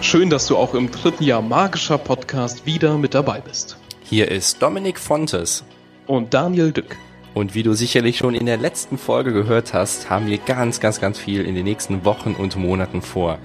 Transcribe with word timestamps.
Schön, 0.00 0.28
dass 0.28 0.46
du 0.46 0.56
auch 0.56 0.74
im 0.74 0.90
dritten 0.90 1.24
Jahr 1.24 1.40
magischer 1.40 1.96
Podcast 1.96 2.66
wieder 2.66 2.98
mit 2.98 3.14
dabei 3.14 3.40
bist. 3.40 3.78
Hier 4.02 4.30
ist 4.30 4.60
Dominik 4.60 4.98
Fontes 4.98 5.64
und 6.06 6.34
Daniel 6.34 6.72
Dück. 6.72 6.96
Und 7.34 7.54
wie 7.54 7.62
du 7.62 7.72
sicherlich 7.72 8.18
schon 8.18 8.34
in 8.34 8.46
der 8.46 8.58
letzten 8.58 8.98
Folge 8.98 9.32
gehört 9.32 9.72
hast, 9.72 10.10
haben 10.10 10.26
wir 10.26 10.38
ganz, 10.38 10.80
ganz, 10.80 11.00
ganz 11.00 11.18
viel 11.18 11.46
in 11.46 11.54
den 11.54 11.64
nächsten 11.64 12.04
Wochen 12.04 12.34
und 12.34 12.56
Monaten 12.56 13.00
vor. 13.00 13.38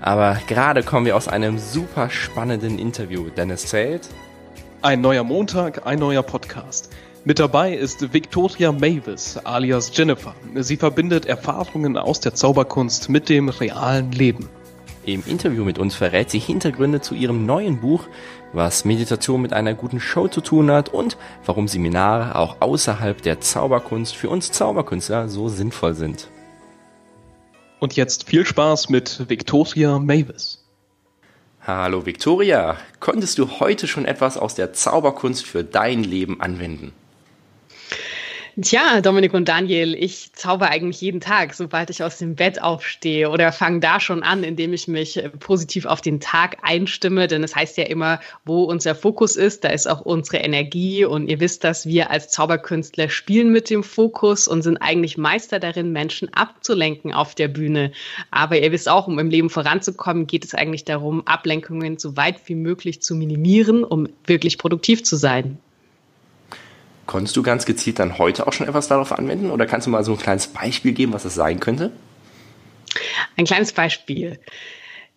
Aber 0.00 0.38
gerade 0.48 0.82
kommen 0.82 1.06
wir 1.06 1.14
aus 1.14 1.28
einem 1.28 1.58
super 1.58 2.10
spannenden 2.10 2.78
Interview, 2.78 3.28
denn 3.28 3.50
es 3.50 3.66
zählt. 3.66 4.08
Ein 4.82 5.02
neuer 5.02 5.24
Montag, 5.24 5.86
ein 5.86 5.98
neuer 5.98 6.22
Podcast. 6.22 6.90
Mit 7.22 7.38
dabei 7.38 7.74
ist 7.74 8.14
Victoria 8.14 8.72
Mavis 8.72 9.36
alias 9.44 9.90
Jennifer. 9.94 10.34
Sie 10.54 10.78
verbindet 10.78 11.26
Erfahrungen 11.26 11.98
aus 11.98 12.20
der 12.20 12.34
Zauberkunst 12.34 13.10
mit 13.10 13.28
dem 13.28 13.50
realen 13.50 14.10
Leben. 14.10 14.48
Im 15.04 15.22
Interview 15.26 15.64
mit 15.64 15.78
uns 15.78 15.94
verrät 15.94 16.30
sie 16.30 16.38
Hintergründe 16.38 17.02
zu 17.02 17.14
ihrem 17.14 17.44
neuen 17.44 17.78
Buch, 17.78 18.04
was 18.54 18.86
Meditation 18.86 19.42
mit 19.42 19.52
einer 19.52 19.74
guten 19.74 20.00
Show 20.00 20.28
zu 20.28 20.40
tun 20.40 20.70
hat 20.70 20.88
und 20.88 21.18
warum 21.44 21.68
Seminare 21.68 22.36
auch 22.36 22.62
außerhalb 22.62 23.20
der 23.20 23.38
Zauberkunst 23.38 24.16
für 24.16 24.30
uns 24.30 24.50
Zauberkünstler 24.50 25.28
so 25.28 25.48
sinnvoll 25.48 25.92
sind. 25.92 26.28
Und 27.80 27.96
jetzt 27.96 28.30
viel 28.30 28.46
Spaß 28.46 28.88
mit 28.88 29.28
Victoria 29.28 29.98
Mavis. 29.98 30.64
Hallo 31.66 32.06
Victoria, 32.06 32.78
konntest 32.98 33.36
du 33.36 33.60
heute 33.60 33.86
schon 33.86 34.06
etwas 34.06 34.38
aus 34.38 34.54
der 34.54 34.72
Zauberkunst 34.72 35.44
für 35.44 35.64
dein 35.64 36.02
Leben 36.02 36.40
anwenden? 36.40 36.94
Tja, 38.62 39.00
Dominik 39.00 39.32
und 39.32 39.48
Daniel, 39.48 39.94
ich 39.94 40.34
zauber 40.34 40.68
eigentlich 40.68 41.00
jeden 41.00 41.20
Tag, 41.20 41.54
sobald 41.54 41.88
ich 41.88 42.02
aus 42.02 42.18
dem 42.18 42.34
Bett 42.34 42.60
aufstehe 42.60 43.30
oder 43.30 43.52
fange 43.52 43.80
da 43.80 44.00
schon 44.00 44.22
an, 44.22 44.44
indem 44.44 44.74
ich 44.74 44.86
mich 44.86 45.16
äh, 45.16 45.30
positiv 45.30 45.86
auf 45.86 46.02
den 46.02 46.20
Tag 46.20 46.58
einstimme. 46.62 47.26
Denn 47.26 47.42
es 47.42 47.56
heißt 47.56 47.78
ja 47.78 47.84
immer, 47.84 48.20
wo 48.44 48.64
unser 48.64 48.94
Fokus 48.94 49.36
ist, 49.36 49.64
da 49.64 49.68
ist 49.68 49.86
auch 49.86 50.02
unsere 50.02 50.38
Energie. 50.38 51.06
Und 51.06 51.28
ihr 51.28 51.40
wisst, 51.40 51.64
dass 51.64 51.86
wir 51.86 52.10
als 52.10 52.28
Zauberkünstler 52.28 53.08
spielen 53.08 53.50
mit 53.50 53.70
dem 53.70 53.82
Fokus 53.82 54.46
und 54.46 54.60
sind 54.60 54.76
eigentlich 54.76 55.16
Meister 55.16 55.58
darin, 55.58 55.92
Menschen 55.92 56.28
abzulenken 56.34 57.14
auf 57.14 57.34
der 57.34 57.48
Bühne. 57.48 57.92
Aber 58.30 58.58
ihr 58.58 58.72
wisst 58.72 58.90
auch, 58.90 59.06
um 59.06 59.18
im 59.18 59.30
Leben 59.30 59.48
voranzukommen, 59.48 60.26
geht 60.26 60.44
es 60.44 60.54
eigentlich 60.54 60.84
darum, 60.84 61.26
Ablenkungen 61.26 61.98
so 61.98 62.16
weit 62.18 62.36
wie 62.44 62.56
möglich 62.56 63.00
zu 63.00 63.14
minimieren, 63.14 63.84
um 63.84 64.08
wirklich 64.26 64.58
produktiv 64.58 65.02
zu 65.02 65.16
sein. 65.16 65.58
Konntest 67.10 67.36
du 67.36 67.42
ganz 67.42 67.66
gezielt 67.66 67.98
dann 67.98 68.18
heute 68.18 68.46
auch 68.46 68.52
schon 68.52 68.68
etwas 68.68 68.86
darauf 68.86 69.10
anwenden 69.10 69.50
oder 69.50 69.66
kannst 69.66 69.84
du 69.84 69.90
mal 69.90 70.04
so 70.04 70.12
ein 70.12 70.18
kleines 70.18 70.46
Beispiel 70.46 70.92
geben, 70.92 71.12
was 71.12 71.24
das 71.24 71.34
sein 71.34 71.58
könnte? 71.58 71.90
Ein 73.36 73.46
kleines 73.46 73.72
Beispiel. 73.72 74.38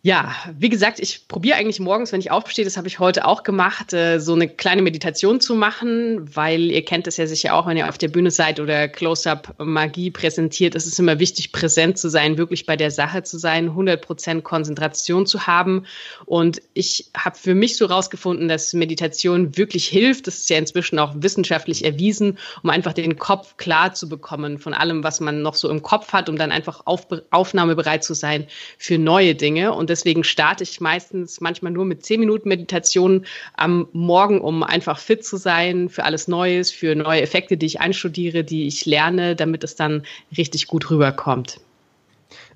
Ja, 0.06 0.36
wie 0.59 0.68
gesagt, 0.68 1.00
ich 1.00 1.30
probiere 1.30 1.56
eigentlich 1.56 1.80
morgens, 1.80 2.12
wenn 2.12 2.20
ich 2.20 2.30
aufstehe, 2.30 2.66
das 2.66 2.76
habe 2.76 2.90
ich 2.90 3.00
heute 3.00 3.26
auch 3.26 3.44
gemacht, 3.44 3.94
äh, 3.94 4.20
so 4.20 4.34
eine 4.34 4.50
kleine 4.50 4.82
Meditation 4.82 5.40
zu 5.40 5.56
machen, 5.56 6.36
weil 6.36 6.64
ihr 6.64 6.84
kennt 6.84 7.08
es 7.08 7.16
ja 7.16 7.26
sicher 7.26 7.56
auch, 7.56 7.68
wenn 7.68 7.78
ihr 7.78 7.88
auf 7.88 7.98
der 7.98 8.09
Bühne 8.09 8.30
seid 8.30 8.59
oder 8.59 8.90
Close-up-Magie 8.90 10.12
präsentiert, 10.12 10.76
es 10.76 10.88
ist 10.88 11.00
immer 11.00 11.20
wichtig, 11.20 11.54
präsent 11.54 11.98
zu 11.98 12.09
sein, 12.09 12.38
wirklich 12.38 12.66
bei 12.66 12.76
der 12.76 12.92
Sache 12.92 13.24
zu 13.24 13.38
sein, 13.38 13.70
100% 13.70 14.42
Konzentration 14.42 15.26
zu 15.26 15.48
haben. 15.48 15.86
Und 16.26 16.62
ich 16.74 17.09
habe 17.16 17.38
für 17.38 17.56
mich 17.56 17.78
so 17.78 17.86
rausgefunden, 17.86 18.50
dass 18.50 18.74
Meditation 18.74 19.56
wirklich 19.56 19.88
hilft. 19.88 20.28
Das 20.28 20.36
ist 20.40 20.50
ja 20.50 20.58
inzwischen 20.58 21.00
auch 21.00 21.14
wissenschaftlich 21.16 21.86
erwiesen, 21.86 22.40
um 22.62 22.72
einfach 22.72 22.92
den 22.92 23.18
Kopf 23.18 23.56
klar 23.56 23.94
zu 23.94 24.09
bekommen 24.09 24.59
von 24.59 24.74
allem, 24.74 25.02
was 25.06 25.22
man 25.22 25.42
noch 25.42 25.56
so 25.56 25.70
im 25.70 25.81
Kopf 25.81 26.12
hat, 26.12 26.28
um 26.28 26.36
dann 26.36 26.52
einfach 26.52 26.81
auf, 26.88 27.08
aufnahmebereit 27.30 28.04
zu 28.04 28.14
sein 28.14 28.48
für 28.78 28.98
neue 28.98 29.34
Dinge. 29.34 29.72
Und 29.72 29.93
deswegen 29.94 30.24
starte 30.24 30.64
ich 30.64 30.81
meistens 30.81 31.40
manchmal 31.40 31.72
nur 31.72 31.86
mit 31.86 32.04
zehn 32.04 32.20
Minuten 32.20 32.50
Meditation 32.50 33.26
am 33.56 33.88
Morgen, 33.94 34.42
um 34.42 34.64
einfach 34.64 34.98
fit 34.98 35.24
zu 35.24 35.38
sein 35.38 35.88
für 35.88 36.04
alles 36.04 36.28
Neues, 36.28 36.72
für 36.72 36.96
neue 36.96 37.22
Effekte, 37.22 37.58
die 37.58 37.68
ich 37.68 37.80
einstudiere, 37.80 38.44
die 38.44 38.66
ich 38.66 38.86
lerne, 38.88 39.36
damit 39.36 39.64
es 39.64 39.76
dann 39.76 40.03
richtig 40.36 40.66
gut 40.68 40.90
rüberkommt. 40.90 41.59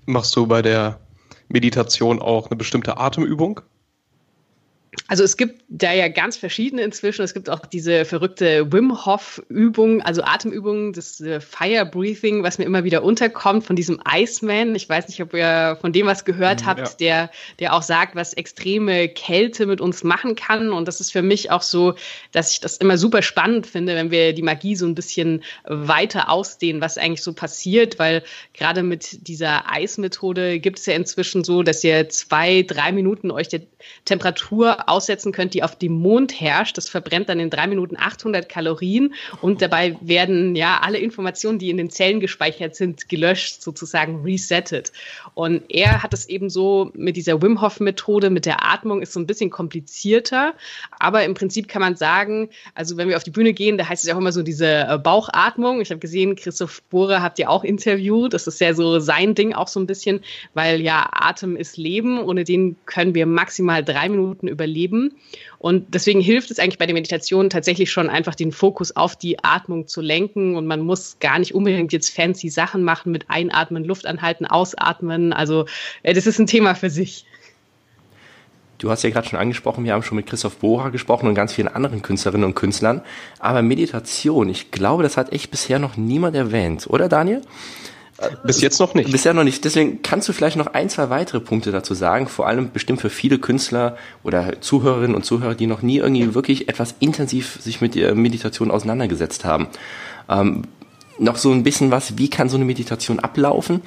Machst 0.07 0.35
du 0.35 0.47
bei 0.47 0.63
der 0.63 0.99
Meditation 1.47 2.19
auch 2.19 2.49
eine 2.49 2.57
bestimmte 2.57 2.97
Atemübung? 2.97 3.61
Also 5.07 5.23
es 5.23 5.37
gibt 5.37 5.63
da 5.69 5.93
ja 5.93 6.09
ganz 6.09 6.35
verschiedene 6.35 6.81
inzwischen. 6.81 7.21
Es 7.21 7.33
gibt 7.33 7.49
auch 7.49 7.65
diese 7.65 8.03
verrückte 8.03 8.71
Wim 8.73 9.05
Hof 9.05 9.41
Übung, 9.47 10.01
also 10.01 10.21
Atemübung, 10.23 10.91
das 10.91 11.21
äh, 11.21 11.39
Fire 11.39 11.85
Breathing, 11.85 12.43
was 12.43 12.57
mir 12.57 12.65
immer 12.65 12.83
wieder 12.83 13.03
unterkommt 13.03 13.65
von 13.65 13.75
diesem 13.75 14.01
Iceman. 14.09 14.75
Ich 14.75 14.89
weiß 14.89 15.07
nicht, 15.07 15.21
ob 15.21 15.33
ihr 15.33 15.77
von 15.79 15.93
dem 15.93 16.07
was 16.07 16.25
gehört 16.25 16.61
mhm, 16.61 16.65
habt, 16.65 16.79
ja. 16.79 16.95
der, 16.99 17.31
der 17.59 17.73
auch 17.73 17.83
sagt, 17.83 18.15
was 18.15 18.33
extreme 18.33 19.07
Kälte 19.07 19.65
mit 19.65 19.79
uns 19.79 20.03
machen 20.03 20.35
kann. 20.35 20.73
Und 20.73 20.87
das 20.87 20.99
ist 20.99 21.11
für 21.11 21.21
mich 21.21 21.51
auch 21.51 21.61
so, 21.61 21.95
dass 22.33 22.51
ich 22.51 22.59
das 22.59 22.77
immer 22.77 22.97
super 22.97 23.21
spannend 23.21 23.65
finde, 23.65 23.95
wenn 23.95 24.11
wir 24.11 24.33
die 24.33 24.41
Magie 24.41 24.75
so 24.75 24.85
ein 24.85 24.95
bisschen 24.95 25.43
weiter 25.65 26.29
ausdehnen, 26.29 26.81
was 26.81 26.97
eigentlich 26.97 27.23
so 27.23 27.33
passiert, 27.33 27.97
weil 27.97 28.23
gerade 28.53 28.83
mit 28.83 29.27
dieser 29.27 29.71
Eismethode 29.71 30.59
gibt 30.59 30.79
es 30.79 30.85
ja 30.85 30.95
inzwischen 30.95 31.43
so, 31.43 31.63
dass 31.63 31.83
ihr 31.83 32.09
zwei, 32.09 32.63
drei 32.63 32.91
Minuten 32.91 33.31
euch 33.31 33.47
der 33.47 33.61
Temperatur 34.05 34.86
aussetzen 34.87 35.31
könnt, 35.31 35.53
die 35.53 35.63
auf 35.63 35.75
dem 35.75 35.93
Mond 35.93 36.39
herrscht. 36.39 36.77
Das 36.77 36.89
verbrennt 36.89 37.29
dann 37.29 37.39
in 37.39 37.49
drei 37.49 37.67
Minuten 37.67 37.97
800 37.97 38.49
Kalorien 38.49 39.13
und 39.41 39.61
dabei 39.61 39.97
werden 40.01 40.55
ja 40.55 40.79
alle 40.81 40.97
Informationen, 40.97 41.59
die 41.59 41.69
in 41.69 41.77
den 41.77 41.89
Zellen 41.89 42.19
gespeichert 42.19 42.75
sind, 42.75 43.09
gelöscht, 43.09 43.61
sozusagen 43.61 44.23
resettet. 44.23 44.91
Und 45.33 45.63
er 45.69 46.03
hat 46.03 46.13
es 46.13 46.27
eben 46.27 46.49
so 46.49 46.91
mit 46.93 47.15
dieser 47.15 47.41
Wim 47.41 47.61
Hof 47.61 47.79
Methode, 47.79 48.29
mit 48.29 48.45
der 48.45 48.65
Atmung, 48.65 49.01
ist 49.01 49.13
so 49.13 49.19
ein 49.19 49.27
bisschen 49.27 49.49
komplizierter. 49.49 50.53
Aber 50.99 51.23
im 51.23 51.33
Prinzip 51.33 51.67
kann 51.67 51.81
man 51.81 51.95
sagen, 51.95 52.49
also 52.73 52.97
wenn 52.97 53.09
wir 53.09 53.17
auf 53.17 53.23
die 53.23 53.31
Bühne 53.31 53.53
gehen, 53.53 53.77
da 53.77 53.87
heißt 53.87 54.03
es 54.03 54.09
ja 54.09 54.15
auch 54.15 54.19
immer 54.19 54.31
so 54.31 54.43
diese 54.43 54.87
äh, 54.87 54.97
Bauchatmung. 54.97 55.81
Ich 55.81 55.89
habe 55.89 55.99
gesehen, 55.99 56.35
Christoph 56.35 56.81
Bohrer 56.83 57.21
habt 57.21 57.39
ihr 57.39 57.49
auch 57.49 57.63
interviewt. 57.63 58.33
Das 58.33 58.47
ist 58.47 58.61
ja 58.61 58.73
so 58.73 58.99
sein 58.99 59.35
Ding 59.35 59.53
auch 59.53 59.67
so 59.67 59.79
ein 59.79 59.87
bisschen, 59.87 60.21
weil 60.53 60.81
ja 60.81 61.09
Atem 61.11 61.55
ist 61.55 61.77
Leben. 61.77 62.19
Ohne 62.23 62.43
den 62.43 62.75
können 62.85 63.15
wir 63.15 63.25
maximal 63.25 63.83
drei 63.83 64.09
Minuten 64.09 64.47
überleben. 64.47 64.76
Und 65.57 65.93
deswegen 65.93 66.21
hilft 66.21 66.51
es 66.51 66.59
eigentlich 66.59 66.77
bei 66.77 66.85
der 66.85 66.93
Meditation 66.93 67.49
tatsächlich 67.49 67.91
schon 67.91 68.09
einfach 68.09 68.35
den 68.35 68.51
Fokus 68.51 68.95
auf 68.95 69.15
die 69.15 69.43
Atmung 69.43 69.87
zu 69.87 70.01
lenken. 70.01 70.55
Und 70.55 70.67
man 70.67 70.81
muss 70.81 71.17
gar 71.19 71.39
nicht 71.39 71.55
unbedingt 71.55 71.91
jetzt 71.93 72.15
fancy 72.15 72.49
Sachen 72.49 72.83
machen 72.83 73.11
mit 73.11 73.29
Einatmen, 73.29 73.83
Luft 73.83 74.05
anhalten, 74.05 74.45
Ausatmen. 74.45 75.33
Also 75.33 75.65
äh, 76.03 76.13
das 76.13 76.27
ist 76.27 76.39
ein 76.39 76.47
Thema 76.47 76.75
für 76.75 76.89
sich. 76.89 77.25
Du 78.77 78.91
hast 78.91 79.03
ja 79.03 79.09
gerade 79.09 79.27
schon 79.27 79.39
angesprochen, 79.39 79.85
wir 79.85 79.93
haben 79.93 80.03
schon 80.03 80.17
mit 80.17 80.27
Christoph 80.27 80.57
Bohrer 80.57 80.91
gesprochen 80.91 81.27
und 81.27 81.33
ganz 81.33 81.53
vielen 81.53 81.67
anderen 81.67 82.03
Künstlerinnen 82.03 82.45
und 82.45 82.53
Künstlern. 82.53 83.01
Aber 83.39 83.63
Meditation, 83.63 84.49
ich 84.49 84.69
glaube, 84.69 85.01
das 85.01 85.17
hat 85.17 85.33
echt 85.33 85.49
bisher 85.49 85.79
noch 85.79 85.97
niemand 85.97 86.35
erwähnt, 86.35 86.85
oder 86.87 87.09
Daniel? 87.09 87.41
Bis 88.43 88.61
jetzt 88.61 88.79
noch 88.79 88.95
nicht. 88.95 89.11
Bisher 89.11 89.33
noch 89.33 89.43
nicht. 89.43 89.63
Deswegen 89.63 90.01
kannst 90.01 90.27
du 90.27 90.33
vielleicht 90.33 90.57
noch 90.57 90.67
ein, 90.67 90.89
zwei 90.89 91.09
weitere 91.09 91.39
Punkte 91.39 91.71
dazu 91.71 91.93
sagen, 91.93 92.27
vor 92.27 92.47
allem 92.47 92.71
bestimmt 92.71 92.99
für 92.99 93.11
viele 93.11 93.37
Künstler 93.37 93.97
oder 94.23 94.59
Zuhörerinnen 94.59 95.15
und 95.15 95.23
Zuhörer, 95.23 95.53
die 95.53 95.67
noch 95.67 95.83
nie 95.83 95.97
irgendwie 95.97 96.33
wirklich 96.33 96.67
etwas 96.67 96.95
intensiv 96.99 97.59
sich 97.61 97.79
mit 97.79 97.95
der 97.95 98.15
Meditation 98.15 98.71
auseinandergesetzt 98.71 99.45
haben. 99.45 99.67
Ähm, 100.29 100.63
noch 101.19 101.37
so 101.37 101.51
ein 101.51 101.63
bisschen 101.63 101.91
was, 101.91 102.17
wie 102.17 102.29
kann 102.29 102.49
so 102.49 102.57
eine 102.57 102.65
Meditation 102.65 103.19
ablaufen 103.19 103.81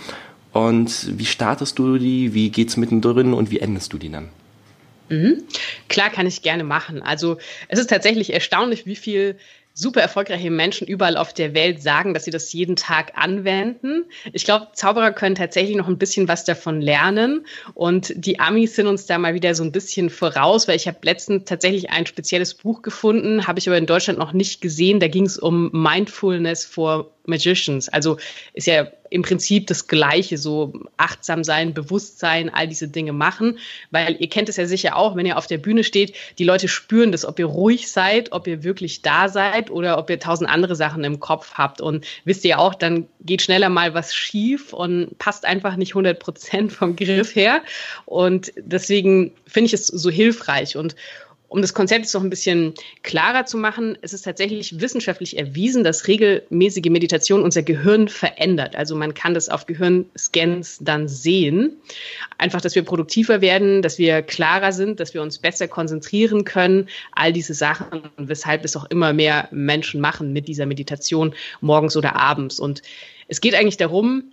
und 0.53 1.19
wie 1.19 1.27
startest 1.27 1.79
du 1.79 1.99
die, 1.99 2.35
wie 2.35 2.51
geht's 2.51 2.77
mittendrin 2.77 3.35
und 3.35 3.51
wie 3.51 3.61
endest 3.61 3.93
du 3.93 3.99
die 3.99 4.11
dann? 4.11 4.29
Mhm. 5.09 5.43
Klar, 5.89 6.11
kann 6.11 6.27
ich 6.27 6.43
gerne 6.43 6.65
machen. 6.65 7.03
Also 7.03 7.39
es 7.69 7.79
ist 7.79 7.91
tatsächlich 7.91 8.33
erstaunlich, 8.33 8.87
wie 8.87 8.97
viel 8.97 9.37
super 9.75 10.01
erfolgreiche 10.01 10.51
Menschen 10.51 10.87
überall 10.87 11.17
auf 11.17 11.33
der 11.33 11.55
Welt 11.55 11.83
sagen, 11.83 12.13
dass 12.13 12.25
sie 12.25 12.31
das 12.31 12.53
jeden 12.53 12.77
Tag 12.77 13.13
anwenden. 13.17 14.05
Ich 14.33 14.45
glaube, 14.45 14.69
Zauberer 14.75 15.13
können 15.13 15.35
tatsächlich 15.35 15.77
noch 15.77 15.89
ein 15.89 15.99
bisschen 15.99 16.29
was 16.29 16.45
davon 16.45 16.81
lernen. 16.81 17.47
Und 17.75 18.13
die 18.15 18.41
Amis 18.41 18.77
sind 18.77 18.87
uns 18.87 19.07
da 19.07 19.19
mal 19.19 19.35
wieder 19.35 19.55
so 19.55 19.63
ein 19.63 19.73
bisschen 19.73 20.11
voraus, 20.11 20.69
weil 20.69 20.77
ich 20.77 20.87
habe 20.87 20.99
letztens 21.03 21.45
tatsächlich 21.45 21.91
ein 21.91 22.07
spezielles 22.07 22.55
Buch 22.55 22.83
gefunden, 22.83 23.47
habe 23.47 23.59
ich 23.59 23.69
aber 23.69 23.79
in 23.79 23.87
Deutschland 23.87 24.19
noch 24.19 24.33
nicht 24.33 24.61
gesehen. 24.61 25.01
Da 25.01 25.09
ging 25.09 25.27
es 25.27 25.39
um 25.39 25.71
Mindfulness 25.73 26.65
for 26.65 27.11
Magicians. 27.27 27.89
Also 27.89 28.19
ist 28.53 28.67
ja 28.67 28.89
im 29.11 29.23
Prinzip 29.23 29.67
das 29.67 29.89
Gleiche, 29.89 30.39
so 30.39 30.73
achtsam 30.97 31.43
sein, 31.43 31.75
Bewusstsein, 31.75 32.49
all 32.49 32.69
diese 32.69 32.89
Dinge 32.89 33.13
machen, 33.13 33.59
weil 33.91 34.17
ihr 34.21 34.29
kennt 34.29 34.49
es 34.49 34.57
ja 34.57 34.67
sicher 34.67 34.97
auch, 34.97 35.17
wenn 35.17 35.27
ihr 35.27 35.37
auf 35.37 35.47
der 35.47 35.59
Bühne 35.59 35.85
steht, 35.85 36.15
die 36.39 36.45
Leute 36.45 36.69
spüren 36.69 37.11
das, 37.13 37.25
ob 37.25 37.39
ihr 37.39 37.47
ruhig 37.47 37.91
seid, 37.91 38.33
ob 38.33 38.47
ihr 38.47 38.63
wirklich 38.63 39.03
da 39.03 39.29
seid 39.29 39.60
oder 39.69 39.99
ob 39.99 40.09
ihr 40.09 40.21
tausend 40.21 40.49
andere 40.49 40.77
Sachen 40.77 41.03
im 41.03 41.19
Kopf 41.19 41.55
habt. 41.55 41.81
Und 41.81 42.07
wisst 42.25 42.45
ihr 42.45 42.59
auch, 42.59 42.75
dann 42.75 43.09
geht 43.21 43.43
schneller 43.43 43.69
mal 43.69 43.93
was 43.93 44.15
schief 44.15 44.73
und 44.73 45.19
passt 45.19 45.45
einfach 45.45 45.75
nicht 45.77 45.91
100 45.91 46.19
Prozent 46.19 46.73
vom 46.73 46.95
Griff 46.97 47.35
her. 47.35 47.63
Und 48.07 48.53
deswegen 48.57 49.33
finde 49.47 49.67
ich 49.67 49.75
es 49.75 49.89
so 49.89 50.09
hilfreich 50.09 50.77
und 50.77 50.95
um 51.51 51.63
das 51.63 51.75
Konzept 51.75 52.03
jetzt 52.03 52.15
noch 52.15 52.23
ein 52.23 52.31
bisschen 52.31 52.75
klarer 53.03 53.45
zu 53.45 53.59
machen, 53.59 53.99
es 54.03 54.13
ist 54.13 54.23
tatsächlich 54.23 54.81
wissenschaftlich 54.81 55.37
erwiesen, 55.37 55.83
dass 55.83 56.07
regelmäßige 56.07 56.91
Meditation 56.91 57.43
unser 57.43 57.63
Gehirn 57.63 58.07
verändert. 58.07 58.77
Also 58.77 58.95
man 58.95 59.15
kann 59.15 59.35
das 59.35 59.49
auf 59.49 59.67
Gehirnscans 59.67 60.79
dann 60.81 61.09
sehen. 61.09 61.73
Einfach, 62.39 62.61
dass 62.61 62.77
wir 62.77 62.85
produktiver 62.85 63.41
werden, 63.41 63.83
dass 63.83 63.99
wir 63.99 64.23
klarer 64.23 64.71
sind, 64.71 65.01
dass 65.01 65.13
wir 65.13 65.23
uns 65.23 65.39
besser 65.39 65.67
konzentrieren 65.67 66.45
können. 66.45 66.89
All 67.13 67.33
diese 67.33 67.55
Sachen, 67.55 68.03
weshalb 68.17 68.65
es 68.65 68.77
auch 68.77 68.89
immer 68.89 69.13
mehr 69.13 69.49
Menschen 69.51 70.01
machen 70.01 70.33
mit 70.33 70.47
dieser 70.47 70.67
Meditation 70.67 71.35
morgens 71.61 71.97
oder 71.97 72.15
abends. 72.15 72.61
Und 72.61 72.81
es 73.27 73.41
geht 73.41 73.57
eigentlich 73.57 73.77
darum, 73.77 74.31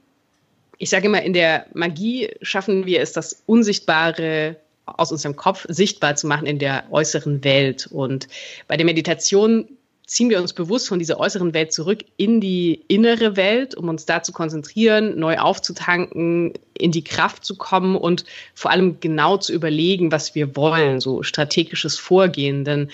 ich 0.78 0.92
sage 0.92 1.08
immer, 1.08 1.24
in 1.24 1.34
der 1.34 1.66
Magie 1.74 2.30
schaffen 2.44 2.86
wir 2.86 3.02
es, 3.02 3.12
das 3.12 3.42
Unsichtbare 3.48 4.58
aus 4.88 5.12
unserem 5.12 5.36
Kopf 5.36 5.66
sichtbar 5.70 6.16
zu 6.16 6.28
machen 6.28 6.48
in 6.48 6.60
der 6.60 6.86
äußeren 6.92 7.44
Welt. 7.44 7.88
Und 7.92 8.28
bei 8.68 8.78
der 8.78 8.86
Meditation 8.86 9.68
ziehen 10.08 10.30
wir 10.30 10.42
uns 10.42 10.54
bewusst 10.54 10.88
von 10.88 11.00
dieser 11.00 11.20
äußeren 11.20 11.54
Welt 11.54 11.74
zurück 11.74 12.06
in 12.16 12.40
die 12.40 12.82
innere 12.88 13.36
Welt, 13.36 13.76
um 13.76 13.90
uns 13.90 14.06
da 14.06 14.24
zu 14.24 14.32
konzentrieren, 14.32 15.20
neu 15.20 15.38
aufzutanken, 15.38 16.54
in 16.74 16.92
die 16.92 17.04
Kraft 17.04 17.44
zu 17.44 17.58
kommen 17.58 17.98
und 17.98 18.24
vor 18.56 18.72
allem 18.72 19.02
genau 19.02 19.38
zu 19.38 19.52
überlegen, 19.52 20.12
was 20.12 20.34
wir 20.34 20.56
wollen, 20.56 21.02
so 21.02 21.24
strategisches 21.24 21.98
Vorgehen. 21.98 22.64
Denn 22.64 22.90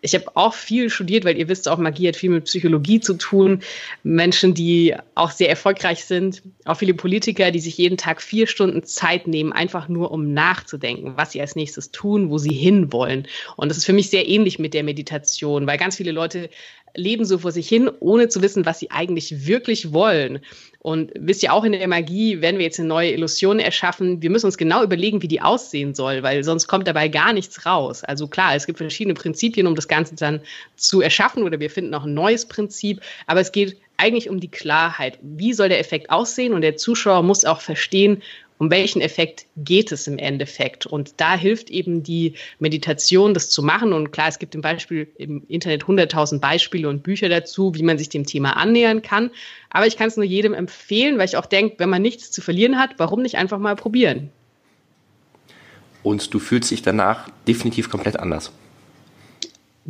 ich 0.00 0.14
habe 0.14 0.24
auch 0.34 0.54
viel 0.54 0.90
studiert, 0.90 1.24
weil 1.24 1.36
ihr 1.36 1.48
wisst 1.48 1.68
auch, 1.68 1.78
Magie 1.78 2.08
hat 2.08 2.16
viel 2.16 2.30
mit 2.30 2.44
Psychologie 2.44 3.00
zu 3.00 3.14
tun. 3.14 3.62
Menschen, 4.02 4.54
die 4.54 4.94
auch 5.14 5.30
sehr 5.30 5.48
erfolgreich 5.48 6.04
sind, 6.04 6.42
auch 6.64 6.76
viele 6.76 6.94
Politiker, 6.94 7.50
die 7.50 7.60
sich 7.60 7.76
jeden 7.78 7.96
Tag 7.96 8.22
vier 8.22 8.46
Stunden 8.46 8.84
Zeit 8.84 9.26
nehmen, 9.26 9.52
einfach 9.52 9.88
nur 9.88 10.10
um 10.12 10.32
nachzudenken, 10.32 11.14
was 11.16 11.32
sie 11.32 11.40
als 11.40 11.56
nächstes 11.56 11.90
tun, 11.90 12.30
wo 12.30 12.38
sie 12.38 12.54
hinwollen. 12.54 13.26
Und 13.56 13.68
das 13.70 13.78
ist 13.78 13.86
für 13.86 13.92
mich 13.92 14.10
sehr 14.10 14.28
ähnlich 14.28 14.58
mit 14.58 14.74
der 14.74 14.84
Meditation, 14.84 15.66
weil 15.66 15.78
ganz 15.78 15.96
viele 15.96 16.12
Leute 16.12 16.48
leben 16.94 17.24
so 17.24 17.38
vor 17.38 17.52
sich 17.52 17.68
hin, 17.68 17.90
ohne 18.00 18.28
zu 18.28 18.42
wissen, 18.42 18.66
was 18.66 18.78
sie 18.78 18.90
eigentlich 18.90 19.46
wirklich 19.46 19.92
wollen. 19.92 20.40
Und 20.80 21.12
wisst 21.18 21.42
ihr 21.42 21.52
auch 21.52 21.64
in 21.64 21.72
der 21.72 21.88
Magie, 21.88 22.40
wenn 22.40 22.56
wir 22.56 22.64
jetzt 22.64 22.78
eine 22.78 22.88
neue 22.88 23.10
Illusion 23.10 23.58
erschaffen, 23.58 24.22
wir 24.22 24.30
müssen 24.30 24.46
uns 24.46 24.56
genau 24.56 24.82
überlegen, 24.82 25.22
wie 25.22 25.28
die 25.28 25.40
aussehen 25.40 25.94
soll, 25.94 26.22
weil 26.22 26.44
sonst 26.44 26.68
kommt 26.68 26.86
dabei 26.86 27.08
gar 27.08 27.32
nichts 27.32 27.66
raus. 27.66 28.04
Also 28.04 28.28
klar, 28.28 28.54
es 28.54 28.66
gibt 28.66 28.78
verschiedene 28.78 29.14
Prinzipien, 29.14 29.66
um 29.66 29.74
das 29.74 29.87
Ganze 29.88 30.14
dann 30.14 30.40
zu 30.76 31.00
erschaffen 31.00 31.42
oder 31.42 31.60
wir 31.60 31.70
finden 31.70 31.94
auch 31.94 32.04
ein 32.04 32.14
neues 32.14 32.46
Prinzip, 32.46 33.00
aber 33.26 33.40
es 33.40 33.52
geht 33.52 33.76
eigentlich 33.96 34.30
um 34.30 34.40
die 34.40 34.50
Klarheit. 34.50 35.18
Wie 35.22 35.52
soll 35.52 35.68
der 35.68 35.80
Effekt 35.80 36.10
aussehen? 36.10 36.54
Und 36.54 36.62
der 36.62 36.76
Zuschauer 36.76 37.22
muss 37.22 37.44
auch 37.44 37.60
verstehen, 37.60 38.22
um 38.58 38.70
welchen 38.70 39.00
Effekt 39.00 39.46
geht 39.56 39.92
es 39.92 40.06
im 40.06 40.18
Endeffekt? 40.18 40.84
Und 40.84 41.14
da 41.18 41.36
hilft 41.36 41.70
eben 41.70 42.02
die 42.02 42.34
Meditation, 42.58 43.34
das 43.34 43.50
zu 43.50 43.62
machen. 43.62 43.92
Und 43.92 44.10
klar, 44.10 44.28
es 44.28 44.38
gibt 44.38 44.54
im 44.54 44.60
Beispiel 44.60 45.08
im 45.16 45.44
Internet 45.48 45.84
100.000 45.84 46.40
Beispiele 46.40 46.88
und 46.88 47.02
Bücher 47.02 47.28
dazu, 47.28 47.74
wie 47.74 47.82
man 47.82 47.98
sich 47.98 48.08
dem 48.08 48.26
Thema 48.26 48.56
annähern 48.56 49.02
kann. 49.02 49.30
Aber 49.70 49.86
ich 49.86 49.96
kann 49.96 50.08
es 50.08 50.16
nur 50.16 50.24
jedem 50.24 50.54
empfehlen, 50.54 51.18
weil 51.18 51.26
ich 51.26 51.36
auch 51.36 51.46
denke, 51.46 51.76
wenn 51.78 51.88
man 51.88 52.02
nichts 52.02 52.30
zu 52.30 52.40
verlieren 52.40 52.78
hat, 52.78 52.90
warum 52.98 53.22
nicht 53.22 53.36
einfach 53.36 53.58
mal 53.58 53.76
probieren? 53.76 54.30
Und 56.02 56.32
du 56.32 56.38
fühlst 56.38 56.70
dich 56.70 56.82
danach 56.82 57.28
definitiv 57.46 57.90
komplett 57.90 58.18
anders. 58.18 58.52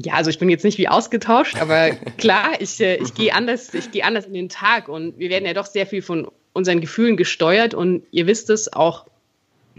Ja, 0.00 0.14
also 0.14 0.30
ich 0.30 0.38
bin 0.38 0.48
jetzt 0.48 0.64
nicht 0.64 0.78
wie 0.78 0.88
ausgetauscht, 0.88 1.60
aber 1.60 1.90
klar, 2.18 2.52
ich, 2.60 2.80
äh, 2.80 2.96
ich 2.96 3.14
gehe 3.14 3.34
anders, 3.34 3.74
ich 3.74 3.90
gehe 3.90 4.04
anders 4.04 4.26
in 4.26 4.32
den 4.32 4.48
Tag 4.48 4.88
und 4.88 5.18
wir 5.18 5.28
werden 5.28 5.44
ja 5.44 5.54
doch 5.54 5.66
sehr 5.66 5.86
viel 5.86 6.02
von 6.02 6.30
unseren 6.52 6.80
Gefühlen 6.80 7.16
gesteuert 7.16 7.74
und 7.74 8.04
ihr 8.12 8.26
wisst 8.28 8.48
es 8.48 8.72
auch 8.72 9.06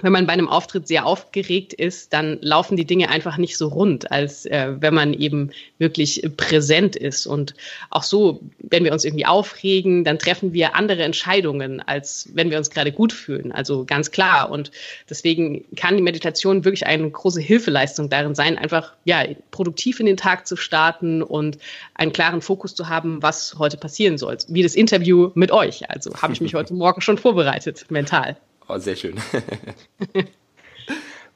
wenn 0.03 0.11
man 0.11 0.27
bei 0.27 0.33
einem 0.33 0.47
Auftritt 0.47 0.87
sehr 0.87 1.05
aufgeregt 1.05 1.73
ist, 1.73 2.13
dann 2.13 2.37
laufen 2.41 2.77
die 2.77 2.85
Dinge 2.85 3.09
einfach 3.09 3.37
nicht 3.37 3.57
so 3.57 3.67
rund, 3.67 4.11
als 4.11 4.45
äh, 4.45 4.73
wenn 4.79 4.93
man 4.93 5.13
eben 5.13 5.51
wirklich 5.77 6.29
präsent 6.37 6.95
ist. 6.95 7.25
Und 7.25 7.53
auch 7.89 8.03
so, 8.03 8.41
wenn 8.59 8.83
wir 8.83 8.93
uns 8.93 9.05
irgendwie 9.05 9.25
aufregen, 9.25 10.03
dann 10.03 10.19
treffen 10.19 10.53
wir 10.53 10.75
andere 10.75 11.03
Entscheidungen, 11.03 11.81
als 11.81 12.29
wenn 12.33 12.49
wir 12.49 12.57
uns 12.57 12.69
gerade 12.69 12.91
gut 12.91 13.13
fühlen. 13.13 13.51
Also 13.51 13.85
ganz 13.85 14.11
klar. 14.11 14.49
Und 14.51 14.71
deswegen 15.09 15.65
kann 15.75 15.95
die 15.95 16.03
Meditation 16.03 16.65
wirklich 16.65 16.85
eine 16.85 17.09
große 17.09 17.41
Hilfeleistung 17.41 18.09
darin 18.09 18.35
sein, 18.35 18.57
einfach 18.57 18.93
ja 19.05 19.23
produktiv 19.51 19.99
in 19.99 20.05
den 20.05 20.17
Tag 20.17 20.47
zu 20.47 20.55
starten 20.55 21.21
und 21.21 21.57
einen 21.95 22.13
klaren 22.13 22.41
Fokus 22.41 22.75
zu 22.75 22.89
haben, 22.89 23.21
was 23.21 23.55
heute 23.57 23.77
passieren 23.77 24.17
soll. 24.17 24.37
Wie 24.47 24.63
das 24.63 24.75
Interview 24.75 25.31
mit 25.33 25.51
euch. 25.51 25.89
Also 25.89 26.13
habe 26.15 26.33
ich 26.33 26.41
mich 26.41 26.53
heute 26.55 26.73
Morgen 26.73 27.01
schon 27.01 27.17
vorbereitet, 27.17 27.85
mental. 27.89 28.37
Oh, 28.69 28.77
sehr 28.77 28.95
schön. 28.95 29.19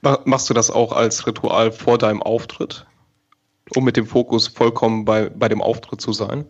Machst 0.26 0.50
du 0.50 0.54
das 0.54 0.70
auch 0.70 0.92
als 0.92 1.26
Ritual 1.26 1.72
vor 1.72 1.98
deinem 1.98 2.22
Auftritt, 2.22 2.86
um 3.76 3.84
mit 3.84 3.98
dem 3.98 4.06
Fokus 4.06 4.48
vollkommen 4.48 5.04
bei, 5.04 5.30
bei 5.30 5.50
dem 5.50 5.62
Auftritt 5.62 6.00
zu 6.00 6.14
sein? 6.14 6.46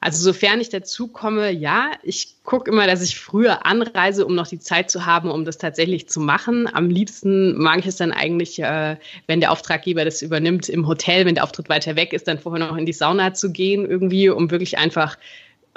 Also 0.00 0.22
sofern 0.24 0.60
ich 0.60 0.70
dazu 0.70 1.06
komme, 1.08 1.52
ja, 1.52 1.92
ich 2.02 2.42
gucke 2.42 2.70
immer, 2.70 2.86
dass 2.86 3.00
ich 3.00 3.18
früher 3.18 3.64
anreise, 3.64 4.26
um 4.26 4.34
noch 4.34 4.48
die 4.48 4.58
Zeit 4.58 4.90
zu 4.90 5.06
haben, 5.06 5.30
um 5.30 5.44
das 5.44 5.56
tatsächlich 5.56 6.08
zu 6.08 6.18
machen. 6.20 6.68
Am 6.72 6.90
liebsten 6.90 7.56
mag 7.56 7.78
ich 7.78 7.86
es 7.86 7.96
dann 7.96 8.12
eigentlich, 8.12 8.58
äh, 8.58 8.96
wenn 9.28 9.40
der 9.40 9.52
Auftraggeber 9.52 10.04
das 10.04 10.20
übernimmt 10.20 10.68
im 10.68 10.88
Hotel, 10.88 11.26
wenn 11.26 11.36
der 11.36 11.44
Auftritt 11.44 11.68
weiter 11.68 11.94
weg 11.94 12.12
ist, 12.12 12.26
dann 12.26 12.40
vorher 12.40 12.66
noch 12.66 12.76
in 12.76 12.86
die 12.86 12.92
Sauna 12.92 13.34
zu 13.34 13.52
gehen 13.52 13.86
irgendwie, 13.88 14.30
um 14.30 14.50
wirklich 14.50 14.78
einfach 14.78 15.16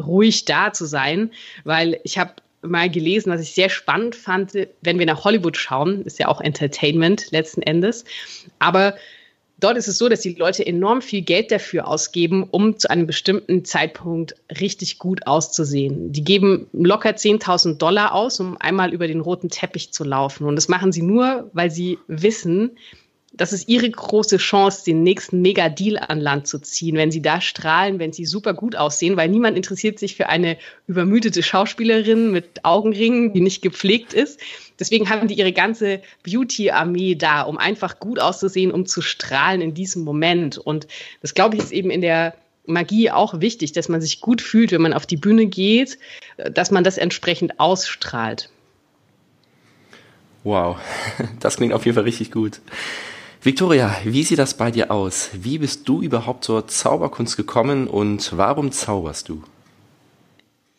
ruhig 0.01 0.45
da 0.45 0.73
zu 0.73 0.85
sein, 0.85 1.31
weil 1.63 2.00
ich 2.03 2.17
habe 2.17 2.33
mal 2.61 2.89
gelesen, 2.89 3.31
was 3.31 3.41
ich 3.41 3.53
sehr 3.53 3.69
spannend 3.69 4.15
fand, 4.15 4.53
wenn 4.81 5.00
wir 5.00 5.06
nach 5.06 5.23
Hollywood 5.23 5.57
schauen, 5.57 6.03
ist 6.03 6.19
ja 6.19 6.27
auch 6.27 6.41
Entertainment 6.41 7.31
letzten 7.31 7.61
Endes, 7.61 8.06
aber 8.59 8.95
dort 9.59 9.77
ist 9.77 9.88
es 9.88 9.97
so, 9.97 10.09
dass 10.09 10.21
die 10.21 10.35
Leute 10.35 10.65
enorm 10.65 11.01
viel 11.01 11.21
Geld 11.21 11.51
dafür 11.51 11.88
ausgeben, 11.88 12.44
um 12.50 12.77
zu 12.77 12.89
einem 12.89 13.07
bestimmten 13.07 13.65
Zeitpunkt 13.65 14.35
richtig 14.59 15.00
gut 15.00 15.27
auszusehen. 15.27 16.11
Die 16.11 16.23
geben 16.23 16.67
locker 16.71 17.11
10.000 17.11 17.77
Dollar 17.77 18.13
aus, 18.13 18.39
um 18.39 18.57
einmal 18.57 18.94
über 18.94 19.07
den 19.07 19.19
roten 19.19 19.50
Teppich 19.50 19.91
zu 19.91 20.03
laufen. 20.03 20.45
Und 20.45 20.56
das 20.56 20.67
machen 20.67 20.91
sie 20.91 21.01
nur, 21.01 21.50
weil 21.53 21.71
sie 21.71 21.97
wissen, 22.07 22.77
das 23.33 23.53
ist 23.53 23.69
ihre 23.69 23.89
große 23.89 24.37
Chance, 24.37 24.83
den 24.85 25.03
nächsten 25.03 25.41
Mega-Deal 25.41 25.97
an 25.99 26.19
Land 26.19 26.47
zu 26.47 26.59
ziehen, 26.59 26.95
wenn 26.95 27.11
sie 27.11 27.21
da 27.21 27.41
strahlen, 27.41 27.99
wenn 27.99 28.11
sie 28.11 28.25
super 28.25 28.53
gut 28.53 28.75
aussehen, 28.75 29.17
weil 29.17 29.29
niemand 29.29 29.55
interessiert 29.55 29.99
sich 29.99 30.15
für 30.15 30.29
eine 30.29 30.57
übermüdete 30.87 31.43
Schauspielerin 31.43 32.31
mit 32.31 32.65
Augenringen, 32.65 33.31
die 33.33 33.41
nicht 33.41 33.61
gepflegt 33.61 34.13
ist. 34.13 34.39
Deswegen 34.79 35.09
haben 35.09 35.27
die 35.27 35.35
ihre 35.35 35.53
ganze 35.53 36.01
Beauty-Armee 36.23 37.15
da, 37.15 37.41
um 37.41 37.57
einfach 37.57 37.99
gut 37.99 38.19
auszusehen, 38.19 38.71
um 38.71 38.87
zu 38.87 39.01
strahlen 39.01 39.61
in 39.61 39.73
diesem 39.75 40.03
Moment. 40.03 40.57
Und 40.57 40.87
das, 41.21 41.35
glaube 41.35 41.55
ich, 41.55 41.63
ist 41.63 41.71
eben 41.71 41.91
in 41.91 42.01
der 42.01 42.33
Magie 42.65 43.11
auch 43.11 43.41
wichtig, 43.41 43.73
dass 43.73 43.89
man 43.89 44.01
sich 44.01 44.21
gut 44.21 44.41
fühlt, 44.41 44.71
wenn 44.71 44.81
man 44.81 44.93
auf 44.93 45.05
die 45.05 45.17
Bühne 45.17 45.45
geht, 45.45 45.99
dass 46.37 46.71
man 46.71 46.83
das 46.83 46.97
entsprechend 46.97 47.59
ausstrahlt. 47.59 48.49
Wow, 50.44 50.77
das 51.39 51.57
klingt 51.57 51.73
auf 51.73 51.85
jeden 51.85 51.95
Fall 51.95 52.06
richtig 52.06 52.31
gut. 52.31 52.61
Victoria, 53.41 53.95
wie 54.03 54.23
sieht 54.23 54.37
das 54.37 54.53
bei 54.53 54.69
dir 54.69 54.91
aus? 54.91 55.29
Wie 55.31 55.59
bist 55.59 55.87
du 55.87 56.01
überhaupt 56.01 56.43
zur 56.43 56.67
Zauberkunst 56.67 57.37
gekommen 57.37 57.87
und 57.87 58.35
warum 58.35 58.73
zauberst 58.73 59.29
du? 59.29 59.41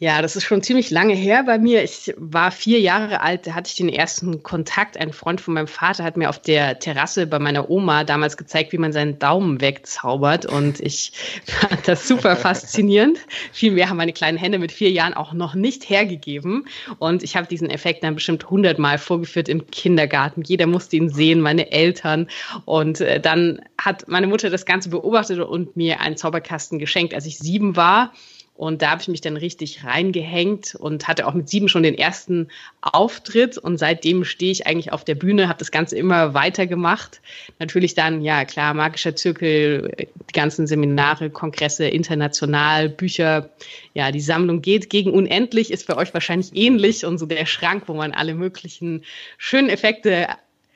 Ja, 0.02 0.22
das 0.22 0.34
ist 0.34 0.44
schon 0.44 0.62
ziemlich 0.62 0.88
lange 0.88 1.12
her 1.12 1.42
bei 1.44 1.58
mir. 1.58 1.84
Ich 1.84 2.14
war 2.16 2.52
vier 2.52 2.80
Jahre 2.80 3.20
alt, 3.20 3.46
da 3.46 3.52
hatte 3.52 3.68
ich 3.68 3.76
den 3.76 3.90
ersten 3.90 4.42
Kontakt. 4.42 4.96
Ein 4.96 5.12
Freund 5.12 5.42
von 5.42 5.52
meinem 5.52 5.66
Vater 5.66 6.04
hat 6.04 6.16
mir 6.16 6.30
auf 6.30 6.38
der 6.38 6.78
Terrasse 6.78 7.26
bei 7.26 7.38
meiner 7.38 7.68
Oma 7.68 8.04
damals 8.04 8.38
gezeigt, 8.38 8.72
wie 8.72 8.78
man 8.78 8.94
seinen 8.94 9.18
Daumen 9.18 9.60
wegzaubert. 9.60 10.46
Und 10.46 10.80
ich 10.80 11.12
fand 11.44 11.86
das 11.86 12.08
super 12.08 12.34
faszinierend. 12.36 13.18
Viel 13.52 13.72
mehr 13.72 13.90
haben 13.90 13.98
meine 13.98 14.14
kleinen 14.14 14.38
Hände 14.38 14.58
mit 14.58 14.72
vier 14.72 14.90
Jahren 14.90 15.12
auch 15.12 15.34
noch 15.34 15.54
nicht 15.54 15.90
hergegeben. 15.90 16.66
Und 16.98 17.22
ich 17.22 17.36
habe 17.36 17.46
diesen 17.46 17.68
Effekt 17.68 18.02
dann 18.02 18.14
bestimmt 18.14 18.48
hundertmal 18.48 18.96
vorgeführt 18.96 19.50
im 19.50 19.66
Kindergarten. 19.70 20.40
Jeder 20.46 20.66
musste 20.66 20.96
ihn 20.96 21.10
sehen, 21.10 21.42
meine 21.42 21.72
Eltern. 21.72 22.28
Und 22.64 23.02
äh, 23.02 23.20
dann 23.20 23.60
hat 23.76 24.08
meine 24.08 24.28
Mutter 24.28 24.48
das 24.48 24.64
Ganze 24.64 24.88
beobachtet 24.88 25.40
und 25.40 25.76
mir 25.76 26.00
einen 26.00 26.16
Zauberkasten 26.16 26.78
geschenkt, 26.78 27.12
als 27.12 27.26
ich 27.26 27.36
sieben 27.36 27.76
war. 27.76 28.14
Und 28.60 28.82
da 28.82 28.90
habe 28.90 29.00
ich 29.00 29.08
mich 29.08 29.22
dann 29.22 29.38
richtig 29.38 29.84
reingehängt 29.84 30.74
und 30.74 31.08
hatte 31.08 31.26
auch 31.26 31.32
mit 31.32 31.48
sieben 31.48 31.70
schon 31.70 31.82
den 31.82 31.96
ersten 31.96 32.48
Auftritt. 32.82 33.56
Und 33.56 33.78
seitdem 33.78 34.22
stehe 34.22 34.52
ich 34.52 34.66
eigentlich 34.66 34.92
auf 34.92 35.02
der 35.02 35.14
Bühne, 35.14 35.48
habe 35.48 35.58
das 35.58 35.70
Ganze 35.70 35.96
immer 35.96 36.34
weitergemacht. 36.34 37.22
Natürlich 37.58 37.94
dann, 37.94 38.20
ja 38.20 38.44
klar, 38.44 38.74
magischer 38.74 39.16
Zirkel, 39.16 39.90
die 39.98 40.32
ganzen 40.34 40.66
Seminare, 40.66 41.30
Kongresse, 41.30 41.88
international, 41.88 42.90
Bücher. 42.90 43.48
Ja, 43.94 44.12
die 44.12 44.20
Sammlung 44.20 44.60
geht 44.60 44.90
gegen 44.90 45.10
unendlich, 45.12 45.70
ist 45.70 45.86
für 45.86 45.96
euch 45.96 46.12
wahrscheinlich 46.12 46.54
ähnlich. 46.54 47.06
Und 47.06 47.16
so 47.16 47.24
der 47.24 47.46
Schrank, 47.46 47.84
wo 47.86 47.94
man 47.94 48.12
alle 48.12 48.34
möglichen 48.34 49.04
schönen 49.38 49.70
Effekte 49.70 50.28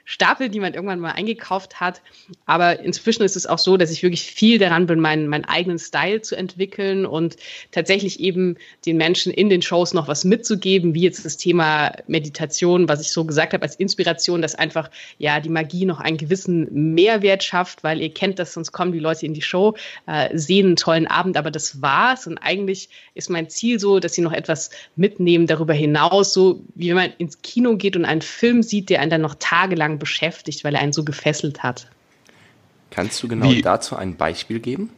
Stapel, 0.05 0.51
die 0.51 0.61
man 0.61 0.75
irgendwann 0.75 1.01
mal 1.01 1.13
eingekauft 1.13 1.81
hat. 1.81 2.03
Aber 2.45 2.81
inzwischen 2.81 3.23
ist 3.23 3.37
es 3.37 3.47
auch 3.47 3.59
so, 3.59 3.77
dass 3.77 3.91
ich 3.91 4.03
wirklich 4.03 4.23
viel 4.23 4.59
daran 4.59 4.87
bin, 4.87 5.01
meinen, 5.01 5.29
meinen 5.29 5.47
eigenen 5.47 5.79
Style 5.79 6.21
zu 6.21 6.37
entwickeln 6.37 7.07
und 7.07 7.37
tatsächlich 7.73 8.21
eben 8.21 8.57
den 8.85 8.99
Menschen 8.99 9.33
in 9.33 9.49
den 9.49 9.63
Shows 9.63 9.95
noch 9.95 10.07
was 10.07 10.25
mitzugeben, 10.25 10.95
wie 10.95 11.03
jetzt 11.03 11.25
das 11.25 11.39
Thema 11.39 11.93
Meditation, 12.07 12.89
was 12.89 13.01
ich 13.01 13.13
so 13.13 13.25
gesagt 13.25 13.55
habe, 13.55 13.63
als 13.63 13.77
Inspiration, 13.77 14.43
dass 14.43 14.55
einfach 14.55 14.91
ja 15.19 15.41
die 15.41 15.49
Magie 15.49 15.87
noch 15.87 16.01
einen 16.01 16.19
gewissen 16.19 16.95
Mehrwert 16.95 17.43
schafft, 17.43 17.83
weil 17.83 18.03
ihr 18.03 18.13
kennt 18.13 18.39
das, 18.39 18.53
sonst 18.53 18.73
kommen 18.73 18.93
die 18.93 18.99
Leute 18.99 19.25
in 19.25 19.33
die 19.33 19.43
Show, 19.43 19.75
äh, 20.07 20.37
sehen 20.37 20.67
einen 20.67 20.77
tollen 20.77 21.07
Abend, 21.07 21.39
aber 21.39 21.51
das 21.51 21.81
war's. 21.81 22.27
Und 22.27 22.39
eigentlich 22.39 22.91
ist 23.15 23.31
mein 23.31 23.49
Ziel 23.49 23.81
so, 23.81 24.01
dass 24.01 24.13
sie 24.13 24.23
noch 24.23 24.33
etwas 24.33 24.71
mitnehmen 24.97 25.47
darüber 25.47 25.73
hinaus, 25.73 26.35
so 26.35 26.63
wie 26.75 26.89
wenn 26.89 26.97
man 26.97 27.13
ins 27.17 27.41
Kino 27.41 27.77
geht 27.77 27.97
und 27.97 28.05
einen 28.05 28.23
Film 28.23 28.63
sieht, 28.63 28.91
der 28.91 29.01
einen 29.01 29.11
dann 29.11 29.23
noch 29.23 29.37
tagelang 29.39 29.94
beschäftigt, 29.99 30.65
weil 30.65 30.75
er 30.75 30.81
einen 30.81 30.93
so 30.93 31.05
gefesselt 31.05 31.63
hat. 31.63 31.89
Kannst 32.91 33.23
du 33.23 33.29
genau 33.29 33.51
wie? 33.51 33.63
dazu 33.63 33.97
ein 33.97 34.17
Beispiel 34.17 34.61
geben? 34.61 34.91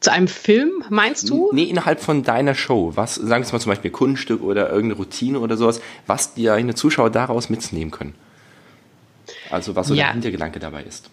Zu 0.00 0.12
einem 0.12 0.28
Film, 0.28 0.84
meinst 0.88 1.28
du? 1.28 1.50
Nee, 1.52 1.64
innerhalb 1.64 2.00
von 2.00 2.22
deiner 2.22 2.54
Show. 2.54 2.92
Was, 2.94 3.14
sagen 3.14 3.44
wir 3.44 3.52
mal 3.52 3.60
zum 3.60 3.70
Beispiel 3.70 3.90
Kunststück 3.90 4.42
oder 4.42 4.70
irgendeine 4.70 4.94
Routine 4.94 5.40
oder 5.40 5.56
sowas, 5.56 5.80
was 6.06 6.34
dir 6.34 6.52
deine 6.52 6.74
Zuschauer 6.74 7.10
daraus 7.10 7.50
mitnehmen 7.50 7.90
können. 7.90 8.14
Also 9.50 9.76
was 9.76 9.88
so 9.88 9.94
ja. 9.94 10.04
der 10.04 10.12
Hintergedanke 10.12 10.58
dabei 10.58 10.82
ist. 10.84 11.10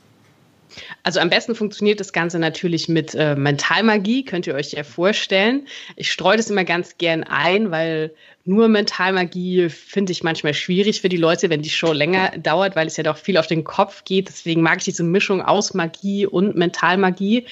Also 1.07 1.21
am 1.21 1.29
besten 1.29 1.55
funktioniert 1.55 2.01
das 2.01 2.11
Ganze 2.11 2.37
natürlich 2.37 2.89
mit 2.89 3.15
äh, 3.15 3.33
Mentalmagie, 3.33 4.25
könnt 4.25 4.45
ihr 4.45 4.55
euch 4.55 4.73
ja 4.73 4.83
vorstellen. 4.83 5.65
Ich 5.95 6.11
streue 6.11 6.35
das 6.35 6.49
immer 6.49 6.65
ganz 6.65 6.97
gern 6.97 7.23
ein, 7.23 7.71
weil 7.71 8.11
nur 8.43 8.67
Mentalmagie 8.67 9.69
finde 9.69 10.11
ich 10.11 10.21
manchmal 10.21 10.53
schwierig 10.53 10.99
für 10.99 11.07
die 11.07 11.15
Leute, 11.15 11.49
wenn 11.49 11.61
die 11.61 11.69
Show 11.69 11.93
länger 11.93 12.31
dauert, 12.37 12.75
weil 12.75 12.87
es 12.87 12.97
ja 12.97 13.05
doch 13.05 13.15
viel 13.15 13.37
auf 13.37 13.47
den 13.47 13.63
Kopf 13.63 14.03
geht. 14.03 14.27
Deswegen 14.27 14.61
mag 14.61 14.79
ich 14.79 14.83
diese 14.83 15.05
Mischung 15.05 15.41
aus 15.41 15.73
Magie 15.73 16.25
und 16.25 16.57
Mentalmagie. 16.57 17.45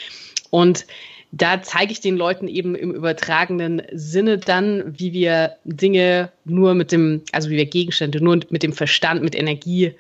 Und 0.50 0.86
da 1.32 1.64
zeige 1.64 1.94
ich 1.94 2.02
den 2.02 2.18
Leuten 2.18 2.50
eben 2.50 2.76
im 2.76 2.92
übertragenen 2.92 3.84
Sinne 3.94 4.38
dann, 4.38 4.84
wie 5.00 5.14
wir 5.14 5.56
Dinge 5.64 6.30
nur 6.44 6.74
mit 6.74 6.92
dem, 6.92 7.22
also 7.32 7.50
wie 7.50 7.56
wir 7.56 7.68
Gegenstände 7.68 8.22
nur 8.22 8.38
mit 8.50 8.64
dem 8.64 8.74
Verstand, 8.74 9.24
mit 9.24 9.34
Energie 9.34 9.94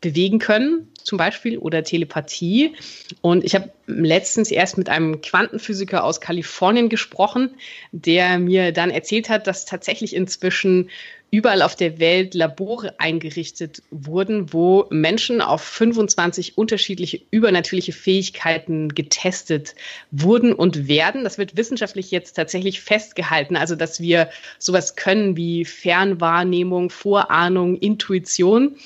bewegen 0.00 0.40
können, 0.40 0.88
zum 1.06 1.18
Beispiel, 1.18 1.56
oder 1.56 1.84
Telepathie. 1.84 2.74
Und 3.20 3.44
ich 3.44 3.54
habe 3.54 3.70
letztens 3.86 4.50
erst 4.50 4.76
mit 4.76 4.88
einem 4.88 5.20
Quantenphysiker 5.20 6.02
aus 6.02 6.20
Kalifornien 6.20 6.88
gesprochen, 6.88 7.54
der 7.92 8.40
mir 8.40 8.72
dann 8.72 8.90
erzählt 8.90 9.28
hat, 9.28 9.46
dass 9.46 9.64
tatsächlich 9.64 10.16
inzwischen 10.16 10.90
überall 11.30 11.62
auf 11.62 11.76
der 11.76 11.98
Welt 11.98 12.34
Labore 12.34 12.98
eingerichtet 12.98 13.82
wurden, 13.90 14.52
wo 14.52 14.86
Menschen 14.90 15.40
auf 15.40 15.62
25 15.62 16.56
unterschiedliche 16.56 17.20
übernatürliche 17.30 17.92
Fähigkeiten 17.92 18.88
getestet 18.88 19.74
wurden 20.10 20.52
und 20.52 20.88
werden. 20.88 21.24
Das 21.24 21.38
wird 21.38 21.56
wissenschaftlich 21.56 22.10
jetzt 22.10 22.34
tatsächlich 22.34 22.80
festgehalten, 22.80 23.56
also 23.56 23.76
dass 23.76 24.00
wir 24.00 24.30
sowas 24.58 24.96
können 24.96 25.36
wie 25.36 25.64
Fernwahrnehmung, 25.64 26.90
Vorahnung, 26.90 27.76
Intuition 27.76 28.76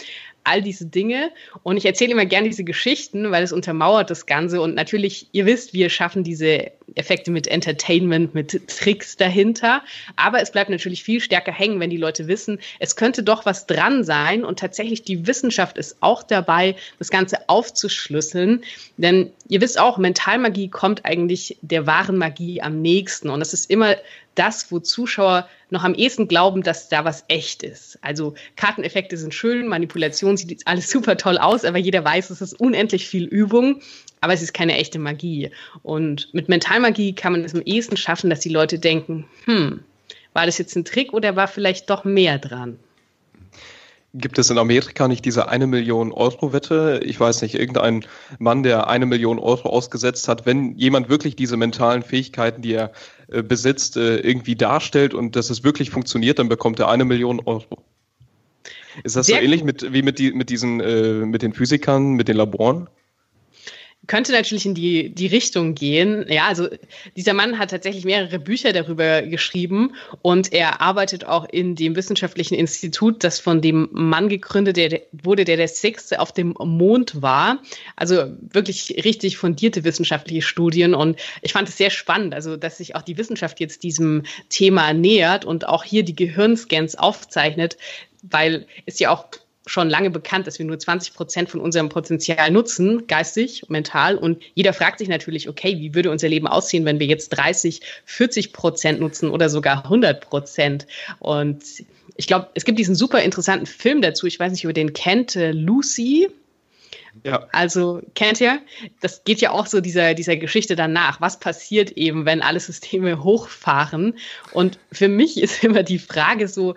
all 0.44 0.62
diese 0.62 0.86
Dinge. 0.86 1.30
Und 1.62 1.76
ich 1.76 1.84
erzähle 1.84 2.12
immer 2.12 2.26
gerne 2.26 2.48
diese 2.48 2.64
Geschichten, 2.64 3.30
weil 3.30 3.42
es 3.42 3.52
untermauert 3.52 4.10
das 4.10 4.26
Ganze. 4.26 4.60
Und 4.60 4.74
natürlich, 4.74 5.28
ihr 5.32 5.46
wisst, 5.46 5.72
wir 5.74 5.90
schaffen 5.90 6.24
diese 6.24 6.72
Effekte 6.94 7.30
mit 7.30 7.46
Entertainment, 7.46 8.34
mit 8.34 8.68
Tricks 8.68 9.16
dahinter. 9.16 9.82
Aber 10.16 10.40
es 10.40 10.50
bleibt 10.50 10.70
natürlich 10.70 11.02
viel 11.02 11.20
stärker 11.20 11.52
hängen, 11.52 11.80
wenn 11.80 11.90
die 11.90 11.96
Leute 11.96 12.26
wissen, 12.26 12.58
es 12.78 12.96
könnte 12.96 13.22
doch 13.22 13.46
was 13.46 13.66
dran 13.66 14.04
sein. 14.04 14.44
Und 14.44 14.58
tatsächlich 14.58 15.02
die 15.02 15.26
Wissenschaft 15.26 15.78
ist 15.78 15.96
auch 16.00 16.22
dabei, 16.22 16.76
das 16.98 17.10
Ganze 17.10 17.48
aufzuschlüsseln. 17.48 18.62
Denn 18.96 19.30
ihr 19.48 19.60
wisst 19.60 19.78
auch, 19.78 19.98
Mentalmagie 19.98 20.68
kommt 20.68 21.04
eigentlich 21.04 21.58
der 21.62 21.86
wahren 21.86 22.16
Magie 22.16 22.62
am 22.62 22.80
nächsten. 22.82 23.30
Und 23.30 23.40
es 23.40 23.52
ist 23.52 23.70
immer 23.70 23.96
das, 24.34 24.70
wo 24.70 24.78
Zuschauer 24.78 25.48
noch 25.70 25.84
am 25.84 25.94
ehesten 25.94 26.28
glauben, 26.28 26.62
dass 26.62 26.88
da 26.88 27.04
was 27.04 27.24
echt 27.28 27.62
ist. 27.62 27.98
Also 28.02 28.34
Karteneffekte 28.56 29.16
sind 29.16 29.34
schön, 29.34 29.68
Manipulation 29.68 30.36
sieht 30.36 30.66
alles 30.66 30.90
super 30.90 31.16
toll 31.16 31.38
aus, 31.38 31.64
aber 31.64 31.78
jeder 31.78 32.04
weiß, 32.04 32.30
es 32.30 32.40
ist 32.40 32.58
unendlich 32.60 33.08
viel 33.08 33.24
Übung, 33.24 33.80
aber 34.20 34.32
es 34.32 34.42
ist 34.42 34.54
keine 34.54 34.76
echte 34.76 34.98
Magie. 34.98 35.50
Und 35.82 36.32
mit 36.32 36.48
Mentalmagie 36.48 37.14
kann 37.14 37.32
man 37.32 37.44
es 37.44 37.54
am 37.54 37.62
ehesten 37.62 37.96
schaffen, 37.96 38.30
dass 38.30 38.40
die 38.40 38.48
Leute 38.48 38.78
denken, 38.78 39.26
hm, 39.44 39.80
war 40.32 40.46
das 40.46 40.58
jetzt 40.58 40.76
ein 40.76 40.84
Trick 40.84 41.12
oder 41.12 41.36
war 41.36 41.48
vielleicht 41.48 41.90
doch 41.90 42.04
mehr 42.04 42.38
dran? 42.38 42.78
Gibt 44.12 44.40
es 44.40 44.50
in 44.50 44.58
Amerika 44.58 45.06
nicht 45.06 45.24
diese 45.24 45.48
eine 45.48 45.68
Million 45.68 46.10
Euro 46.10 46.52
Wette? 46.52 47.00
Ich 47.04 47.20
weiß 47.20 47.42
nicht, 47.42 47.54
irgendein 47.54 48.04
Mann, 48.40 48.64
der 48.64 48.88
eine 48.88 49.06
Million 49.06 49.38
Euro 49.38 49.68
ausgesetzt 49.68 50.26
hat, 50.26 50.46
wenn 50.46 50.76
jemand 50.76 51.08
wirklich 51.08 51.36
diese 51.36 51.56
mentalen 51.56 52.02
Fähigkeiten, 52.02 52.60
die 52.60 52.72
er 52.72 52.90
äh, 53.30 53.42
besitzt, 53.42 53.96
äh, 53.96 54.18
irgendwie 54.18 54.56
darstellt 54.56 55.14
und 55.14 55.36
dass 55.36 55.50
es 55.50 55.64
wirklich 55.64 55.90
funktioniert, 55.90 56.38
dann 56.38 56.48
bekommt 56.48 56.78
er 56.80 56.88
eine 56.88 57.04
Million 57.04 57.40
Euro. 57.40 57.82
Ist 59.04 59.16
das 59.16 59.26
Sehr 59.26 59.36
so 59.36 59.42
ähnlich 59.42 59.64
mit, 59.64 59.92
wie 59.92 60.02
mit, 60.02 60.18
die, 60.18 60.32
mit 60.32 60.50
diesen, 60.50 60.80
äh, 60.80 61.26
mit 61.26 61.42
den 61.42 61.52
Physikern, 61.52 62.14
mit 62.14 62.28
den 62.28 62.36
Laboren? 62.36 62.88
Könnte 64.10 64.32
natürlich 64.32 64.66
in 64.66 64.74
die, 64.74 65.14
die 65.14 65.28
Richtung 65.28 65.76
gehen. 65.76 66.26
Ja, 66.28 66.48
also 66.48 66.68
dieser 67.16 67.32
Mann 67.32 67.60
hat 67.60 67.70
tatsächlich 67.70 68.04
mehrere 68.04 68.40
Bücher 68.40 68.72
darüber 68.72 69.22
geschrieben 69.22 69.94
und 70.20 70.52
er 70.52 70.80
arbeitet 70.80 71.26
auch 71.26 71.48
in 71.48 71.76
dem 71.76 71.94
wissenschaftlichen 71.94 72.56
Institut, 72.56 73.22
das 73.22 73.38
von 73.38 73.60
dem 73.60 73.88
Mann 73.92 74.28
gegründet 74.28 74.78
der, 74.78 75.02
wurde, 75.12 75.44
der 75.44 75.56
der 75.56 75.68
Sechste 75.68 76.18
auf 76.18 76.32
dem 76.32 76.56
Mond 76.58 77.22
war. 77.22 77.62
Also 77.94 78.24
wirklich 78.40 79.00
richtig 79.04 79.36
fundierte 79.36 79.84
wissenschaftliche 79.84 80.42
Studien 80.42 80.92
und 80.92 81.16
ich 81.42 81.52
fand 81.52 81.68
es 81.68 81.76
sehr 81.76 81.90
spannend, 81.90 82.34
also 82.34 82.56
dass 82.56 82.78
sich 82.78 82.96
auch 82.96 83.02
die 83.02 83.16
Wissenschaft 83.16 83.60
jetzt 83.60 83.84
diesem 83.84 84.24
Thema 84.48 84.92
nähert 84.92 85.44
und 85.44 85.68
auch 85.68 85.84
hier 85.84 86.02
die 86.02 86.16
Gehirnscans 86.16 86.96
aufzeichnet, 86.96 87.76
weil 88.22 88.66
es 88.86 88.98
ja 88.98 89.10
auch 89.10 89.28
schon 89.70 89.88
lange 89.88 90.10
bekannt, 90.10 90.48
dass 90.48 90.58
wir 90.58 90.66
nur 90.66 90.78
20 90.78 91.14
Prozent 91.14 91.48
von 91.48 91.60
unserem 91.60 91.88
Potenzial 91.88 92.50
nutzen, 92.50 93.06
geistig, 93.06 93.62
mental. 93.68 94.16
Und 94.16 94.42
jeder 94.54 94.72
fragt 94.72 94.98
sich 94.98 95.08
natürlich, 95.08 95.48
okay, 95.48 95.78
wie 95.78 95.94
würde 95.94 96.10
unser 96.10 96.28
Leben 96.28 96.48
aussehen, 96.48 96.84
wenn 96.84 96.98
wir 96.98 97.06
jetzt 97.06 97.28
30, 97.30 97.80
40 98.04 98.52
Prozent 98.52 99.00
nutzen 99.00 99.30
oder 99.30 99.48
sogar 99.48 99.84
100 99.84 100.28
Prozent? 100.28 100.88
Und 101.20 101.62
ich 102.16 102.26
glaube, 102.26 102.48
es 102.54 102.64
gibt 102.64 102.80
diesen 102.80 102.96
super 102.96 103.22
interessanten 103.22 103.66
Film 103.66 104.02
dazu. 104.02 104.26
Ich 104.26 104.40
weiß 104.40 104.50
nicht, 104.50 104.64
ob 104.64 104.70
ihr 104.70 104.74
den 104.74 104.92
kennt, 104.92 105.36
äh, 105.36 105.52
Lucy. 105.52 106.28
Ja. 107.22 107.46
Also 107.52 108.02
kennt 108.14 108.40
ihr? 108.40 108.60
Das 109.00 109.22
geht 109.22 109.40
ja 109.40 109.52
auch 109.52 109.66
so 109.66 109.80
dieser, 109.80 110.14
dieser 110.14 110.36
Geschichte 110.36 110.74
danach. 110.74 111.20
Was 111.20 111.38
passiert 111.38 111.92
eben, 111.92 112.24
wenn 112.26 112.42
alle 112.42 112.58
Systeme 112.58 113.22
hochfahren? 113.24 114.18
Und 114.52 114.80
für 114.90 115.08
mich 115.08 115.40
ist 115.40 115.62
immer 115.62 115.84
die 115.84 116.00
Frage 116.00 116.48
so, 116.48 116.74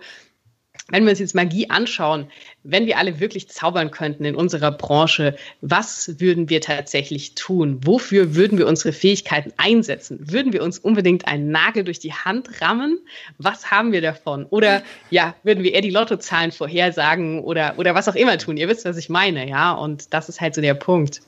wenn 0.88 1.04
wir 1.04 1.10
uns 1.10 1.18
jetzt 1.18 1.34
Magie 1.34 1.70
anschauen, 1.70 2.26
wenn 2.62 2.84
wir 2.86 2.98
alle 2.98 3.18
wirklich 3.18 3.48
zaubern 3.48 3.90
könnten 3.90 4.26
in 4.26 4.34
unserer 4.34 4.70
Branche, 4.70 5.34
was 5.62 6.20
würden 6.20 6.50
wir 6.50 6.60
tatsächlich 6.60 7.34
tun? 7.34 7.80
Wofür 7.84 8.34
würden 8.34 8.58
wir 8.58 8.66
unsere 8.66 8.92
Fähigkeiten 8.92 9.52
einsetzen? 9.56 10.30
Würden 10.30 10.52
wir 10.52 10.62
uns 10.62 10.78
unbedingt 10.78 11.26
einen 11.26 11.50
Nagel 11.50 11.84
durch 11.84 12.00
die 12.00 12.12
Hand 12.12 12.60
rammen? 12.60 12.98
Was 13.38 13.70
haben 13.70 13.92
wir 13.92 14.02
davon? 14.02 14.44
Oder 14.50 14.82
ja, 15.10 15.34
würden 15.42 15.64
wir 15.64 15.72
eher 15.72 15.80
die 15.80 15.90
Lottozahlen 15.90 16.52
vorhersagen 16.52 17.40
oder, 17.40 17.74
oder 17.78 17.94
was 17.94 18.08
auch 18.08 18.14
immer 18.14 18.36
tun? 18.36 18.58
Ihr 18.58 18.68
wisst, 18.68 18.84
was 18.84 18.98
ich 18.98 19.08
meine, 19.08 19.48
ja? 19.48 19.72
Und 19.72 20.12
das 20.12 20.28
ist 20.28 20.42
halt 20.42 20.54
so 20.54 20.60
der 20.60 20.74
Punkt. 20.74 21.22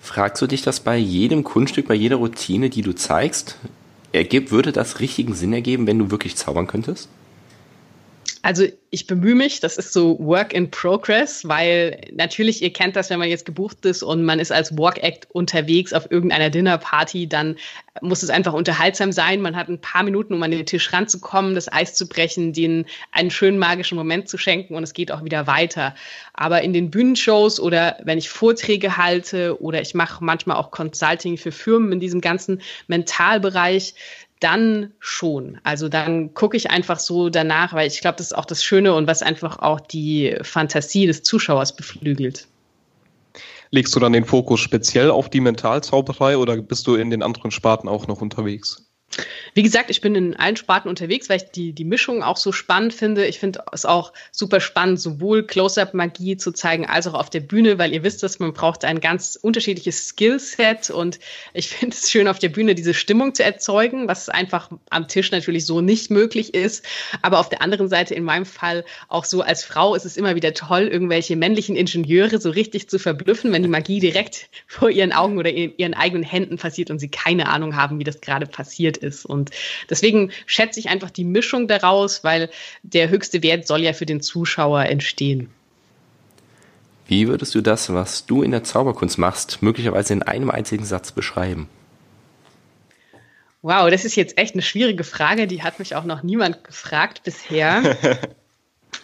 Fragst 0.00 0.42
du 0.42 0.46
dich 0.46 0.60
das 0.60 0.80
bei 0.80 0.98
jedem 0.98 1.44
Kunststück, 1.44 1.88
bei 1.88 1.94
jeder 1.94 2.16
Routine, 2.16 2.68
die 2.68 2.82
du 2.82 2.92
zeigst? 2.92 3.56
Ergibt, 4.12 4.50
würde 4.50 4.72
das 4.72 5.00
richtigen 5.00 5.32
Sinn 5.32 5.54
ergeben, 5.54 5.86
wenn 5.86 5.98
du 5.98 6.10
wirklich 6.10 6.36
zaubern 6.36 6.66
könntest? 6.66 7.08
Also 8.44 8.66
ich 8.90 9.06
bemühe 9.06 9.36
mich, 9.36 9.60
das 9.60 9.76
ist 9.76 9.92
so 9.92 10.18
Work 10.18 10.52
in 10.52 10.68
Progress, 10.68 11.46
weil 11.46 12.00
natürlich, 12.12 12.60
ihr 12.60 12.72
kennt 12.72 12.96
das, 12.96 13.08
wenn 13.08 13.20
man 13.20 13.28
jetzt 13.28 13.46
gebucht 13.46 13.86
ist 13.86 14.02
und 14.02 14.24
man 14.24 14.40
ist 14.40 14.50
als 14.50 14.76
Walk-Act 14.76 15.30
unterwegs 15.30 15.92
auf 15.92 16.10
irgendeiner 16.10 16.50
Dinnerparty, 16.50 17.28
dann 17.28 17.56
muss 18.00 18.24
es 18.24 18.30
einfach 18.30 18.52
unterhaltsam 18.52 19.12
sein. 19.12 19.42
Man 19.42 19.54
hat 19.54 19.68
ein 19.68 19.80
paar 19.80 20.02
Minuten, 20.02 20.34
um 20.34 20.42
an 20.42 20.50
den 20.50 20.66
Tisch 20.66 20.92
ranzukommen, 20.92 21.54
das 21.54 21.72
Eis 21.72 21.94
zu 21.94 22.08
brechen, 22.08 22.52
denen 22.52 22.86
einen 23.12 23.30
schönen 23.30 23.58
magischen 23.58 23.96
Moment 23.96 24.28
zu 24.28 24.38
schenken 24.38 24.74
und 24.74 24.82
es 24.82 24.92
geht 24.92 25.12
auch 25.12 25.22
wieder 25.22 25.46
weiter. 25.46 25.94
Aber 26.34 26.62
in 26.62 26.72
den 26.72 26.90
Bühnenshows 26.90 27.60
oder 27.60 27.96
wenn 28.02 28.18
ich 28.18 28.28
Vorträge 28.28 28.96
halte 28.96 29.62
oder 29.62 29.80
ich 29.80 29.94
mache 29.94 30.24
manchmal 30.24 30.56
auch 30.56 30.72
Consulting 30.72 31.38
für 31.38 31.52
Firmen 31.52 31.92
in 31.92 32.00
diesem 32.00 32.20
ganzen 32.20 32.60
Mentalbereich, 32.88 33.94
dann 34.42 34.92
schon. 34.98 35.58
Also 35.62 35.88
dann 35.88 36.34
gucke 36.34 36.56
ich 36.56 36.70
einfach 36.70 36.98
so 36.98 37.28
danach, 37.28 37.72
weil 37.72 37.86
ich 37.86 38.00
glaube, 38.00 38.16
das 38.16 38.26
ist 38.26 38.32
auch 38.32 38.44
das 38.44 38.64
Schöne 38.64 38.94
und 38.94 39.06
was 39.06 39.22
einfach 39.22 39.58
auch 39.60 39.80
die 39.80 40.36
Fantasie 40.42 41.06
des 41.06 41.22
Zuschauers 41.22 41.76
beflügelt. 41.76 42.48
Legst 43.70 43.96
du 43.96 44.00
dann 44.00 44.12
den 44.12 44.26
Fokus 44.26 44.60
speziell 44.60 45.10
auf 45.10 45.30
die 45.30 45.40
Mentalzauberei 45.40 46.36
oder 46.36 46.56
bist 46.60 46.86
du 46.86 46.94
in 46.94 47.10
den 47.10 47.22
anderen 47.22 47.50
Sparten 47.50 47.88
auch 47.88 48.06
noch 48.06 48.20
unterwegs? 48.20 48.91
Wie 49.54 49.62
gesagt, 49.62 49.90
ich 49.90 50.00
bin 50.00 50.14
in 50.14 50.36
allen 50.36 50.56
Sparten 50.56 50.88
unterwegs, 50.88 51.28
weil 51.28 51.36
ich 51.36 51.50
die, 51.50 51.72
die 51.72 51.84
Mischung 51.84 52.22
auch 52.22 52.38
so 52.38 52.52
spannend 52.52 52.94
finde. 52.94 53.26
Ich 53.26 53.38
finde 53.38 53.62
es 53.72 53.84
auch 53.84 54.14
super 54.30 54.60
spannend, 54.60 54.98
sowohl 54.98 55.46
Close-Up-Magie 55.46 56.38
zu 56.38 56.52
zeigen, 56.52 56.86
als 56.86 57.06
auch 57.06 57.14
auf 57.14 57.28
der 57.28 57.40
Bühne, 57.40 57.78
weil 57.78 57.92
ihr 57.92 58.02
wisst, 58.02 58.22
dass 58.22 58.38
man 58.38 58.54
braucht 58.54 58.84
ein 58.86 59.00
ganz 59.00 59.38
unterschiedliches 59.40 60.08
Skillset 60.08 60.88
und 60.90 61.18
ich 61.52 61.68
finde 61.82 61.94
es 61.94 62.10
schön, 62.10 62.28
auf 62.28 62.38
der 62.38 62.48
Bühne 62.48 62.74
diese 62.74 62.94
Stimmung 62.94 63.34
zu 63.34 63.44
erzeugen, 63.44 64.08
was 64.08 64.30
einfach 64.30 64.70
am 64.88 65.08
Tisch 65.08 65.30
natürlich 65.30 65.66
so 65.66 65.82
nicht 65.82 66.10
möglich 66.10 66.54
ist. 66.54 66.86
Aber 67.20 67.38
auf 67.38 67.50
der 67.50 67.60
anderen 67.60 67.88
Seite, 67.88 68.14
in 68.14 68.24
meinem 68.24 68.46
Fall 68.46 68.84
auch 69.08 69.26
so 69.26 69.42
als 69.42 69.64
Frau, 69.64 69.94
ist 69.94 70.06
es 70.06 70.16
immer 70.16 70.34
wieder 70.34 70.54
toll, 70.54 70.88
irgendwelche 70.88 71.36
männlichen 71.36 71.76
Ingenieure 71.76 72.40
so 72.40 72.48
richtig 72.48 72.88
zu 72.88 72.98
verblüffen, 72.98 73.52
wenn 73.52 73.62
die 73.62 73.68
Magie 73.68 74.00
direkt 74.00 74.48
vor 74.66 74.88
ihren 74.88 75.12
Augen 75.12 75.36
oder 75.36 75.50
in 75.50 75.74
ihren 75.76 75.92
eigenen 75.92 76.24
Händen 76.24 76.56
passiert 76.56 76.90
und 76.90 76.98
sie 76.98 77.10
keine 77.10 77.48
Ahnung 77.48 77.76
haben, 77.76 77.98
wie 77.98 78.04
das 78.04 78.22
gerade 78.22 78.46
passiert 78.46 79.01
ist. 79.02 79.24
Und 79.24 79.50
deswegen 79.90 80.30
schätze 80.46 80.80
ich 80.80 80.88
einfach 80.88 81.10
die 81.10 81.24
Mischung 81.24 81.68
daraus, 81.68 82.24
weil 82.24 82.50
der 82.82 83.08
höchste 83.08 83.42
Wert 83.42 83.66
soll 83.66 83.82
ja 83.82 83.92
für 83.92 84.06
den 84.06 84.20
Zuschauer 84.20 84.84
entstehen. 84.84 85.50
Wie 87.06 87.28
würdest 87.28 87.54
du 87.54 87.60
das, 87.60 87.92
was 87.92 88.26
du 88.26 88.42
in 88.42 88.52
der 88.52 88.64
Zauberkunst 88.64 89.18
machst, 89.18 89.62
möglicherweise 89.62 90.12
in 90.12 90.22
einem 90.22 90.50
einzigen 90.50 90.84
Satz 90.84 91.12
beschreiben? 91.12 91.68
Wow, 93.60 93.90
das 93.90 94.04
ist 94.04 94.16
jetzt 94.16 94.38
echt 94.38 94.54
eine 94.54 94.62
schwierige 94.62 95.04
Frage. 95.04 95.46
Die 95.46 95.62
hat 95.62 95.78
mich 95.78 95.94
auch 95.94 96.04
noch 96.04 96.22
niemand 96.22 96.64
gefragt 96.64 97.22
bisher. 97.24 97.96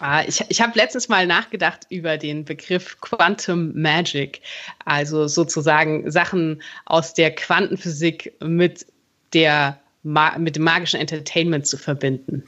Ah, 0.00 0.22
ich, 0.24 0.44
ich 0.48 0.60
habe 0.60 0.78
letztens 0.78 1.08
mal 1.08 1.26
nachgedacht 1.26 1.86
über 1.88 2.18
den 2.18 2.44
Begriff 2.44 3.00
Quantum 3.00 3.72
Magic, 3.74 4.42
also 4.84 5.26
sozusagen 5.26 6.10
Sachen 6.10 6.62
aus 6.84 7.14
der 7.14 7.34
Quantenphysik 7.34 8.34
mit 8.40 8.86
der 9.32 9.80
mit 10.02 10.56
dem 10.56 10.64
magischen 10.64 11.00
Entertainment 11.00 11.66
zu 11.66 11.76
verbinden. 11.76 12.44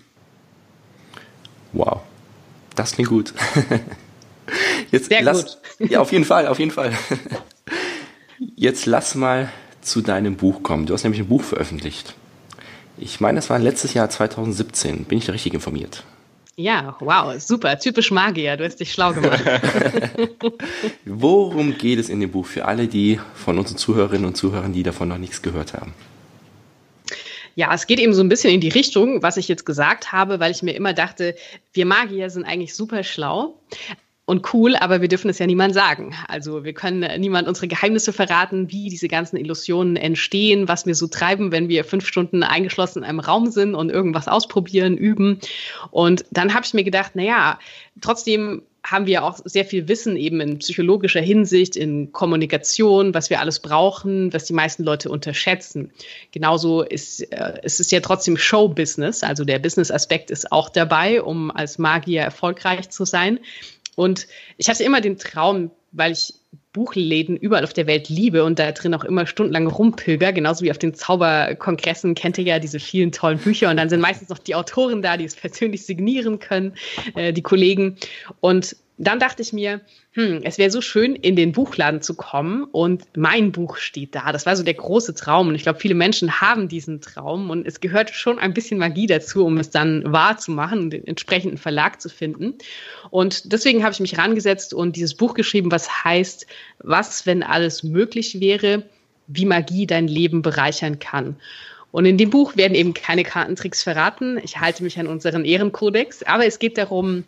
Wow, 1.73 2.01
das 2.75 2.93
klingt 2.93 3.11
gut. 3.11 3.35
Jetzt 4.91 5.09
Sehr 5.09 5.23
lass, 5.23 5.59
gut. 5.79 5.91
Ja, 5.91 6.01
auf 6.01 6.13
jeden 6.13 6.25
Fall, 6.27 6.47
auf 6.47 6.59
jeden 6.59 6.71
Fall. 6.71 6.93
Jetzt 8.57 8.87
lass 8.87 9.15
mal 9.15 9.51
zu 9.81 10.01
deinem 10.01 10.37
Buch 10.37 10.63
kommen. 10.63 10.87
Du 10.87 10.95
hast 10.95 11.05
nämlich 11.05 11.21
ein 11.21 11.29
Buch 11.29 11.43
veröffentlicht. 11.43 12.15
Ich 12.99 13.21
meine, 13.21 13.37
das 13.37 13.49
war 13.51 13.59
letztes 13.59 13.95
Jahr 13.95 14.11
2017. 14.11 15.05
Bin 15.05 15.19
ich 15.19 15.27
da 15.27 15.33
richtig 15.33 15.55
informiert? 15.55 16.05
Ja, 16.57 16.97
wow, 17.01 17.41
super. 17.41 17.79
Typisch 17.79 18.11
Magier. 18.11 18.57
Du 18.59 18.65
hast 18.65 18.77
dich 18.77 18.93
schlau 18.93 19.15
gemacht. 19.15 19.43
Worum 21.07 21.79
geht 21.79 21.99
es 21.99 22.11
in 22.11 22.21
dem 22.21 22.31
Buch 22.31 22.45
für 22.45 22.67
alle, 22.67 22.89
die 22.89 23.19
von 23.35 23.59
unseren 23.59 23.79
Zuhörerinnen 23.79 24.27
und 24.27 24.37
Zuhörern, 24.37 24.75
die 24.75 24.83
davon 24.83 25.09
noch 25.09 25.17
nichts 25.17 25.41
gehört 25.41 25.73
haben? 25.73 25.95
Ja, 27.61 27.75
es 27.75 27.87
geht 27.87 28.01
eben 28.01 28.15
so 28.15 28.23
ein 28.23 28.31
bisschen 28.31 28.55
in 28.55 28.63
die 28.63 28.71
Richtung, 28.71 29.23
was 29.23 29.37
ich 29.37 29.47
jetzt 29.47 29.67
gesagt 29.67 30.13
habe, 30.13 30.41
weil 30.41 30.51
ich 30.51 30.63
mir 30.63 30.73
immer 30.73 30.95
dachte, 30.95 31.37
wir 31.75 31.85
Magier 31.85 32.31
sind 32.31 32.45
eigentlich 32.47 32.75
super 32.75 33.05
schlau 33.05 33.61
und 34.25 34.55
cool, 34.55 34.77
aber 34.77 35.03
wir 35.03 35.09
dürfen 35.09 35.29
es 35.29 35.39
ja 35.39 35.47
niemand 35.47 35.75
sagen. 35.75 36.15
Also 36.27 36.65
wir 36.65 36.73
können 36.73 37.21
niemand 37.21 37.49
unsere 37.49 37.69
Geheimnisse 37.69 38.15
verraten, 38.15 38.71
wie 38.71 38.89
diese 38.89 39.09
ganzen 39.09 39.37
Illusionen 39.37 39.97
entstehen, 39.97 40.69
was 40.69 40.87
wir 40.87 40.95
so 40.95 41.07
treiben, 41.07 41.53
wenn 41.53 41.69
wir 41.69 41.85
fünf 41.85 42.07
Stunden 42.07 42.43
eingeschlossen 42.43 43.01
in 43.01 43.05
einem 43.05 43.21
Raum 43.21 43.51
sind 43.51 43.75
und 43.75 43.91
irgendwas 43.91 44.27
ausprobieren, 44.27 44.97
üben. 44.97 45.39
Und 45.91 46.25
dann 46.31 46.55
habe 46.55 46.65
ich 46.65 46.73
mir 46.73 46.85
gedacht, 46.85 47.15
naja, 47.15 47.59
trotzdem 48.01 48.63
haben 48.83 49.07
wir 49.07 49.25
auch 49.25 49.41
sehr 49.45 49.65
viel 49.65 49.89
Wissen 49.89 50.17
eben 50.17 50.41
in 50.41 50.59
psychologischer 50.59 51.21
Hinsicht, 51.21 51.77
in 51.77 52.13
Kommunikation, 52.13 53.15
was 53.15 53.31
wir 53.31 53.41
alles 53.41 53.61
brauchen, 53.61 54.33
was 54.33 54.45
die 54.45 54.53
meisten 54.53 54.85
Leute 54.85 55.11
unterschätzen. 55.11 55.93
Genauso 56.33 56.83
ist 56.83 57.21
äh, 57.33 57.61
es 57.63 57.81
ist 57.81 57.93
ja 57.93 58.01
trotzdem 58.01 58.37
Show-Business, 58.37 59.23
also 59.23 59.45
der 59.45 59.59
Business-Aspekt 59.59 60.31
ist 60.31 60.51
auch 60.51 60.69
dabei, 60.69 61.23
um 61.23 61.51
als 61.51 61.79
Magier 61.79 62.23
erfolgreich 62.23 62.91
zu 62.91 63.05
sein. 63.05 63.39
Und 63.97 64.27
ich 64.57 64.69
hatte 64.69 64.85
immer 64.85 65.01
den 65.01 65.19
Traum, 65.19 65.71
weil 65.93 66.13
ich 66.13 66.35
Buchläden 66.73 67.37
überall 67.37 67.65
auf 67.65 67.73
der 67.73 67.87
Welt 67.87 68.09
liebe 68.09 68.45
und 68.45 68.59
da 68.59 68.71
drin 68.71 68.95
auch 68.95 69.03
immer 69.03 69.27
stundenlang 69.27 69.67
rumpilger, 69.67 70.33
genauso 70.33 70.65
wie 70.65 70.71
auf 70.71 70.79
den 70.79 70.95
Zauberkongressen 70.95 72.15
kennt 72.15 72.39
ihr 72.39 72.45
ja 72.45 72.59
diese 72.61 72.79
vielen 72.79 73.11
tollen 73.11 73.39
Bücher 73.39 73.71
und 73.71 73.77
dann 73.77 73.89
sind 73.89 74.01
meistens 74.01 74.29
noch 74.29 74.39
die 74.39 74.55
Autoren 74.55 75.03
da, 75.03 75.17
die 75.17 75.25
es 75.25 75.35
persönlich 75.35 75.85
signieren 75.85 76.39
können, 76.39 76.75
äh, 77.17 77.33
die 77.33 77.43
Kollegen. 77.43 77.97
Und 78.41 78.77
dann 79.03 79.19
dachte 79.19 79.41
ich 79.41 79.55
mir, 79.55 79.81
hm, 80.13 80.41
es 80.45 80.59
wäre 80.59 80.71
so 80.71 80.83
schön, 80.83 81.17
in 81.17 81.35
den 81.35 81.53
Buchladen 81.53 82.03
zu 82.03 82.15
kommen 82.15 82.65
und 82.65 83.05
mein 83.17 83.51
Buch 83.51 83.79
steht 83.79 84.15
da. 84.15 84.31
Das 84.31 84.45
war 84.45 84.55
so 84.57 84.63
der 84.63 84.75
große 84.75 85.15
Traum 85.15 85.49
und 85.49 85.55
ich 85.55 85.63
glaube, 85.63 85.81
viele 85.81 85.95
Menschen 85.95 86.41
haben 86.43 86.69
diesen 86.69 87.01
Traum 87.01 87.49
und 87.49 87.67
es 87.67 87.81
gehört 87.81 88.11
schon 88.11 88.39
ein 88.39 88.53
bisschen 88.53 88.79
Magie 88.79 89.07
dazu, 89.07 89.47
um 89.47 89.57
es 89.57 89.71
dann 89.71 90.13
wahr 90.13 90.37
zu 90.37 90.51
machen 90.51 90.81
und 90.81 90.91
den 90.91 91.07
entsprechenden 91.07 91.57
Verlag 91.57 92.01
zu 92.03 92.11
finden. 92.11 92.55
Und 93.09 93.53
deswegen 93.53 93.83
habe 93.85 93.93
ich 93.95 94.01
mich 94.01 94.19
rangesetzt 94.19 94.75
und 94.75 94.97
dieses 94.97 95.15
Buch 95.15 95.33
geschrieben, 95.33 95.73
was 95.73 96.05
heißt, 96.05 96.47
was, 96.81 97.25
wenn 97.25 97.43
alles 97.43 97.83
möglich 97.83 98.39
wäre, 98.41 98.83
wie 99.29 99.47
Magie 99.47 99.87
dein 99.87 100.09
Leben 100.09 100.43
bereichern 100.43 100.99
kann. 100.99 101.37
Und 101.91 102.05
in 102.05 102.19
dem 102.19 102.29
Buch 102.29 102.57
werden 102.57 102.75
eben 102.75 102.93
keine 102.93 103.25
Kartentricks 103.25 103.83
verraten. 103.83 104.39
Ich 104.45 104.59
halte 104.59 104.83
mich 104.85 104.99
an 104.99 105.07
unseren 105.07 105.47
Ehrenkodex, 105.47 106.23
aber 106.23 106.45
es 106.45 106.59
geht 106.59 106.77
darum, 106.77 107.25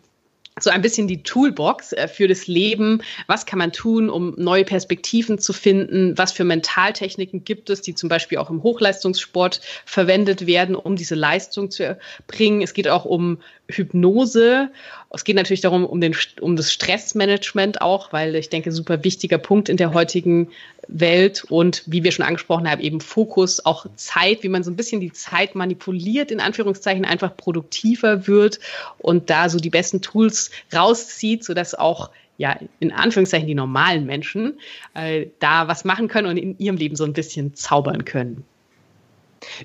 so 0.59 0.69
ein 0.69 0.81
bisschen 0.81 1.07
die 1.07 1.23
Toolbox 1.23 1.93
äh, 1.93 2.07
für 2.07 2.27
das 2.27 2.47
Leben. 2.47 3.01
Was 3.27 3.45
kann 3.45 3.59
man 3.59 3.71
tun, 3.71 4.09
um 4.09 4.33
neue 4.37 4.63
Perspektiven 4.65 5.39
zu 5.39 5.53
finden? 5.53 6.17
Was 6.17 6.31
für 6.31 6.43
Mentaltechniken 6.43 7.43
gibt 7.43 7.69
es, 7.69 7.81
die 7.81 7.95
zum 7.95 8.09
Beispiel 8.09 8.37
auch 8.37 8.49
im 8.49 8.61
Hochleistungssport 8.61 9.61
verwendet 9.85 10.45
werden, 10.45 10.75
um 10.75 10.95
diese 10.95 11.15
Leistung 11.15 11.71
zu 11.71 11.83
erbringen? 11.83 12.61
Es 12.61 12.73
geht 12.73 12.87
auch 12.87 13.05
um 13.05 13.39
Hypnose. 13.67 14.69
Es 15.09 15.23
geht 15.23 15.35
natürlich 15.35 15.61
darum, 15.61 15.85
um, 15.85 16.01
den, 16.01 16.15
um 16.41 16.55
das 16.55 16.71
Stressmanagement 16.71 17.81
auch, 17.81 18.13
weil 18.13 18.35
ich 18.35 18.49
denke, 18.49 18.71
super 18.71 19.03
wichtiger 19.03 19.37
Punkt 19.37 19.69
in 19.69 19.77
der 19.77 19.93
heutigen 19.93 20.49
Welt 20.87 21.43
und 21.49 21.83
wie 21.85 22.03
wir 22.03 22.11
schon 22.11 22.25
angesprochen 22.25 22.69
haben, 22.69 22.81
eben 22.81 23.01
Fokus, 23.01 23.65
auch 23.65 23.85
Zeit, 23.95 24.43
wie 24.43 24.49
man 24.49 24.63
so 24.63 24.71
ein 24.71 24.75
bisschen 24.75 25.01
die 25.01 25.11
Zeit 25.11 25.55
manipuliert, 25.55 26.31
in 26.31 26.39
Anführungszeichen 26.39 27.05
einfach 27.05 27.35
produktiver 27.35 28.27
wird 28.27 28.59
und 28.97 29.29
da 29.29 29.49
so 29.49 29.59
die 29.59 29.69
besten 29.69 30.01
Tools 30.01 30.51
rauszieht, 30.73 31.43
sodass 31.43 31.75
auch 31.75 32.09
ja, 32.37 32.57
in 32.79 32.91
Anführungszeichen 32.91 33.47
die 33.47 33.55
normalen 33.55 34.05
Menschen 34.05 34.59
äh, 34.95 35.27
da 35.39 35.67
was 35.67 35.85
machen 35.85 36.07
können 36.07 36.27
und 36.27 36.37
in 36.37 36.57
ihrem 36.57 36.77
Leben 36.77 36.95
so 36.95 37.03
ein 37.03 37.13
bisschen 37.13 37.53
zaubern 37.53 38.05
können. 38.05 38.43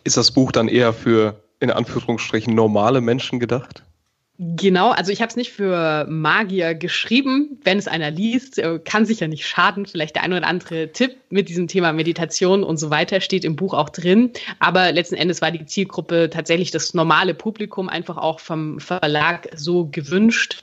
Ist 0.04 0.16
das 0.16 0.32
Buch 0.32 0.52
dann 0.52 0.68
eher 0.68 0.92
für 0.92 1.40
in 1.60 1.70
Anführungsstrichen 1.70 2.54
normale 2.54 3.00
Menschen 3.00 3.40
gedacht? 3.40 3.84
Genau, 4.40 4.90
also 4.90 5.10
ich 5.10 5.20
habe 5.20 5.30
es 5.30 5.36
nicht 5.36 5.50
für 5.50 6.06
Magier 6.08 6.76
geschrieben. 6.76 7.58
Wenn 7.64 7.76
es 7.76 7.88
einer 7.88 8.12
liest, 8.12 8.58
äh, 8.58 8.78
kann 8.78 9.04
sicher 9.04 9.26
nicht 9.26 9.44
schaden. 9.44 9.84
Vielleicht 9.84 10.14
der 10.14 10.22
ein 10.22 10.32
oder 10.32 10.46
andere 10.46 10.92
Tipp 10.92 11.16
mit 11.28 11.48
diesem 11.48 11.66
Thema 11.66 11.92
Meditation 11.92 12.62
und 12.62 12.76
so 12.76 12.88
weiter 12.88 13.20
steht 13.20 13.44
im 13.44 13.56
Buch 13.56 13.74
auch 13.74 13.88
drin. 13.88 14.30
Aber 14.60 14.92
letzten 14.92 15.16
Endes 15.16 15.42
war 15.42 15.50
die 15.50 15.66
Zielgruppe 15.66 16.30
tatsächlich 16.30 16.70
das 16.70 16.94
normale 16.94 17.34
Publikum 17.34 17.88
einfach 17.88 18.16
auch 18.16 18.38
vom 18.38 18.78
Verlag 18.78 19.48
so 19.56 19.88
gewünscht. 19.90 20.62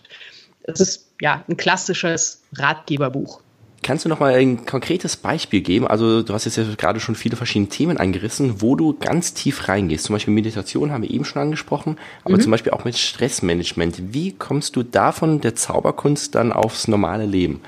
Es 0.64 0.80
ist 0.80 1.12
ja 1.20 1.44
ein 1.50 1.58
klassisches 1.58 2.44
Ratgeberbuch. 2.54 3.42
Kannst 3.86 4.04
du 4.04 4.10
noch 4.10 4.20
mal 4.20 4.34
ein 4.34 4.66
konkretes 4.66 5.16
Beispiel 5.16 5.62
geben? 5.62 5.86
Also 5.86 6.24
du 6.24 6.34
hast 6.34 6.46
jetzt 6.46 6.58
ja 6.58 6.64
gerade 6.76 7.00
schon 7.00 7.14
viele 7.14 7.36
verschiedene 7.36 7.70
Themen 7.70 7.98
angerissen, 7.98 8.60
wo 8.60 8.76
du 8.76 8.98
ganz 8.98 9.36
tief 9.36 9.68
reingehst. 9.68 10.06
Zum 10.06 10.16
Beispiel 10.16 10.34
Meditation 10.34 10.92
haben 10.92 11.04
wir 11.04 11.12
eben 11.12 11.24
schon 11.24 11.44
angesprochen, 11.44 12.00
aber 12.24 12.38
mhm. 12.38 12.42
zum 12.42 12.50
Beispiel 12.50 12.72
auch 12.72 12.84
mit 12.84 12.98
Stressmanagement. 12.98 14.12
Wie 14.12 14.32
kommst 14.32 14.76
du 14.76 14.82
davon 14.82 15.40
der 15.40 15.54
Zauberkunst 15.54 16.34
dann 16.34 16.52
aufs 16.52 16.88
normale 16.88 17.28
Leben? 17.28 17.62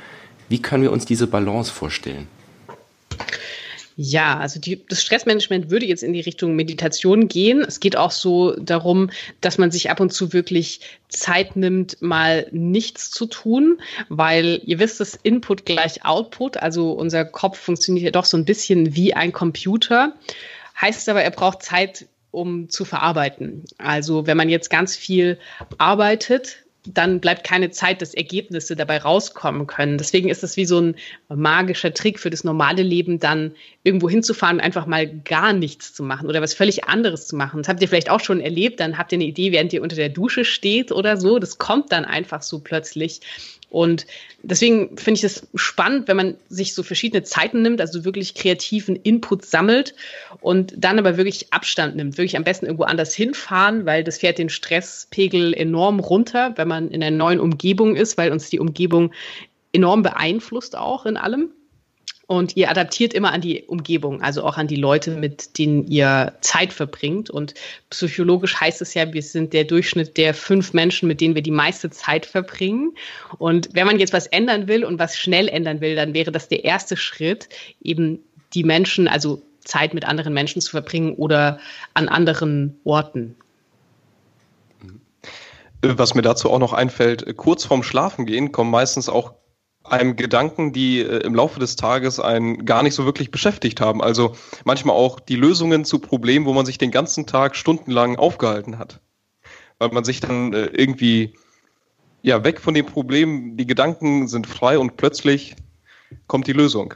Wie 0.49 0.59
können 0.59 0.81
wir 0.81 0.91
uns 0.91 1.05
diese 1.05 1.27
Balance 1.27 1.71
vorstellen? 1.71 2.27
Ja, 3.99 4.37
also 4.37 4.59
die, 4.59 4.85
das 4.87 5.01
Stressmanagement 5.01 5.71
würde 5.71 5.87
jetzt 5.87 6.03
in 6.03 6.13
die 6.13 6.21
Richtung 6.21 6.55
Meditation 6.55 7.27
gehen. 7.27 7.61
Es 7.67 7.79
geht 7.79 7.97
auch 7.97 8.11
so 8.11 8.55
darum, 8.55 9.09
dass 9.41 9.57
man 9.57 9.71
sich 9.71 9.89
ab 9.89 9.99
und 9.99 10.13
zu 10.13 10.33
wirklich 10.33 10.81
Zeit 11.09 11.55
nimmt, 11.55 11.99
mal 11.99 12.47
nichts 12.51 13.09
zu 13.09 13.25
tun, 13.25 13.81
weil 14.07 14.61
ihr 14.65 14.77
wisst, 14.77 14.99
das 14.99 15.15
Input 15.15 15.65
gleich 15.65 16.05
Output. 16.05 16.57
Also 16.57 16.91
unser 16.91 17.25
Kopf 17.25 17.57
funktioniert 17.57 18.05
ja 18.05 18.11
doch 18.11 18.25
so 18.25 18.37
ein 18.37 18.45
bisschen 18.45 18.95
wie 18.95 19.15
ein 19.15 19.31
Computer. 19.31 20.13
Heißt 20.79 21.09
aber, 21.09 21.23
er 21.23 21.31
braucht 21.31 21.63
Zeit, 21.63 22.05
um 22.29 22.69
zu 22.69 22.85
verarbeiten. 22.85 23.65
Also 23.79 24.27
wenn 24.27 24.37
man 24.37 24.49
jetzt 24.49 24.69
ganz 24.69 24.95
viel 24.95 25.39
arbeitet, 25.79 26.66
dann 26.93 27.19
bleibt 27.19 27.43
keine 27.43 27.71
Zeit, 27.71 28.01
dass 28.01 28.13
Ergebnisse 28.13 28.75
dabei 28.75 28.99
rauskommen 28.99 29.67
können. 29.67 29.97
Deswegen 29.97 30.29
ist 30.29 30.43
es 30.43 30.57
wie 30.57 30.65
so 30.65 30.79
ein 30.79 30.95
magischer 31.29 31.93
Trick 31.93 32.19
für 32.19 32.29
das 32.29 32.43
normale 32.43 32.83
Leben, 32.83 33.19
dann 33.19 33.53
irgendwo 33.83 34.09
hinzufahren 34.09 34.57
und 34.57 34.63
einfach 34.63 34.85
mal 34.85 35.07
gar 35.07 35.53
nichts 35.53 35.93
zu 35.93 36.03
machen 36.03 36.27
oder 36.27 36.41
was 36.41 36.53
völlig 36.53 36.85
anderes 36.85 37.27
zu 37.27 37.35
machen. 37.35 37.57
Das 37.57 37.67
habt 37.67 37.81
ihr 37.81 37.87
vielleicht 37.87 38.09
auch 38.09 38.19
schon 38.19 38.39
erlebt. 38.39 38.79
Dann 38.79 38.97
habt 38.97 39.11
ihr 39.11 39.17
eine 39.17 39.25
Idee, 39.25 39.51
während 39.51 39.73
ihr 39.73 39.81
unter 39.81 39.95
der 39.95 40.09
Dusche 40.09 40.45
steht 40.45 40.91
oder 40.91 41.17
so. 41.17 41.39
Das 41.39 41.57
kommt 41.57 41.91
dann 41.91 42.05
einfach 42.05 42.41
so 42.41 42.59
plötzlich. 42.59 43.21
Und 43.69 44.07
deswegen 44.43 44.97
finde 44.97 45.17
ich 45.17 45.23
es 45.25 45.47
spannend, 45.55 46.07
wenn 46.07 46.15
man 46.15 46.35
sich 46.47 46.73
so 46.73 46.83
verschiedene 46.83 47.23
Zeiten 47.23 47.61
nimmt, 47.61 47.81
also 47.81 48.05
wirklich 48.05 48.33
kreativen 48.33 48.95
Input 48.95 49.45
sammelt 49.45 49.93
und 50.39 50.73
dann 50.77 50.99
aber 50.99 51.17
wirklich 51.17 51.51
Abstand 51.51 51.95
nimmt. 51.95 52.17
Wirklich 52.17 52.37
am 52.37 52.45
besten 52.45 52.65
irgendwo 52.65 52.85
anders 52.85 53.13
hinfahren, 53.13 53.85
weil 53.85 54.03
das 54.03 54.19
fährt 54.19 54.37
den 54.37 54.49
Stresspegel 54.49 55.53
enorm 55.53 55.99
runter, 55.99 56.53
wenn 56.55 56.67
man 56.67 56.89
in 56.91 57.03
einer 57.03 57.15
neuen 57.15 57.39
Umgebung 57.39 57.95
ist, 57.95 58.17
weil 58.17 58.31
uns 58.31 58.49
die 58.49 58.59
Umgebung 58.59 59.11
enorm 59.73 60.01
beeinflusst 60.01 60.77
auch 60.77 61.05
in 61.05 61.17
allem. 61.17 61.51
Und 62.27 62.57
ihr 62.57 62.69
adaptiert 62.69 63.13
immer 63.13 63.31
an 63.31 63.39
die 63.39 63.63
Umgebung, 63.63 64.21
also 64.21 64.43
auch 64.43 64.57
an 64.57 64.67
die 64.67 64.75
Leute, 64.75 65.11
mit 65.11 65.57
denen 65.57 65.87
ihr 65.87 66.33
Zeit 66.41 66.73
verbringt. 66.73 67.29
Und 67.29 67.53
psychologisch 67.89 68.59
heißt 68.59 68.81
es 68.81 68.93
ja, 68.93 69.13
wir 69.13 69.23
sind 69.23 69.53
der 69.53 69.63
Durchschnitt 69.63 70.17
der 70.17 70.33
fünf 70.33 70.73
Menschen, 70.73 71.07
mit 71.07 71.21
denen 71.21 71.35
wir 71.35 71.41
die 71.41 71.51
meiste 71.51 71.89
Zeit 71.89 72.25
verbringen. 72.25 72.93
Und 73.37 73.69
wenn 73.71 73.87
man 73.87 73.97
jetzt 73.97 74.11
was 74.11 74.27
ändern 74.27 74.67
will 74.67 74.83
und 74.83 74.99
was 74.99 75.17
schnell 75.17 75.47
ändern 75.47 75.79
will, 75.79 75.95
dann 75.95 76.13
wäre 76.13 76.33
das 76.33 76.49
der 76.49 76.65
erste 76.65 76.97
Schritt, 76.97 77.47
eben 77.81 78.19
die 78.53 78.65
Menschen, 78.65 79.07
also 79.07 79.41
Zeit 79.63 79.93
mit 79.93 80.03
anderen 80.05 80.33
Menschen 80.33 80.61
zu 80.61 80.71
verbringen 80.71 81.13
oder 81.13 81.59
an 81.93 82.09
anderen 82.09 82.77
Orten. 82.83 83.37
Was 85.81 86.13
mir 86.13 86.23
dazu 86.23 86.51
auch 86.51 86.59
noch 86.59 86.73
einfällt, 86.73 87.37
kurz 87.37 87.63
vorm 87.63 87.83
Schlafengehen 87.83 88.51
kommen 88.51 88.71
meistens 88.71 89.07
auch 89.07 89.33
einem 89.89 90.15
Gedanken, 90.15 90.73
die 90.73 90.99
äh, 90.99 91.19
im 91.19 91.35
Laufe 91.35 91.59
des 91.59 91.75
Tages 91.75 92.19
einen 92.19 92.65
gar 92.65 92.83
nicht 92.83 92.93
so 92.93 93.05
wirklich 93.05 93.31
beschäftigt 93.31 93.81
haben. 93.81 94.01
Also 94.01 94.35
manchmal 94.63 94.95
auch 94.95 95.19
die 95.19 95.35
Lösungen 95.35 95.85
zu 95.85 95.99
Problemen, 95.99 96.45
wo 96.45 96.53
man 96.53 96.65
sich 96.65 96.77
den 96.77 96.91
ganzen 96.91 97.25
Tag 97.25 97.55
stundenlang 97.55 98.17
aufgehalten 98.17 98.79
hat. 98.79 98.99
Weil 99.79 99.89
man 99.89 100.03
sich 100.03 100.19
dann 100.19 100.53
äh, 100.53 100.65
irgendwie 100.65 101.33
ja 102.21 102.43
weg 102.43 102.59
von 102.59 102.73
den 102.73 102.85
Problemen, 102.85 103.57
die 103.57 103.67
Gedanken 103.67 104.27
sind 104.27 104.47
frei 104.47 104.77
und 104.79 104.97
plötzlich 104.97 105.55
kommt 106.27 106.47
die 106.47 106.53
Lösung. 106.53 106.93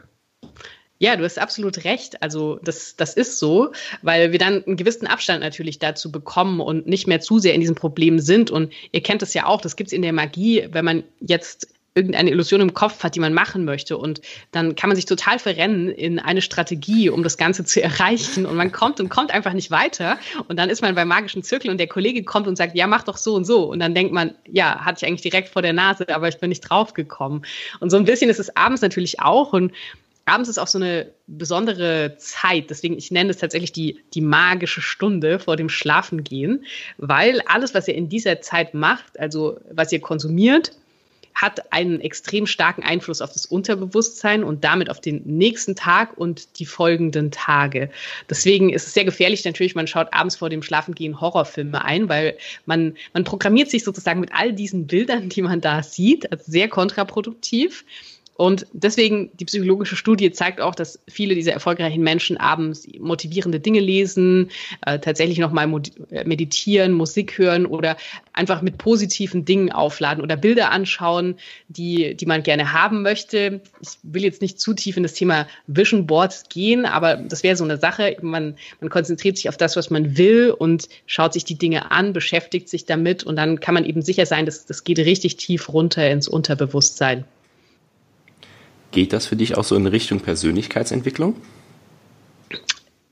Ja, 1.00 1.16
du 1.16 1.24
hast 1.24 1.40
absolut 1.40 1.84
recht. 1.84 2.22
Also 2.22 2.60
das, 2.62 2.96
das 2.96 3.16
ist 3.16 3.40
so, 3.40 3.72
weil 4.04 4.32
wir 4.32 4.38
dann 4.38 4.64
einen 4.64 4.78
gewissen 4.78 5.08
Abstand 5.08 5.42
natürlich 5.42 5.80
dazu 5.80 6.12
bekommen 6.12 6.60
und 6.60 6.86
nicht 6.86 7.08
mehr 7.08 7.20
zu 7.20 7.40
sehr 7.40 7.56
in 7.56 7.60
diesen 7.62 7.74
Problemen 7.74 8.20
sind. 8.20 8.52
Und 8.52 8.72
ihr 8.92 9.02
kennt 9.02 9.24
es 9.24 9.34
ja 9.34 9.48
auch, 9.48 9.62
das 9.62 9.76
gibt 9.76 9.88
es 9.88 9.94
in 9.94 10.04
der 10.04 10.14
Magie, 10.14 10.68
wenn 10.72 10.86
man 10.86 11.04
jetzt 11.20 11.74
irgendeine 11.94 12.30
Illusion 12.30 12.62
im 12.62 12.74
Kopf 12.74 13.04
hat, 13.04 13.16
die 13.16 13.20
man 13.20 13.34
machen 13.34 13.66
möchte. 13.66 13.98
Und 13.98 14.22
dann 14.52 14.76
kann 14.76 14.90
man 14.90 14.96
sich 14.96 15.06
total 15.06 15.40
verrennen 15.40 15.90
in 15.90 16.20
eine 16.20 16.42
Strategie, 16.42 17.10
um 17.10 17.24
das 17.24 17.38
Ganze 17.38 17.66
zu 17.66 17.82
erreichen. 17.84 18.46
Und 18.46 18.56
man 18.56 18.72
kommt 18.72 19.00
und 19.00 19.10
kommt 19.10 19.32
einfach 19.32 19.54
nicht 19.54 19.72
weiter. 19.72 20.18
Und 20.48 20.58
dann 20.58 20.70
ist 20.70 20.82
man 20.82 20.96
beim 20.96 21.10
magischen 21.10 21.44
Zirkel 21.44 21.70
und 21.70 21.78
der 21.78 21.88
Kollege 21.88 22.24
kommt 22.24 22.48
und 22.48 22.56
sagt, 22.56 22.76
ja, 22.76 22.88
mach 22.88 23.04
doch 23.04 23.18
so 23.18 23.36
und 23.36 23.46
so. 23.46 23.66
Und 23.66 23.80
dann 23.80 23.94
denkt 23.94 24.14
man, 24.14 24.36
ja, 24.48 24.86
hatte 24.86 25.04
ich 25.04 25.08
eigentlich 25.08 25.22
direkt 25.22 25.50
vor 25.50 25.62
der 25.62 25.74
Nase, 25.74 26.08
aber 26.14 26.30
ich 26.30 26.38
bin 26.38 26.50
nicht 26.50 26.62
draufgekommen. 26.62 27.46
Und 27.80 27.90
so 27.90 27.98
ein 27.98 28.06
bisschen 28.06 28.30
ist 28.30 28.40
es 28.40 28.56
abends 28.56 28.82
natürlich 28.82 29.20
auch. 29.20 29.52
Und 29.52 29.74
abends 30.26 30.50
ist 30.50 30.60
auch 30.60 30.68
so 30.68 30.78
eine 30.78 31.12
besondere 31.28 32.16
Zeit. 32.18 32.70
Deswegen, 32.70 32.98
ich 32.98 33.12
nenne 33.12 33.32
es 33.32 33.38
tatsächlich 33.38 33.74
die, 33.74 34.00
die 34.14 34.22
magische 34.22 34.82
Stunde 34.82 35.40
vor 35.40 35.58
dem 35.58 35.68
Schlafengehen, 35.68 36.64
weil 36.98 37.42
alles, 37.48 37.74
was 37.74 37.88
ihr 37.90 37.96
in 37.96 38.08
dieser 38.08 38.40
Zeit 38.40 38.74
macht, 38.74 39.20
also 39.20 39.60
was 39.72 39.92
ihr 39.92 40.00
konsumiert, 40.00 40.72
hat 41.34 41.72
einen 41.72 42.02
extrem 42.02 42.48
starken 42.48 42.84
Einfluss 42.84 43.22
auf 43.22 43.34
das 43.34 43.46
Unterbewusstsein 43.46 44.44
und 44.44 44.64
damit 44.64 44.90
auf 44.90 45.02
den 45.02 45.22
nächsten 45.26 45.76
Tag 45.76 46.18
und 46.18 46.60
die 46.60 46.66
folgenden 46.66 47.32
Tage. 47.32 47.90
Deswegen 48.30 48.70
ist 48.72 48.88
es 48.88 48.94
sehr 48.94 49.06
gefährlich 49.06 49.44
natürlich, 49.46 49.76
man 49.76 49.88
schaut 49.88 50.14
abends 50.14 50.36
vor 50.36 50.50
dem 50.50 50.64
Schlafengehen 50.64 51.20
Horrorfilme 51.22 51.84
ein, 51.84 52.10
weil 52.10 52.38
man, 52.66 52.96
man 53.14 53.24
programmiert 53.24 53.70
sich 53.70 53.84
sozusagen 53.84 54.20
mit 54.20 54.32
all 54.34 54.54
diesen 54.54 54.88
Bildern, 54.88 55.30
die 55.30 55.42
man 55.42 55.62
da 55.62 55.84
sieht, 55.84 56.32
also 56.32 56.44
sehr 56.48 56.68
kontraproduktiv. 56.68 57.86
Und 58.42 58.66
deswegen, 58.74 59.30
die 59.38 59.46
psychologische 59.46 59.96
Studie 59.96 60.32
zeigt 60.32 60.62
auch, 60.62 60.74
dass 60.74 60.98
viele 61.08 61.36
dieser 61.36 61.52
erfolgreichen 61.52 62.02
Menschen 62.02 62.38
abends 62.38 62.88
motivierende 62.98 63.60
Dinge 63.60 63.82
lesen, 63.82 64.50
äh, 64.84 64.98
tatsächlich 64.98 65.38
nochmal 65.38 65.72
äh, 66.10 66.24
meditieren, 66.24 66.92
Musik 66.92 67.38
hören 67.38 67.68
oder 67.68 67.98
einfach 68.34 68.64
mit 68.64 68.80
positiven 68.80 69.46
Dingen 69.46 69.72
aufladen 69.72 70.24
oder 70.24 70.38
Bilder 70.38 70.72
anschauen, 70.72 71.36
die, 71.68 72.16
die 72.16 72.26
man 72.26 72.42
gerne 72.42 72.74
haben 72.74 73.04
möchte. 73.04 73.62
Ich 73.80 74.00
will 74.02 74.24
jetzt 74.24 74.42
nicht 74.42 74.60
zu 74.60 74.74
tief 74.74 74.98
in 74.98 75.04
das 75.04 75.14
Thema 75.14 75.46
Vision 75.68 76.08
Boards 76.08 76.46
gehen, 76.50 76.88
aber 76.88 77.18
das 77.18 77.44
wäre 77.44 77.56
so 77.56 77.64
eine 77.64 77.78
Sache. 77.78 78.18
Man, 78.24 78.56
man 78.80 78.90
konzentriert 78.90 79.38
sich 79.38 79.50
auf 79.50 79.58
das, 79.58 79.76
was 79.76 79.92
man 79.92 80.18
will 80.18 80.50
und 80.50 80.90
schaut 81.06 81.34
sich 81.34 81.46
die 81.46 81.60
Dinge 81.60 81.92
an, 81.92 82.12
beschäftigt 82.12 82.70
sich 82.70 82.88
damit 82.88 83.24
und 83.24 83.36
dann 83.36 83.60
kann 83.60 83.76
man 83.76 83.86
eben 83.86 84.02
sicher 84.02 84.26
sein, 84.26 84.48
dass 84.48 84.66
das 84.66 84.84
geht 84.84 84.98
richtig 84.98 85.38
tief 85.38 85.72
runter 85.72 86.10
ins 86.10 86.28
Unterbewusstsein. 86.28 87.24
Geht 88.92 89.14
das 89.14 89.26
für 89.26 89.36
dich 89.36 89.58
auch 89.58 89.64
so 89.64 89.76
in 89.76 89.88
Richtung 89.88 90.20
Persönlichkeitsentwicklung? 90.20 91.36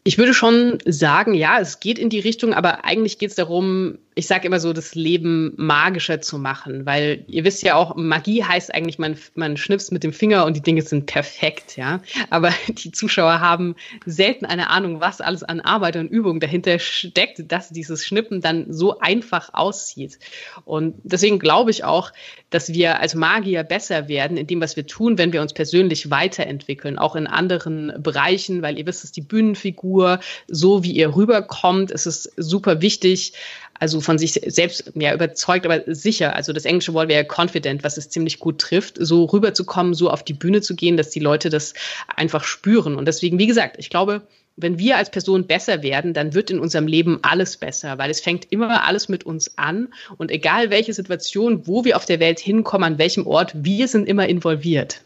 Ich 0.04 0.18
würde 0.18 0.34
schon 0.34 0.80
sagen, 0.86 1.34
ja, 1.34 1.60
es 1.60 1.80
geht 1.80 2.00
in 2.00 2.10
die 2.10 2.20
Richtung, 2.20 2.54
aber 2.54 2.86
eigentlich 2.86 3.18
geht 3.18 3.30
es 3.30 3.36
darum, 3.36 3.98
ich 4.20 4.28
sage 4.28 4.48
immer 4.48 4.60
so, 4.60 4.74
das 4.74 4.96
Leben 4.96 5.54
magischer 5.56 6.20
zu 6.20 6.38
machen, 6.38 6.86
weil 6.86 7.24
ihr 7.28 7.46
wisst 7.46 7.64
ja 7.64 7.76
auch, 7.76 7.96
Magie 7.96 8.44
heißt 8.44 8.74
eigentlich, 8.74 9.00
man, 9.00 9.18
man 9.36 9.56
schnipst 9.56 9.94
mit 9.94 10.04
dem 10.04 10.12
Finger 10.12 10.46
und 10.46 10.58
die 10.58 10.62
Dinge 10.62 10.82
sind 10.82 11.06
perfekt, 11.06 11.78
ja. 11.78 12.02
Aber 12.30 12.52
die 12.68 12.92
Zuschauer 12.92 13.40
haben 13.40 13.76
selten 14.06 14.46
eine 14.46 14.70
Ahnung, 14.70 15.00
was 15.00 15.22
alles 15.22 15.44
an 15.44 15.62
Arbeit 15.62 15.96
und 15.96 16.10
Übung 16.10 16.42
dahinter 16.42 16.80
steckt, 16.80 17.50
dass 17.50 17.70
dieses 17.70 18.06
Schnippen 18.06 18.42
dann 18.42 18.74
so 18.74 19.00
einfach 19.00 19.54
aussieht. 19.54 20.20
Und 20.66 20.96
deswegen 21.04 21.40
glaube 21.40 21.72
ich 21.72 21.86
auch, 21.86 22.12
dass 22.50 22.74
wir 22.74 23.00
als 23.00 23.16
Magier 23.16 23.64
besser 23.64 24.10
werden 24.10 24.36
in 24.36 24.48
dem, 24.48 24.60
was 24.60 24.76
wir 24.76 24.86
tun, 24.86 25.18
wenn 25.18 25.32
wir 25.32 25.42
uns 25.42 25.54
persönlich 25.54 26.12
weiterentwickeln, 26.12 26.98
auch 26.98 27.16
in 27.16 27.26
anderen 27.26 27.94
Bereichen, 28.04 28.62
weil 28.62 28.78
ihr 28.78 28.86
wisst, 28.86 29.04
dass 29.04 29.14
die 29.14 29.22
Bühnenfigur, 29.22 30.20
so 30.50 30.84
wie 30.84 30.92
ihr 30.92 31.16
rüberkommt, 31.16 31.90
ist 31.92 32.06
es 32.06 32.30
super 32.36 32.82
wichtig, 32.82 33.34
also 33.80 34.02
von 34.02 34.18
sich 34.18 34.34
selbst 34.34 34.92
ja 34.96 35.14
überzeugt, 35.14 35.66
aber 35.66 35.82
sicher. 35.88 36.36
Also 36.36 36.54
das 36.54 36.66
englische 36.66 36.94
Wort 36.94 37.10
wäre 37.10 37.26
confident, 37.26 37.84
was 37.84 37.98
es 37.98 38.10
ziemlich 38.10 38.40
gut 38.40 38.60
trifft, 38.60 38.98
so 39.00 39.26
rüberzukommen, 39.26 39.94
so 39.94 40.10
auf 40.10 40.24
die 40.24 40.34
Bühne 40.34 40.62
zu 40.62 40.76
gehen, 40.76 40.98
dass 40.98 41.10
die 41.10 41.20
Leute 41.20 41.50
das 41.50 41.74
einfach 42.16 42.44
spüren. 42.44 42.96
Und 42.96 43.06
deswegen, 43.06 43.40
wie 43.40 43.48
gesagt, 43.48 43.78
ich 43.80 43.90
glaube, 43.90 44.22
wenn 44.62 44.78
wir 44.78 44.98
als 44.98 45.10
Person 45.10 45.48
besser 45.48 45.84
werden, 45.84 46.14
dann 46.14 46.34
wird 46.34 46.52
in 46.52 46.60
unserem 46.60 46.88
Leben 46.88 47.20
alles 47.22 47.58
besser, 47.58 47.98
weil 47.98 48.12
es 48.12 48.20
fängt 48.20 48.52
immer 48.52 48.86
alles 48.86 49.08
mit 49.08 49.26
uns 49.26 49.58
an. 49.58 49.88
Und 50.18 50.32
egal 50.32 50.70
welche 50.70 50.94
Situation, 50.94 51.66
wo 51.66 51.86
wir 51.86 51.96
auf 51.96 52.06
der 52.06 52.20
Welt 52.20 52.40
hinkommen, 52.40 52.94
an 52.94 52.98
welchem 52.98 53.26
Ort, 53.26 53.54
wir 53.56 53.88
sind 53.88 54.08
immer 54.08 54.28
involviert. 54.28 55.02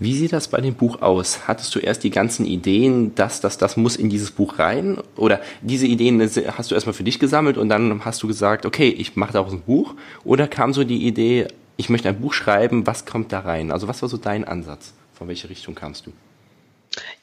Wie 0.00 0.14
sieht 0.14 0.32
das 0.32 0.48
bei 0.48 0.60
dem 0.60 0.74
Buch 0.74 1.02
aus? 1.02 1.46
Hattest 1.46 1.74
du 1.74 1.78
erst 1.78 2.02
die 2.02 2.10
ganzen 2.10 2.44
Ideen, 2.46 3.14
dass 3.14 3.40
das, 3.40 3.58
das 3.58 3.76
muss 3.76 3.94
in 3.94 4.10
dieses 4.10 4.32
Buch 4.32 4.58
rein? 4.58 4.98
Oder 5.16 5.40
diese 5.62 5.86
Ideen 5.86 6.20
hast 6.20 6.70
du 6.70 6.74
erstmal 6.74 6.94
für 6.94 7.04
dich 7.04 7.20
gesammelt 7.20 7.56
und 7.56 7.68
dann 7.68 8.04
hast 8.04 8.22
du 8.22 8.26
gesagt, 8.26 8.66
okay, 8.66 8.88
ich 8.88 9.14
mache 9.14 9.32
daraus 9.32 9.52
ein 9.52 9.62
Buch? 9.62 9.94
Oder 10.24 10.48
kam 10.48 10.72
so 10.72 10.82
die 10.82 11.06
Idee, 11.06 11.46
ich 11.76 11.90
möchte 11.90 12.08
ein 12.08 12.20
Buch 12.20 12.32
schreiben, 12.32 12.86
was 12.86 13.06
kommt 13.06 13.32
da 13.32 13.40
rein? 13.40 13.70
Also 13.70 13.86
was 13.86 14.02
war 14.02 14.08
so 14.08 14.16
dein 14.16 14.44
Ansatz? 14.44 14.94
Von 15.12 15.28
welche 15.28 15.48
Richtung 15.48 15.76
kamst 15.76 16.06
du? 16.06 16.12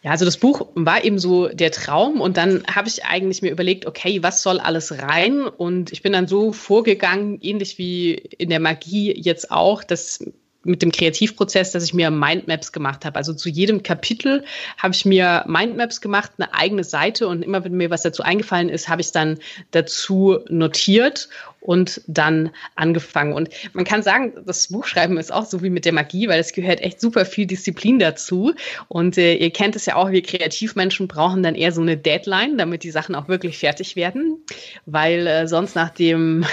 Ja, 0.02 0.12
also 0.12 0.26
das 0.26 0.38
Buch 0.38 0.68
war 0.76 1.04
eben 1.04 1.20
so 1.20 1.48
der 1.48 1.72
Traum 1.72 2.20
und 2.20 2.38
dann 2.38 2.64
habe 2.68 2.88
ich 2.88 3.06
eigentlich 3.06 3.42
mir 3.42 3.52
überlegt, 3.52 3.86
okay, 3.86 4.24
was 4.24 4.44
soll 4.44 4.60
alles 4.60 5.00
rein? 5.02 5.42
Und 5.42 5.92
ich 5.92 6.02
bin 6.02 6.14
dann 6.14 6.28
so 6.28 6.52
vorgegangen, 6.52 7.40
ähnlich 7.42 7.78
wie 7.78 8.14
in 8.14 8.50
der 8.50 8.60
Magie 8.60 9.14
jetzt 9.18 9.52
auch, 9.52 9.84
dass 9.84 10.26
mit 10.64 10.82
dem 10.82 10.92
Kreativprozess, 10.92 11.72
dass 11.72 11.84
ich 11.84 11.94
mir 11.94 12.12
Mindmaps 12.12 12.72
gemacht 12.72 13.06
habe. 13.06 13.16
Also 13.16 13.34
zu 13.34 13.50
jedem 13.50 13.84
Kapitel 13.84 14.44
habe 14.78 14.94
ich 14.94 15.06
mir 15.06 15.44
Mindmaps 15.48 16.02
gemacht, 16.02 16.32
eine 16.38 16.54
eigene 16.54 16.84
Seite 16.84 17.28
und 17.28 17.44
immer 17.44 17.64
wenn 17.64 17.74
mir 17.74 17.90
was 17.90 18.04
dazu 18.04 18.24
eingefallen 18.24 18.70
ist, 18.70 18.88
habe 18.88 19.02
ich 19.02 19.08
es 19.08 19.12
dann 19.12 19.40
dazu 19.72 20.40
notiert 20.50 21.30
und 21.62 22.02
dann 22.08 22.50
angefangen. 22.76 23.34
Und 23.34 23.50
man 23.74 23.86
kann 23.86 24.04
sagen, 24.04 24.34
das 24.46 24.68
Buchschreiben 24.68 25.18
ist 25.18 25.32
auch 25.32 25.46
so 25.46 25.62
wie 25.64 25.70
mit 25.70 25.86
der 25.86 25.94
Magie, 25.94 26.28
weil 26.28 26.40
es 26.40 26.54
gehört 26.54 26.82
echt 26.82 27.00
super 27.00 27.26
viel 27.26 27.46
Disziplin 27.46 28.00
dazu. 28.00 28.54
Und 28.88 29.18
äh, 29.18 29.36
ihr 29.36 29.52
kennt 29.52 29.76
es 29.76 29.86
ja 29.86 29.96
auch, 29.96 30.12
wir 30.12 30.24
Kreativmenschen 30.24 31.08
brauchen 31.08 31.44
dann 31.44 31.56
eher 31.56 31.72
so 31.72 31.82
eine 31.82 31.98
Deadline, 31.98 32.58
damit 32.58 32.84
die 32.84 32.92
Sachen 32.92 33.16
auch 33.16 33.28
wirklich 33.28 33.60
fertig 33.60 33.96
werden, 33.96 34.44
weil 34.86 35.28
äh, 35.28 35.48
sonst 35.48 35.76
nach 35.76 35.92
dem 35.92 36.46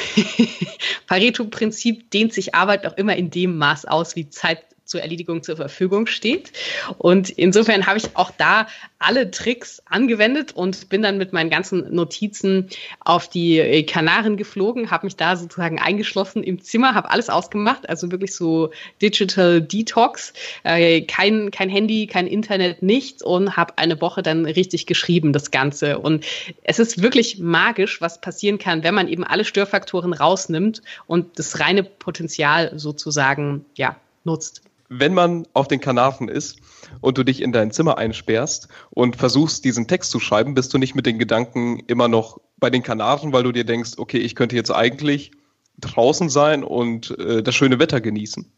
Pareto-Prinzip 1.06 2.10
dehnt 2.10 2.34
sich 2.34 2.54
Arbeit 2.54 2.86
auch 2.86 2.96
immer 2.96 3.16
in 3.16 3.30
dem 3.30 3.56
Maß 3.56 3.86
aus, 3.86 4.14
wie 4.14 4.28
Zeit 4.28 4.58
zur 4.88 5.02
Erledigung 5.02 5.42
zur 5.42 5.56
Verfügung 5.56 6.06
steht. 6.06 6.52
Und 6.96 7.28
insofern 7.28 7.86
habe 7.86 7.98
ich 7.98 8.16
auch 8.16 8.30
da 8.36 8.66
alle 8.98 9.30
Tricks 9.30 9.82
angewendet 9.84 10.52
und 10.52 10.88
bin 10.88 11.02
dann 11.02 11.18
mit 11.18 11.32
meinen 11.32 11.50
ganzen 11.50 11.94
Notizen 11.94 12.68
auf 13.00 13.28
die 13.28 13.58
äh, 13.58 13.82
Kanaren 13.82 14.38
geflogen, 14.38 14.90
habe 14.90 15.06
mich 15.06 15.14
da 15.14 15.36
sozusagen 15.36 15.78
eingeschlossen 15.78 16.42
im 16.42 16.62
Zimmer, 16.62 16.94
habe 16.94 17.10
alles 17.10 17.28
ausgemacht, 17.28 17.88
also 17.88 18.10
wirklich 18.10 18.34
so 18.34 18.70
Digital 19.00 19.60
Detox, 19.60 20.32
äh, 20.64 21.02
kein, 21.02 21.50
kein 21.50 21.68
Handy, 21.68 22.06
kein 22.06 22.26
Internet, 22.26 22.82
nichts 22.82 23.22
und 23.22 23.58
habe 23.58 23.76
eine 23.76 24.00
Woche 24.00 24.22
dann 24.22 24.46
richtig 24.46 24.86
geschrieben, 24.86 25.34
das 25.34 25.50
Ganze. 25.50 25.98
Und 25.98 26.24
es 26.62 26.78
ist 26.78 27.02
wirklich 27.02 27.38
magisch, 27.38 28.00
was 28.00 28.22
passieren 28.22 28.58
kann, 28.58 28.82
wenn 28.82 28.94
man 28.94 29.08
eben 29.08 29.22
alle 29.22 29.44
Störfaktoren 29.44 30.14
rausnimmt 30.14 30.80
und 31.06 31.38
das 31.38 31.60
reine 31.60 31.84
Potenzial 31.84 32.72
sozusagen 32.78 33.66
ja, 33.76 33.96
nutzt 34.24 34.62
wenn 34.88 35.14
man 35.14 35.46
auf 35.52 35.68
den 35.68 35.80
Kanaren 35.80 36.28
ist 36.28 36.60
und 37.00 37.18
du 37.18 37.24
dich 37.24 37.42
in 37.42 37.52
dein 37.52 37.70
Zimmer 37.70 37.98
einsperrst 37.98 38.68
und 38.90 39.16
versuchst, 39.16 39.64
diesen 39.64 39.86
Text 39.86 40.10
zu 40.10 40.20
schreiben, 40.20 40.54
bist 40.54 40.72
du 40.72 40.78
nicht 40.78 40.94
mit 40.94 41.06
den 41.06 41.18
Gedanken 41.18 41.80
immer 41.86 42.08
noch 42.08 42.40
bei 42.58 42.70
den 42.70 42.82
Kanaren, 42.82 43.32
weil 43.32 43.42
du 43.42 43.52
dir 43.52 43.64
denkst, 43.64 43.92
okay, 43.98 44.18
ich 44.18 44.34
könnte 44.34 44.56
jetzt 44.56 44.70
eigentlich 44.70 45.32
draußen 45.78 46.28
sein 46.28 46.64
und 46.64 47.16
äh, 47.18 47.42
das 47.42 47.54
schöne 47.54 47.78
Wetter 47.78 48.00
genießen. 48.00 48.50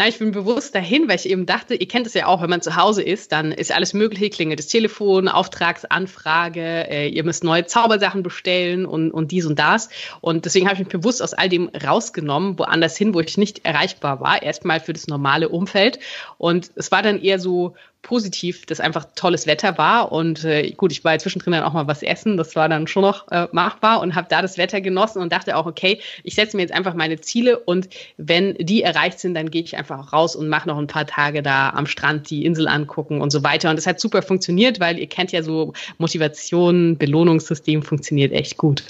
Na, 0.00 0.06
ich 0.06 0.20
bin 0.20 0.30
bewusst 0.30 0.76
dahin, 0.76 1.08
weil 1.08 1.16
ich 1.16 1.28
eben 1.28 1.44
dachte, 1.44 1.74
ihr 1.74 1.88
kennt 1.88 2.06
es 2.06 2.14
ja 2.14 2.26
auch, 2.26 2.40
wenn 2.40 2.48
man 2.48 2.62
zu 2.62 2.76
Hause 2.76 3.02
ist, 3.02 3.32
dann 3.32 3.50
ist 3.50 3.72
alles 3.72 3.94
mögliche, 3.94 4.30
klingelt 4.30 4.60
das 4.60 4.68
Telefon, 4.68 5.26
Auftragsanfrage, 5.26 6.88
äh, 6.88 7.08
ihr 7.08 7.24
müsst 7.24 7.42
neue 7.42 7.66
Zaubersachen 7.66 8.22
bestellen 8.22 8.86
und, 8.86 9.10
und 9.10 9.32
dies 9.32 9.44
und 9.44 9.58
das. 9.58 9.88
Und 10.20 10.44
deswegen 10.44 10.66
habe 10.66 10.74
ich 10.74 10.78
mich 10.78 10.88
bewusst 10.88 11.20
aus 11.20 11.34
all 11.34 11.48
dem 11.48 11.68
rausgenommen, 11.84 12.60
woanders 12.60 12.96
hin, 12.96 13.12
wo 13.12 13.18
ich 13.18 13.36
nicht 13.38 13.64
erreichbar 13.64 14.20
war, 14.20 14.40
erstmal 14.40 14.78
für 14.78 14.92
das 14.92 15.08
normale 15.08 15.48
Umfeld. 15.48 15.98
Und 16.36 16.70
es 16.76 16.92
war 16.92 17.02
dann 17.02 17.20
eher 17.20 17.40
so 17.40 17.74
positiv, 18.02 18.64
dass 18.66 18.80
einfach 18.80 19.06
tolles 19.14 19.46
Wetter 19.46 19.76
war. 19.76 20.12
Und 20.12 20.44
äh, 20.44 20.70
gut, 20.70 20.92
ich 20.92 21.04
war 21.04 21.18
zwischendrin 21.18 21.52
dann 21.52 21.64
auch 21.64 21.72
mal 21.72 21.86
was 21.86 22.02
essen. 22.02 22.36
Das 22.36 22.56
war 22.56 22.68
dann 22.68 22.86
schon 22.86 23.02
noch 23.02 23.28
äh, 23.30 23.48
machbar 23.52 24.00
und 24.00 24.14
habe 24.14 24.28
da 24.30 24.40
das 24.40 24.56
Wetter 24.56 24.80
genossen 24.80 25.20
und 25.20 25.32
dachte 25.32 25.56
auch, 25.56 25.66
okay, 25.66 26.00
ich 26.22 26.34
setze 26.34 26.56
mir 26.56 26.62
jetzt 26.62 26.72
einfach 26.72 26.94
meine 26.94 27.20
Ziele 27.20 27.58
und 27.58 27.88
wenn 28.16 28.54
die 28.54 28.82
erreicht 28.82 29.18
sind, 29.18 29.34
dann 29.34 29.50
gehe 29.50 29.62
ich 29.62 29.76
einfach 29.76 30.12
raus 30.12 30.36
und 30.36 30.48
mache 30.48 30.68
noch 30.68 30.78
ein 30.78 30.86
paar 30.86 31.06
Tage 31.06 31.42
da 31.42 31.70
am 31.70 31.86
Strand 31.86 32.30
die 32.30 32.44
Insel 32.44 32.68
angucken 32.68 33.20
und 33.20 33.30
so 33.30 33.42
weiter. 33.42 33.70
Und 33.70 33.76
das 33.76 33.86
hat 33.86 34.00
super 34.00 34.22
funktioniert, 34.22 34.80
weil 34.80 34.98
ihr 34.98 35.08
kennt 35.08 35.32
ja 35.32 35.42
so 35.42 35.72
Motivation, 35.98 36.96
Belohnungssystem 36.96 37.82
funktioniert 37.82 38.32
echt 38.32 38.56
gut. 38.56 38.84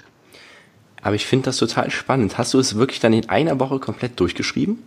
Aber 1.02 1.14
ich 1.14 1.26
finde 1.26 1.46
das 1.46 1.56
total 1.56 1.90
spannend. 1.90 2.38
Hast 2.38 2.54
du 2.54 2.58
es 2.58 2.76
wirklich 2.76 3.00
dann 3.00 3.12
in 3.12 3.28
einer 3.28 3.58
Woche 3.58 3.78
komplett 3.78 4.18
durchgeschrieben? 4.20 4.82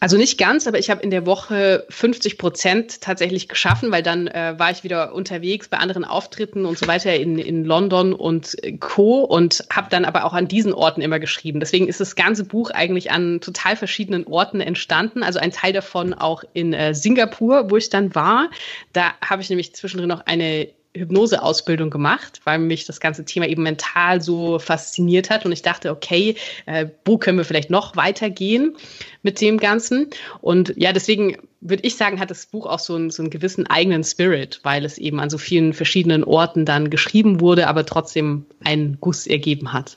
Also 0.00 0.16
nicht 0.16 0.38
ganz, 0.38 0.66
aber 0.66 0.78
ich 0.78 0.90
habe 0.90 1.02
in 1.02 1.10
der 1.10 1.26
Woche 1.26 1.84
50 1.90 2.38
Prozent 2.38 3.00
tatsächlich 3.00 3.48
geschaffen, 3.48 3.92
weil 3.92 4.02
dann 4.02 4.26
äh, 4.26 4.54
war 4.58 4.70
ich 4.70 4.82
wieder 4.82 5.14
unterwegs 5.14 5.68
bei 5.68 5.76
anderen 5.76 6.04
Auftritten 6.04 6.64
und 6.64 6.78
so 6.78 6.88
weiter 6.88 7.14
in, 7.14 7.38
in 7.38 7.64
London 7.64 8.12
und 8.12 8.56
Co. 8.80 9.20
und 9.20 9.64
habe 9.70 9.88
dann 9.90 10.04
aber 10.04 10.24
auch 10.24 10.32
an 10.32 10.48
diesen 10.48 10.72
Orten 10.72 11.02
immer 11.02 11.20
geschrieben. 11.20 11.60
Deswegen 11.60 11.86
ist 11.86 12.00
das 12.00 12.16
ganze 12.16 12.44
Buch 12.44 12.70
eigentlich 12.70 13.12
an 13.12 13.40
total 13.40 13.76
verschiedenen 13.76 14.26
Orten 14.26 14.60
entstanden. 14.60 15.22
Also 15.22 15.38
ein 15.38 15.52
Teil 15.52 15.72
davon 15.72 16.14
auch 16.14 16.42
in 16.52 16.72
äh, 16.72 16.94
Singapur, 16.94 17.70
wo 17.70 17.76
ich 17.76 17.90
dann 17.90 18.14
war. 18.14 18.50
Da 18.92 19.12
habe 19.20 19.42
ich 19.42 19.50
nämlich 19.50 19.74
zwischendrin 19.74 20.08
noch 20.08 20.26
eine 20.26 20.68
Hypnoseausbildung 20.94 21.90
gemacht, 21.90 22.40
weil 22.44 22.58
mich 22.58 22.84
das 22.84 22.98
ganze 22.98 23.24
Thema 23.24 23.46
eben 23.46 23.62
mental 23.62 24.20
so 24.20 24.58
fasziniert 24.58 25.30
hat 25.30 25.46
und 25.46 25.52
ich 25.52 25.62
dachte, 25.62 25.90
okay, 25.90 26.34
äh, 26.66 26.86
wo 27.04 27.16
können 27.16 27.38
wir 27.38 27.44
vielleicht 27.44 27.70
noch 27.70 27.94
weitergehen 27.94 28.76
mit 29.22 29.40
dem 29.40 29.58
Ganzen? 29.58 30.08
Und 30.40 30.74
ja, 30.76 30.92
deswegen 30.92 31.36
würde 31.60 31.84
ich 31.84 31.96
sagen, 31.96 32.18
hat 32.18 32.30
das 32.30 32.46
Buch 32.46 32.66
auch 32.66 32.80
so 32.80 32.96
einen, 32.96 33.10
so 33.10 33.22
einen 33.22 33.30
gewissen 33.30 33.68
eigenen 33.68 34.02
Spirit, 34.02 34.60
weil 34.64 34.84
es 34.84 34.98
eben 34.98 35.20
an 35.20 35.30
so 35.30 35.38
vielen 35.38 35.74
verschiedenen 35.74 36.24
Orten 36.24 36.64
dann 36.64 36.90
geschrieben 36.90 37.40
wurde, 37.40 37.68
aber 37.68 37.86
trotzdem 37.86 38.46
einen 38.64 38.98
Guss 39.00 39.28
ergeben 39.28 39.72
hat. 39.72 39.96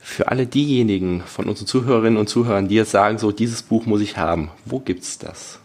Für 0.00 0.28
alle 0.28 0.46
diejenigen 0.46 1.20
von 1.20 1.50
unseren 1.50 1.66
Zuhörerinnen 1.66 2.18
und 2.18 2.28
Zuhörern, 2.28 2.68
die 2.68 2.76
jetzt 2.76 2.92
sagen, 2.92 3.18
so 3.18 3.30
dieses 3.30 3.62
Buch 3.62 3.84
muss 3.84 4.00
ich 4.00 4.16
haben, 4.16 4.50
wo 4.64 4.78
gibt's 4.78 5.18
das? 5.18 5.60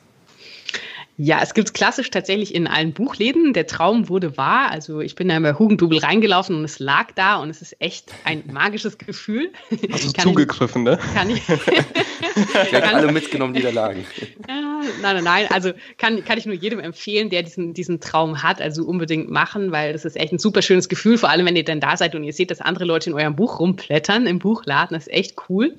Ja, 1.16 1.42
es 1.44 1.54
gibt 1.54 1.76
klassisch 1.76 2.10
tatsächlich 2.10 2.56
in 2.56 2.66
allen 2.66 2.94
Buchläden. 2.94 3.54
Der 3.54 3.68
Traum 3.68 4.10
wurde 4.10 4.36
wahr. 4.36 4.72
Also 4.72 5.00
ich 5.00 5.14
bin 5.14 5.30
da 5.30 5.40
bei 5.40 5.54
Hugendubel 5.54 6.00
reingelaufen 6.00 6.56
und 6.56 6.64
es 6.64 6.80
lag 6.80 7.12
da 7.14 7.36
und 7.36 7.52
es 7.52 7.62
ist 7.62 7.76
echt 7.80 8.12
ein 8.24 8.44
magisches 8.52 8.98
Gefühl. 8.98 9.52
Also 9.92 10.12
zugegriffen, 10.12 10.84
ne? 10.84 10.98
Kann 11.14 11.30
ich. 11.30 11.44
kann 12.72 12.96
alle 12.96 13.12
mitgenommen, 13.12 13.54
die 13.54 13.62
da 13.62 13.70
lagen. 13.70 14.06
Nein, 14.48 15.16
nein, 15.16 15.24
nein. 15.24 15.48
Also 15.50 15.72
kann, 15.98 16.26
kann 16.26 16.38
ich 16.38 16.46
nur 16.46 16.56
jedem 16.56 16.80
empfehlen, 16.80 17.30
der 17.30 17.44
diesen, 17.44 17.74
diesen 17.74 18.02
Traum 18.02 18.44
hat. 18.44 18.60
Also 18.60 18.84
unbedingt 18.84 19.30
machen, 19.30 19.72
weil 19.72 19.94
das 19.94 20.04
ist 20.04 20.18
echt 20.18 20.34
ein 20.34 20.40
super 20.40 20.62
schönes 20.62 20.90
Gefühl. 20.90 21.18
Vor 21.18 21.30
allem, 21.30 21.46
wenn 21.46 21.56
ihr 21.56 21.64
dann 21.64 21.80
da 21.80 21.96
seid 21.96 22.16
und 22.16 22.24
ihr 22.24 22.34
seht, 22.34 22.52
dass 22.52 22.60
andere 22.60 22.84
Leute 22.84 23.12
in 23.12 23.16
eurem 23.16 23.36
Buch 23.36 23.60
rumplättern 23.60 24.28
im 24.28 24.40
Buchladen. 24.40 24.96
Das 24.96 25.08
ist 25.08 25.14
echt 25.14 25.36
cool. 25.48 25.78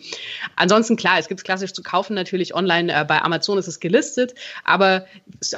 Ansonsten, 0.56 0.96
klar, 0.96 1.18
es 1.18 1.28
gibt 1.28 1.40
es 1.40 1.44
klassisch 1.44 1.72
zu 1.72 1.82
kaufen 1.82 2.14
natürlich 2.14 2.54
online. 2.54 2.92
Äh, 2.94 3.04
bei 3.04 3.20
Amazon 3.20 3.58
ist 3.58 3.66
es 3.66 3.78
gelistet. 3.78 4.34
Aber 4.64 5.04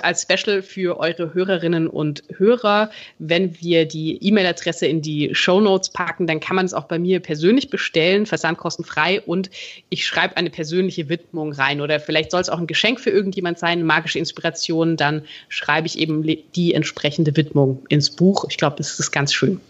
als 0.02 0.22
Special 0.22 0.62
für 0.62 0.98
eure 0.98 1.34
Hörerinnen 1.34 1.86
und 1.88 2.22
Hörer. 2.36 2.90
Wenn 3.18 3.60
wir 3.60 3.86
die 3.86 4.22
E-Mail-Adresse 4.22 4.86
in 4.86 5.02
die 5.02 5.34
Show 5.34 5.60
Notes 5.60 5.90
packen, 5.90 6.26
dann 6.26 6.40
kann 6.40 6.56
man 6.56 6.66
es 6.66 6.74
auch 6.74 6.84
bei 6.84 6.98
mir 6.98 7.20
persönlich 7.20 7.70
bestellen, 7.70 8.26
versandkostenfrei 8.26 9.20
und 9.20 9.50
ich 9.88 10.06
schreibe 10.06 10.36
eine 10.36 10.50
persönliche 10.50 11.08
Widmung 11.08 11.52
rein 11.52 11.80
oder 11.80 12.00
vielleicht 12.00 12.30
soll 12.30 12.40
es 12.40 12.48
auch 12.48 12.58
ein 12.58 12.66
Geschenk 12.66 13.00
für 13.00 13.10
irgendjemand 13.10 13.58
sein, 13.58 13.84
magische 13.84 14.18
Inspiration, 14.18 14.96
dann 14.96 15.22
schreibe 15.48 15.86
ich 15.86 15.98
eben 15.98 16.24
die 16.54 16.74
entsprechende 16.74 17.36
Widmung 17.36 17.84
ins 17.88 18.10
Buch. 18.10 18.46
Ich 18.48 18.56
glaube, 18.56 18.76
das 18.76 18.98
ist 18.98 19.10
ganz 19.10 19.32
schön. 19.32 19.60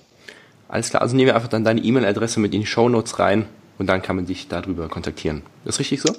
Alles 0.68 0.90
klar, 0.90 1.02
also 1.02 1.14
nehmen 1.14 1.28
wir 1.28 1.36
einfach 1.36 1.48
dann 1.48 1.64
deine 1.64 1.80
E-Mail-Adresse 1.80 2.40
mit 2.40 2.52
in 2.52 2.60
die 2.60 2.66
Show 2.66 2.88
Notes 2.88 3.18
rein 3.18 3.46
und 3.78 3.86
dann 3.86 4.02
kann 4.02 4.16
man 4.16 4.26
dich 4.26 4.48
darüber 4.48 4.88
kontaktieren. 4.88 5.42
Ist 5.64 5.78
richtig 5.78 6.00
so? 6.00 6.14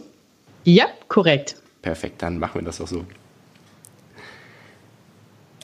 Ja, 0.63 0.85
korrekt. 1.07 1.55
Perfekt, 1.81 2.21
dann 2.21 2.39
machen 2.39 2.61
wir 2.61 2.65
das 2.65 2.81
auch 2.81 2.87
so. 2.87 3.05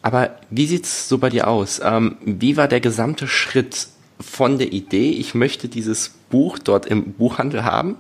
Aber 0.04 0.38
wie 0.50 0.68
sieht's 0.68 1.10
so 1.10 1.18
bei 1.18 1.30
dir 1.30 1.48
aus? 1.48 1.82
Ähm, 1.84 2.18
wie 2.24 2.58
war 2.58 2.68
der 2.68 2.82
gesamte 2.82 3.28
Schritt 3.28 3.88
von 4.20 4.60
der 4.60 4.72
Idee, 4.72 5.10
ich 5.10 5.34
möchte 5.34 5.68
dieses 5.68 6.10
Buch 6.30 6.60
dort 6.60 6.86
im 6.86 7.14
Buchhandel 7.14 7.64
haben 7.64 7.96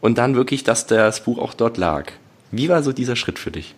und 0.00 0.18
dann 0.18 0.34
wirklich, 0.34 0.64
dass 0.64 0.86
das 0.86 1.24
Buch 1.24 1.38
auch 1.38 1.54
dort 1.54 1.78
lag? 1.78 2.12
Wie 2.50 2.68
war 2.68 2.82
so 2.82 2.92
dieser 2.92 3.16
Schritt 3.16 3.38
für 3.38 3.50
dich? 3.50 3.74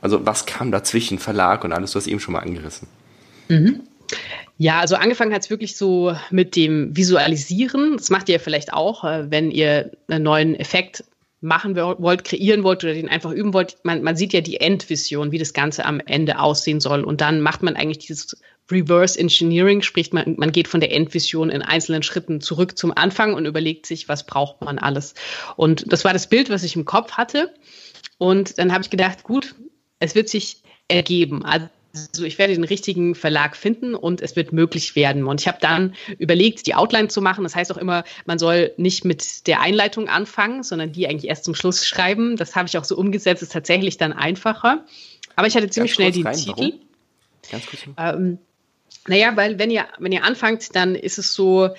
Also 0.00 0.26
was 0.26 0.46
kam 0.46 0.72
dazwischen, 0.72 1.18
Verlag 1.18 1.64
und 1.64 1.72
alles, 1.72 1.92
du 1.92 1.98
hast 1.98 2.08
eben 2.08 2.20
schon 2.20 2.32
mal 2.32 2.40
angerissen. 2.40 2.88
Mhm. 3.48 3.80
Ja, 4.58 4.80
also 4.80 4.96
angefangen 4.96 5.32
hat 5.32 5.42
es 5.42 5.50
wirklich 5.50 5.76
so 5.76 6.14
mit 6.30 6.56
dem 6.56 6.96
Visualisieren. 6.96 7.96
Das 7.96 8.10
macht 8.10 8.28
ihr 8.28 8.38
vielleicht 8.40 8.72
auch, 8.72 9.04
äh, 9.04 9.30
wenn 9.30 9.50
ihr 9.50 9.92
einen 10.08 10.24
neuen 10.24 10.54
Effekt 10.54 11.04
machen 11.42 11.76
wollt, 11.76 12.24
kreieren 12.24 12.62
wollt 12.62 12.84
oder 12.84 12.94
den 12.94 13.08
einfach 13.08 13.32
üben 13.32 13.52
wollt, 13.52 13.76
man, 13.82 14.02
man 14.02 14.16
sieht 14.16 14.32
ja 14.32 14.40
die 14.40 14.60
Endvision, 14.60 15.32
wie 15.32 15.38
das 15.38 15.52
Ganze 15.52 15.84
am 15.84 16.00
Ende 16.00 16.38
aussehen 16.38 16.80
soll. 16.80 17.02
Und 17.02 17.20
dann 17.20 17.40
macht 17.40 17.62
man 17.62 17.74
eigentlich 17.74 17.98
dieses 17.98 18.40
Reverse 18.70 19.18
Engineering, 19.18 19.82
sprich 19.82 20.12
man, 20.12 20.36
man 20.38 20.52
geht 20.52 20.68
von 20.68 20.80
der 20.80 20.92
Endvision 20.92 21.50
in 21.50 21.60
einzelnen 21.60 22.04
Schritten 22.04 22.40
zurück 22.40 22.78
zum 22.78 22.96
Anfang 22.96 23.34
und 23.34 23.44
überlegt 23.44 23.86
sich, 23.86 24.08
was 24.08 24.24
braucht 24.24 24.62
man 24.62 24.78
alles. 24.78 25.14
Und 25.56 25.92
das 25.92 26.04
war 26.04 26.12
das 26.12 26.28
Bild, 26.28 26.48
was 26.48 26.62
ich 26.62 26.76
im 26.76 26.84
Kopf 26.84 27.12
hatte. 27.12 27.52
Und 28.18 28.58
dann 28.58 28.72
habe 28.72 28.84
ich 28.84 28.90
gedacht, 28.90 29.24
gut, 29.24 29.56
es 29.98 30.14
wird 30.14 30.28
sich 30.28 30.62
ergeben. 30.86 31.44
Also 31.44 31.68
also 31.94 32.24
ich 32.24 32.38
werde 32.38 32.54
den 32.54 32.64
richtigen 32.64 33.14
Verlag 33.14 33.56
finden 33.56 33.94
und 33.94 34.22
es 34.22 34.34
wird 34.34 34.52
möglich 34.52 34.96
werden. 34.96 35.24
Und 35.26 35.40
ich 35.40 35.48
habe 35.48 35.58
dann 35.60 35.94
überlegt, 36.18 36.66
die 36.66 36.74
Outline 36.74 37.08
zu 37.08 37.20
machen. 37.20 37.44
Das 37.44 37.54
heißt 37.54 37.70
auch 37.70 37.76
immer, 37.76 38.04
man 38.24 38.38
soll 38.38 38.72
nicht 38.78 39.04
mit 39.04 39.46
der 39.46 39.60
Einleitung 39.60 40.08
anfangen, 40.08 40.62
sondern 40.62 40.92
die 40.92 41.06
eigentlich 41.06 41.28
erst 41.28 41.44
zum 41.44 41.54
Schluss 41.54 41.86
schreiben. 41.86 42.36
Das 42.36 42.56
habe 42.56 42.66
ich 42.66 42.78
auch 42.78 42.84
so 42.84 42.96
umgesetzt, 42.96 43.42
ist 43.42 43.52
tatsächlich 43.52 43.98
dann 43.98 44.12
einfacher. 44.12 44.84
Aber 45.36 45.46
ich 45.46 45.54
hatte 45.54 45.68
ziemlich 45.68 45.92
schnell 45.92 46.12
den 46.12 46.30
Titel. 46.32 46.50
Warum? 46.56 46.72
Ganz 47.50 47.66
kurz. 47.66 47.82
Ähm, 47.98 48.38
naja, 49.06 49.36
weil 49.36 49.58
wenn 49.58 49.70
ihr, 49.70 49.86
wenn 49.98 50.12
ihr 50.12 50.24
anfangt, 50.24 50.74
dann 50.74 50.94
ist 50.94 51.18
es 51.18 51.34
so, 51.34 51.70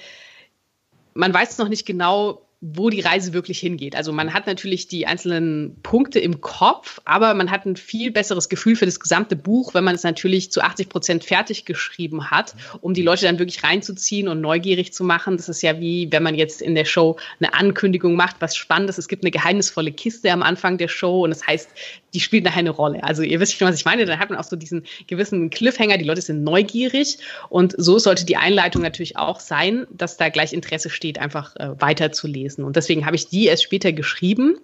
man 1.13 1.34
weiß 1.34 1.58
noch 1.58 1.69
nicht 1.69 1.86
genau, 1.86 2.41
wo 2.65 2.89
die 2.89 3.02
Reise 3.02 3.34
wirklich 3.34 3.60
hingeht. 3.60 3.93
Also 3.93 4.13
man 4.13 4.34
hat 4.34 4.47
natürlich 4.47 4.88
die 4.88 5.06
einzelnen 5.06 5.76
Punkte 5.84 6.19
im 6.19 6.39
Kopf, 6.39 7.02
aber 7.04 7.34
man 7.34 7.52
hat 7.52 7.65
ein 7.65 7.76
viel 7.76 8.10
besseres 8.10 8.47
Gefühl 8.47 8.78
für 8.78 8.86
das 8.86 9.02
gesamte 9.02 9.36
Buch, 9.36 9.73
wenn 9.73 9.84
man 9.84 9.95
es 9.95 10.04
natürlich 10.04 10.49
zu 10.49 10.62
80 10.62 10.88
Prozent 10.88 11.23
fertig 11.26 11.65
geschrieben 11.65 12.32
hat, 12.32 12.56
um 12.80 12.93
die 12.93 13.02
Leute 13.02 13.26
dann 13.26 13.38
wirklich 13.38 13.65
reinzuziehen 13.65 14.30
und 14.30 14.39
neugierig 14.39 14.93
zu 14.93 15.04
machen. 15.04 15.36
Das 15.36 15.49
ist 15.49 15.62
ja 15.62 15.82
wie, 15.82 16.10
wenn 16.10 16.23
man 16.23 16.36
jetzt 16.36 16.62
in 16.62 16.73
der 16.73 16.86
Show 16.86 17.17
eine 17.41 17.54
Ankündigung 17.54 18.15
macht, 18.15 18.38
was 18.39 18.56
Spannendes. 18.56 18.97
Es 18.97 19.10
gibt 19.10 19.26
eine 19.26 19.32
geheimnisvolle 19.32 19.91
Kiste 19.91 20.32
am 20.32 20.41
Anfang 20.41 20.78
der 20.78 20.88
Show 20.88 21.26
und 21.26 21.32
das 21.32 21.45
heißt, 21.45 21.69
die 22.13 22.21
spielt 22.21 22.45
nachher 22.45 22.60
eine 22.60 22.69
Rolle. 22.69 23.04
Also 23.04 23.23
ihr 23.23 23.41
wisst 23.41 23.58
schon, 23.58 23.67
was 23.67 23.76
ich 23.76 23.86
meine. 23.86 24.06
Dann 24.06 24.19
hat 24.19 24.30
man 24.30 24.39
auch 24.39 24.43
so 24.45 24.56
diesen 24.56 24.86
gewissen 25.08 25.49
Cliffhanger. 25.49 25.97
Die 25.97 26.06
Leute 26.06 26.21
sind 26.21 26.43
neugierig 26.43 27.17
und 27.49 27.76
so 27.78 27.99
sollte 27.99 28.26
die 28.26 28.38
Einleitung 28.38 28.84
natürlich 28.84 29.17
auch 29.17 29.41
sein, 29.41 29.86
dass 29.91 30.15
da 30.15 30.30
gleich 30.30 30.54
Interesse 30.54 30.89
steht, 30.89 31.19
einfach 31.19 31.58
äh, 31.58 31.69
weiterzulesen 31.82 32.53
gewesen. 32.54 32.63
Und 32.63 32.76
deswegen 32.76 33.06
habe 33.06 33.16
ich 33.16 33.28
die 33.28 33.46
erst 33.46 33.63
später 33.63 33.92
geschrieben. 33.92 34.58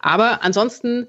Aber 0.00 0.42
ansonsten, 0.42 1.08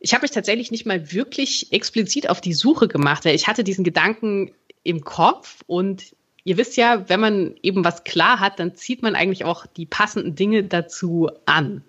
ich 0.00 0.14
habe 0.14 0.22
mich 0.22 0.30
tatsächlich 0.30 0.70
nicht 0.70 0.86
mal 0.86 1.12
wirklich 1.12 1.72
explizit 1.72 2.28
auf 2.28 2.40
die 2.40 2.54
Suche 2.54 2.88
gemacht, 2.88 3.24
ich 3.26 3.46
hatte 3.46 3.64
diesen 3.64 3.84
Gedanken 3.84 4.52
im 4.84 5.02
Kopf 5.04 5.62
und 5.66 6.14
ihr 6.44 6.56
wisst 6.56 6.76
ja, 6.76 7.08
wenn 7.08 7.20
man 7.20 7.54
eben 7.62 7.84
was 7.84 8.02
klar 8.02 8.40
hat, 8.40 8.58
dann 8.58 8.74
zieht 8.74 9.02
man 9.02 9.14
eigentlich 9.14 9.44
auch 9.44 9.66
die 9.66 9.86
passenden 9.86 10.34
Dinge 10.34 10.64
dazu 10.64 11.30
an. 11.46 11.84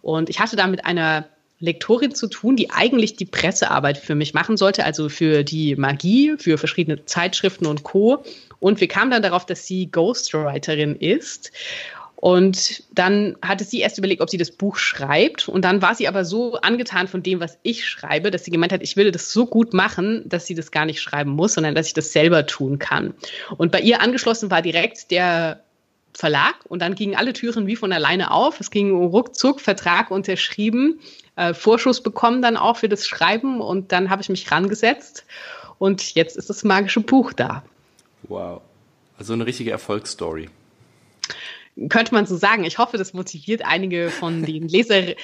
Und 0.00 0.30
ich 0.30 0.40
hatte 0.40 0.56
da 0.56 0.66
mit 0.66 0.86
einer 0.86 1.28
Lektorin 1.60 2.14
zu 2.14 2.28
tun, 2.28 2.56
die 2.56 2.70
eigentlich 2.70 3.16
die 3.16 3.26
Pressearbeit 3.26 3.98
für 3.98 4.14
mich 4.14 4.32
machen 4.32 4.56
sollte, 4.56 4.84
also 4.84 5.08
für 5.08 5.42
die 5.44 5.76
Magie, 5.76 6.36
für 6.38 6.56
verschiedene 6.56 7.04
Zeitschriften 7.04 7.66
und 7.66 7.82
Co. 7.82 8.24
Und 8.60 8.80
wir 8.80 8.88
kamen 8.88 9.10
dann 9.10 9.22
darauf, 9.22 9.44
dass 9.44 9.66
sie 9.66 9.90
Ghostwriterin 9.90 10.96
ist. 10.96 11.52
Und 12.20 12.82
dann 12.90 13.36
hatte 13.42 13.62
sie 13.62 13.78
erst 13.78 13.96
überlegt, 13.96 14.20
ob 14.20 14.28
sie 14.28 14.38
das 14.38 14.50
Buch 14.50 14.76
schreibt. 14.76 15.48
Und 15.48 15.64
dann 15.64 15.82
war 15.82 15.94
sie 15.94 16.08
aber 16.08 16.24
so 16.24 16.54
angetan 16.54 17.06
von 17.06 17.22
dem, 17.22 17.38
was 17.38 17.58
ich 17.62 17.86
schreibe, 17.86 18.32
dass 18.32 18.44
sie 18.44 18.50
gemeint 18.50 18.72
hat, 18.72 18.82
ich 18.82 18.96
will 18.96 19.12
das 19.12 19.32
so 19.32 19.46
gut 19.46 19.72
machen, 19.72 20.28
dass 20.28 20.44
sie 20.44 20.56
das 20.56 20.72
gar 20.72 20.84
nicht 20.84 21.00
schreiben 21.00 21.30
muss, 21.30 21.54
sondern 21.54 21.76
dass 21.76 21.86
ich 21.86 21.94
das 21.94 22.12
selber 22.12 22.44
tun 22.44 22.80
kann. 22.80 23.14
Und 23.56 23.70
bei 23.70 23.80
ihr 23.80 24.02
angeschlossen 24.02 24.50
war 24.50 24.62
direkt 24.62 25.12
der 25.12 25.62
Verlag 26.12 26.56
und 26.64 26.82
dann 26.82 26.96
gingen 26.96 27.14
alle 27.14 27.32
Türen 27.32 27.68
wie 27.68 27.76
von 27.76 27.92
alleine 27.92 28.32
auf. 28.32 28.58
Es 28.58 28.72
ging 28.72 28.90
ruckzuck, 28.92 29.60
Vertrag 29.60 30.10
unterschrieben, 30.10 30.98
äh, 31.36 31.54
Vorschuss 31.54 32.02
bekommen 32.02 32.42
dann 32.42 32.56
auch 32.56 32.78
für 32.78 32.88
das 32.88 33.06
Schreiben 33.06 33.60
und 33.60 33.92
dann 33.92 34.10
habe 34.10 34.22
ich 34.22 34.28
mich 34.28 34.50
rangesetzt 34.50 35.24
und 35.78 36.16
jetzt 36.16 36.36
ist 36.36 36.50
das 36.50 36.64
magische 36.64 37.00
Buch 37.00 37.32
da. 37.32 37.62
Wow. 38.24 38.60
Also 39.16 39.34
eine 39.34 39.46
richtige 39.46 39.70
Erfolgsstory 39.70 40.50
könnte 41.88 42.12
man 42.14 42.26
so 42.26 42.36
sagen. 42.36 42.64
Ich 42.64 42.78
hoffe, 42.78 42.98
das 42.98 43.12
motiviert 43.12 43.62
einige 43.64 44.10
von 44.10 44.44
den 44.44 44.68
Leser, 44.68 45.14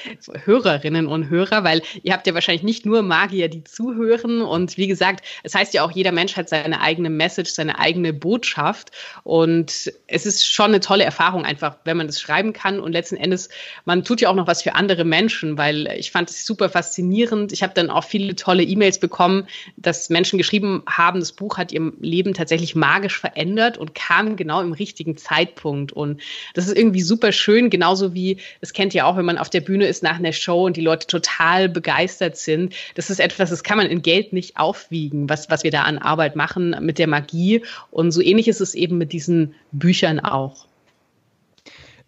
Hörerinnen 0.45 1.07
und 1.07 1.29
Hörer, 1.29 1.64
weil 1.64 1.83
ihr 2.03 2.12
habt 2.12 2.27
ja 2.27 2.35
wahrscheinlich 2.35 2.62
nicht 2.62 2.87
nur 2.87 3.03
Magier, 3.03 3.49
die 3.49 3.64
zuhören. 3.64 4.40
Und 4.43 4.77
wie 4.77 4.87
gesagt, 4.87 5.25
es 5.43 5.55
heißt 5.55 5.75
ja 5.75 5.83
auch, 5.83 5.90
jeder 5.90 6.12
Mensch 6.12 6.37
hat 6.37 6.49
seine 6.49 6.81
eigene 6.81 7.11
Message, 7.11 7.51
seine 7.51 7.79
eigene 7.79 8.12
Botschaft. 8.12 8.93
Und 9.25 9.93
es 10.07 10.27
ist 10.27 10.47
schon 10.47 10.67
eine 10.67 10.81
tolle 10.81 11.05
Erfahrung 11.05 11.45
einfach, 11.45 11.77
wenn 11.85 11.97
man 11.97 12.07
das 12.07 12.21
schreiben 12.21 12.53
kann. 12.53 12.79
Und 12.79 12.93
letzten 12.93 13.17
Endes, 13.17 13.49
man 13.85 14.05
tut 14.05 14.21
ja 14.21 14.29
auch 14.29 14.35
noch 14.35 14.47
was 14.47 14.62
für 14.62 14.75
andere 14.75 15.05
Menschen, 15.05 15.59
weil 15.59 15.88
ich 15.99 16.12
fand 16.12 16.31
es 16.31 16.47
super 16.47 16.69
faszinierend. 16.69 17.53
Ich 17.53 17.62
habe 17.62 17.75
dann 17.75 17.90
auch 17.90 18.05
viele 18.05 18.37
tolle 18.37 18.62
E-Mails 18.62 19.01
bekommen, 19.01 19.49
dass 19.77 20.09
Menschen 20.09 20.38
geschrieben 20.38 20.83
haben, 20.87 21.21
das 21.21 21.33
Buch 21.33 21.59
hat 21.59 21.73
ihr 21.73 21.93
Leben 22.01 22.35
tatsächlich 22.35 22.77
magisch 22.77 23.19
verändert 23.19 23.77
und 23.77 23.95
kam 23.95 24.37
genau 24.37 24.61
im 24.61 24.73
richtigen 24.73 25.17
Zeitpunkt. 25.17 25.93
Und 25.93 26.21
das 26.52 26.66
ist 26.66 26.76
irgendwie 26.76 27.02
super 27.02 27.33
schön, 27.33 27.70
genauso 27.70 28.14
wie, 28.14 28.38
das 28.61 28.72
kennt 28.72 28.94
ihr 28.94 29.07
auch, 29.07 29.16
wenn 29.16 29.24
man 29.24 29.38
auf 29.38 29.50
der 29.50 29.61
Bühne 29.61 29.87
ist 29.87 30.02
nach 30.02 30.18
einer 30.18 30.33
Show 30.33 30.66
und 30.66 30.76
die 30.76 30.83
Leute 30.83 31.07
total 31.07 31.68
begeistert 31.68 32.37
sind. 32.37 32.74
Das 32.94 33.11
ist 33.11 33.20
etwas, 33.20 33.50
das 33.50 33.62
kann 33.62 33.78
man 33.78 33.87
in 33.87 34.02
Geld 34.02 34.33
nicht 34.33 34.57
aufwiegen, 34.57 35.28
was, 35.28 35.50
was 35.50 35.64
wir 35.64 35.70
da 35.70 35.83
an 35.83 35.98
Arbeit 35.98 36.37
machen 36.37 36.76
mit 36.80 36.98
der 36.98 37.07
Magie. 37.07 37.62
Und 37.90 38.12
so 38.12 38.20
ähnlich 38.20 38.48
ist 38.48 38.61
es 38.61 38.74
eben 38.74 38.98
mit 38.98 39.12
diesen 39.12 39.54
Büchern 39.72 40.20
auch. 40.20 40.66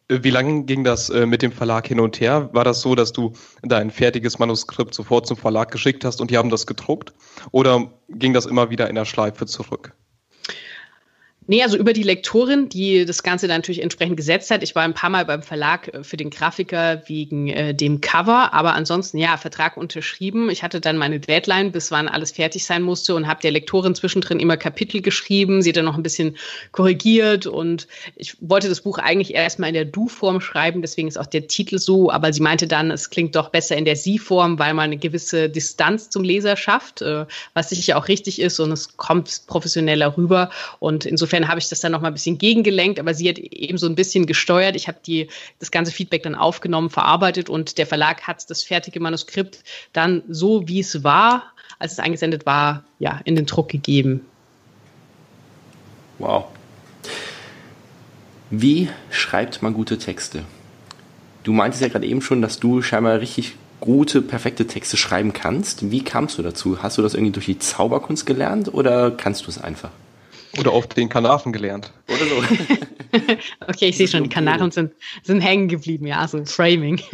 Wie 0.08 0.30
lange 0.30 0.64
ging 0.64 0.84
das 0.84 1.10
äh, 1.10 1.26
mit 1.26 1.42
dem 1.42 1.50
Verlag 1.50 1.88
hin 1.88 1.98
und 1.98 2.20
her? 2.20 2.50
War 2.52 2.62
das 2.62 2.80
so, 2.80 2.94
dass 2.94 3.12
du 3.12 3.32
dein 3.62 3.90
fertiges 3.90 4.38
Manuskript 4.38 4.94
sofort 4.94 5.26
zum 5.26 5.36
Verlag 5.36 5.72
geschickt 5.72 6.04
hast 6.04 6.20
und 6.20 6.30
die 6.30 6.36
haben 6.36 6.50
das 6.50 6.66
gedruckt? 6.68 7.12
Oder 7.50 7.90
ging 8.08 8.32
das 8.32 8.46
immer 8.46 8.70
wieder 8.70 8.88
in 8.88 8.94
der 8.94 9.04
Schleife 9.04 9.46
zurück? 9.46 9.94
Nee, 11.48 11.62
also 11.62 11.76
über 11.76 11.92
die 11.92 12.02
Lektorin, 12.02 12.68
die 12.68 13.04
das 13.04 13.22
Ganze 13.22 13.46
dann 13.46 13.58
natürlich 13.58 13.80
entsprechend 13.80 14.16
gesetzt 14.16 14.50
hat. 14.50 14.64
Ich 14.64 14.74
war 14.74 14.82
ein 14.82 14.94
paar 14.94 15.10
Mal 15.10 15.24
beim 15.24 15.42
Verlag 15.42 15.94
äh, 15.94 16.02
für 16.02 16.16
den 16.16 16.30
Grafiker 16.30 17.02
wegen 17.06 17.48
äh, 17.48 17.72
dem 17.72 18.00
Cover, 18.00 18.52
aber 18.52 18.74
ansonsten 18.74 19.18
ja, 19.18 19.36
Vertrag 19.36 19.76
unterschrieben. 19.76 20.50
Ich 20.50 20.64
hatte 20.64 20.80
dann 20.80 20.96
meine 20.96 21.20
Deadline, 21.20 21.70
bis 21.70 21.92
wann 21.92 22.08
alles 22.08 22.32
fertig 22.32 22.64
sein 22.64 22.82
musste 22.82 23.14
und 23.14 23.28
habe 23.28 23.40
der 23.40 23.52
Lektorin 23.52 23.94
zwischendrin 23.94 24.40
immer 24.40 24.56
Kapitel 24.56 25.02
geschrieben. 25.02 25.62
Sie 25.62 25.70
dann 25.70 25.84
noch 25.84 25.96
ein 25.96 26.02
bisschen 26.02 26.36
korrigiert 26.72 27.46
und 27.46 27.86
ich 28.16 28.36
wollte 28.40 28.68
das 28.68 28.80
Buch 28.80 28.98
eigentlich 28.98 29.34
erstmal 29.34 29.68
in 29.68 29.74
der 29.74 29.84
Du-Form 29.84 30.40
schreiben, 30.40 30.82
deswegen 30.82 31.06
ist 31.06 31.16
auch 31.16 31.26
der 31.26 31.46
Titel 31.46 31.78
so, 31.78 32.10
aber 32.10 32.32
sie 32.32 32.42
meinte 32.42 32.66
dann, 32.66 32.90
es 32.90 33.10
klingt 33.10 33.36
doch 33.36 33.50
besser 33.50 33.76
in 33.76 33.84
der 33.84 33.96
Sie-Form, 33.96 34.58
weil 34.58 34.74
man 34.74 34.86
eine 34.86 34.96
gewisse 34.96 35.48
Distanz 35.48 36.10
zum 36.10 36.24
Leser 36.24 36.56
schafft, 36.56 37.02
äh, 37.02 37.26
was 37.54 37.68
sicher 37.68 37.98
auch 37.98 38.08
richtig 38.08 38.40
ist 38.40 38.58
und 38.58 38.72
es 38.72 38.96
kommt 38.96 39.42
professioneller 39.46 40.16
rüber 40.16 40.50
und 40.80 41.06
insofern 41.06 41.35
insofern 41.36 41.48
habe 41.48 41.60
ich 41.60 41.68
das 41.68 41.80
dann 41.80 41.92
noch 41.92 42.00
mal 42.00 42.08
ein 42.08 42.14
bisschen 42.14 42.38
gegengelenkt, 42.38 42.98
aber 42.98 43.14
sie 43.14 43.28
hat 43.28 43.38
eben 43.38 43.78
so 43.78 43.86
ein 43.86 43.94
bisschen 43.94 44.26
gesteuert. 44.26 44.76
Ich 44.76 44.88
habe 44.88 44.98
die, 45.04 45.28
das 45.58 45.70
ganze 45.70 45.92
Feedback 45.92 46.22
dann 46.22 46.34
aufgenommen, 46.34 46.90
verarbeitet 46.90 47.48
und 47.48 47.78
der 47.78 47.86
Verlag 47.86 48.26
hat 48.26 48.48
das 48.48 48.62
fertige 48.62 49.00
Manuskript 49.00 49.62
dann 49.92 50.22
so, 50.28 50.66
wie 50.68 50.80
es 50.80 51.04
war, 51.04 51.52
als 51.78 51.92
es 51.92 51.98
eingesendet 51.98 52.46
war, 52.46 52.84
ja, 52.98 53.20
in 53.24 53.36
den 53.36 53.46
Druck 53.46 53.68
gegeben. 53.68 54.24
Wow. 56.18 56.46
Wie 58.50 58.88
schreibt 59.10 59.62
man 59.62 59.74
gute 59.74 59.98
Texte? 59.98 60.44
Du 61.42 61.52
meintest 61.52 61.82
ja 61.82 61.88
gerade 61.88 62.06
eben 62.06 62.22
schon, 62.22 62.42
dass 62.42 62.58
du 62.58 62.80
scheinbar 62.80 63.20
richtig 63.20 63.54
gute, 63.80 64.22
perfekte 64.22 64.66
Texte 64.66 64.96
schreiben 64.96 65.32
kannst. 65.32 65.90
Wie 65.90 66.02
kamst 66.02 66.38
du 66.38 66.42
dazu? 66.42 66.82
Hast 66.82 66.96
du 66.96 67.02
das 67.02 67.14
irgendwie 67.14 67.32
durch 67.32 67.46
die 67.46 67.58
Zauberkunst 67.58 68.24
gelernt 68.24 68.72
oder 68.72 69.10
kannst 69.10 69.46
du 69.46 69.50
es 69.50 69.62
einfach? 69.62 69.90
Oder 70.58 70.72
auf 70.72 70.86
den 70.86 71.08
Kanaren 71.08 71.52
gelernt. 71.52 71.92
Oder 72.08 72.26
so. 72.26 72.42
okay, 73.68 73.88
ich 73.88 73.96
sehe 73.96 74.08
schon, 74.08 74.24
die 74.24 74.28
Kanaren 74.28 74.70
sind, 74.70 74.92
sind 75.22 75.40
hängen 75.40 75.68
geblieben, 75.68 76.06
ja, 76.06 76.26
so 76.26 76.44
Framing. 76.44 77.00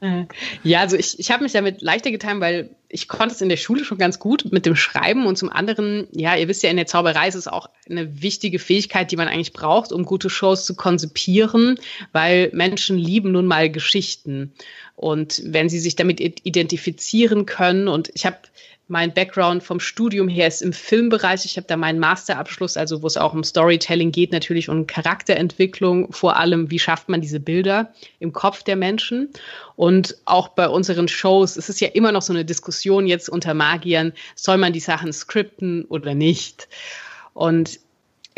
Äh, 0.00 0.26
ja, 0.62 0.80
also 0.80 0.96
ich, 0.96 1.18
ich 1.18 1.30
habe 1.30 1.42
mich 1.42 1.52
damit 1.52 1.80
leichter 1.80 2.10
getan, 2.10 2.40
weil 2.40 2.70
ich 2.88 3.08
konnte 3.08 3.34
es 3.34 3.40
in 3.40 3.48
der 3.48 3.56
Schule 3.56 3.84
schon 3.84 3.98
ganz 3.98 4.18
gut 4.18 4.52
mit 4.52 4.66
dem 4.66 4.76
Schreiben 4.76 5.26
und 5.26 5.36
zum 5.36 5.50
anderen, 5.50 6.06
ja, 6.12 6.36
ihr 6.36 6.48
wisst 6.48 6.62
ja, 6.62 6.70
in 6.70 6.76
der 6.76 6.86
Zauberei 6.86 7.28
ist 7.28 7.34
es 7.34 7.48
auch 7.48 7.68
eine 7.88 8.22
wichtige 8.22 8.58
Fähigkeit, 8.58 9.10
die 9.10 9.16
man 9.16 9.28
eigentlich 9.28 9.52
braucht, 9.52 9.92
um 9.92 10.04
gute 10.04 10.30
Shows 10.30 10.66
zu 10.66 10.74
konzipieren, 10.74 11.78
weil 12.12 12.50
Menschen 12.52 12.98
lieben 12.98 13.32
nun 13.32 13.46
mal 13.46 13.70
Geschichten. 13.70 14.52
Und 14.94 15.42
wenn 15.44 15.68
sie 15.68 15.78
sich 15.78 15.96
damit 15.96 16.20
identifizieren 16.20 17.46
können 17.46 17.88
und 17.88 18.10
ich 18.14 18.24
habe 18.26 18.38
mein 18.88 19.12
Background 19.12 19.64
vom 19.64 19.80
Studium 19.80 20.28
her 20.28 20.46
ist 20.46 20.62
im 20.62 20.72
Filmbereich. 20.72 21.44
Ich 21.44 21.56
habe 21.56 21.66
da 21.66 21.76
meinen 21.76 21.98
Masterabschluss, 21.98 22.76
also 22.76 23.02
wo 23.02 23.06
es 23.06 23.16
auch 23.16 23.34
um 23.34 23.42
Storytelling 23.42 24.12
geht, 24.12 24.30
natürlich 24.32 24.68
um 24.68 24.86
Charakterentwicklung, 24.86 26.12
vor 26.12 26.36
allem, 26.36 26.70
wie 26.70 26.78
schafft 26.78 27.08
man 27.08 27.20
diese 27.20 27.40
Bilder 27.40 27.92
im 28.20 28.32
Kopf 28.32 28.62
der 28.62 28.76
Menschen. 28.76 29.30
Und 29.74 30.16
auch 30.24 30.48
bei 30.48 30.68
unseren 30.68 31.08
Shows 31.08 31.56
es 31.56 31.68
ist 31.68 31.80
ja 31.80 31.88
immer 31.88 32.12
noch 32.12 32.22
so 32.22 32.32
eine 32.32 32.44
Diskussion 32.44 33.06
jetzt 33.06 33.28
unter 33.28 33.54
Magiern, 33.54 34.12
soll 34.34 34.58
man 34.58 34.72
die 34.72 34.80
Sachen 34.80 35.12
skripten 35.12 35.84
oder 35.86 36.14
nicht? 36.14 36.68
Und 37.34 37.80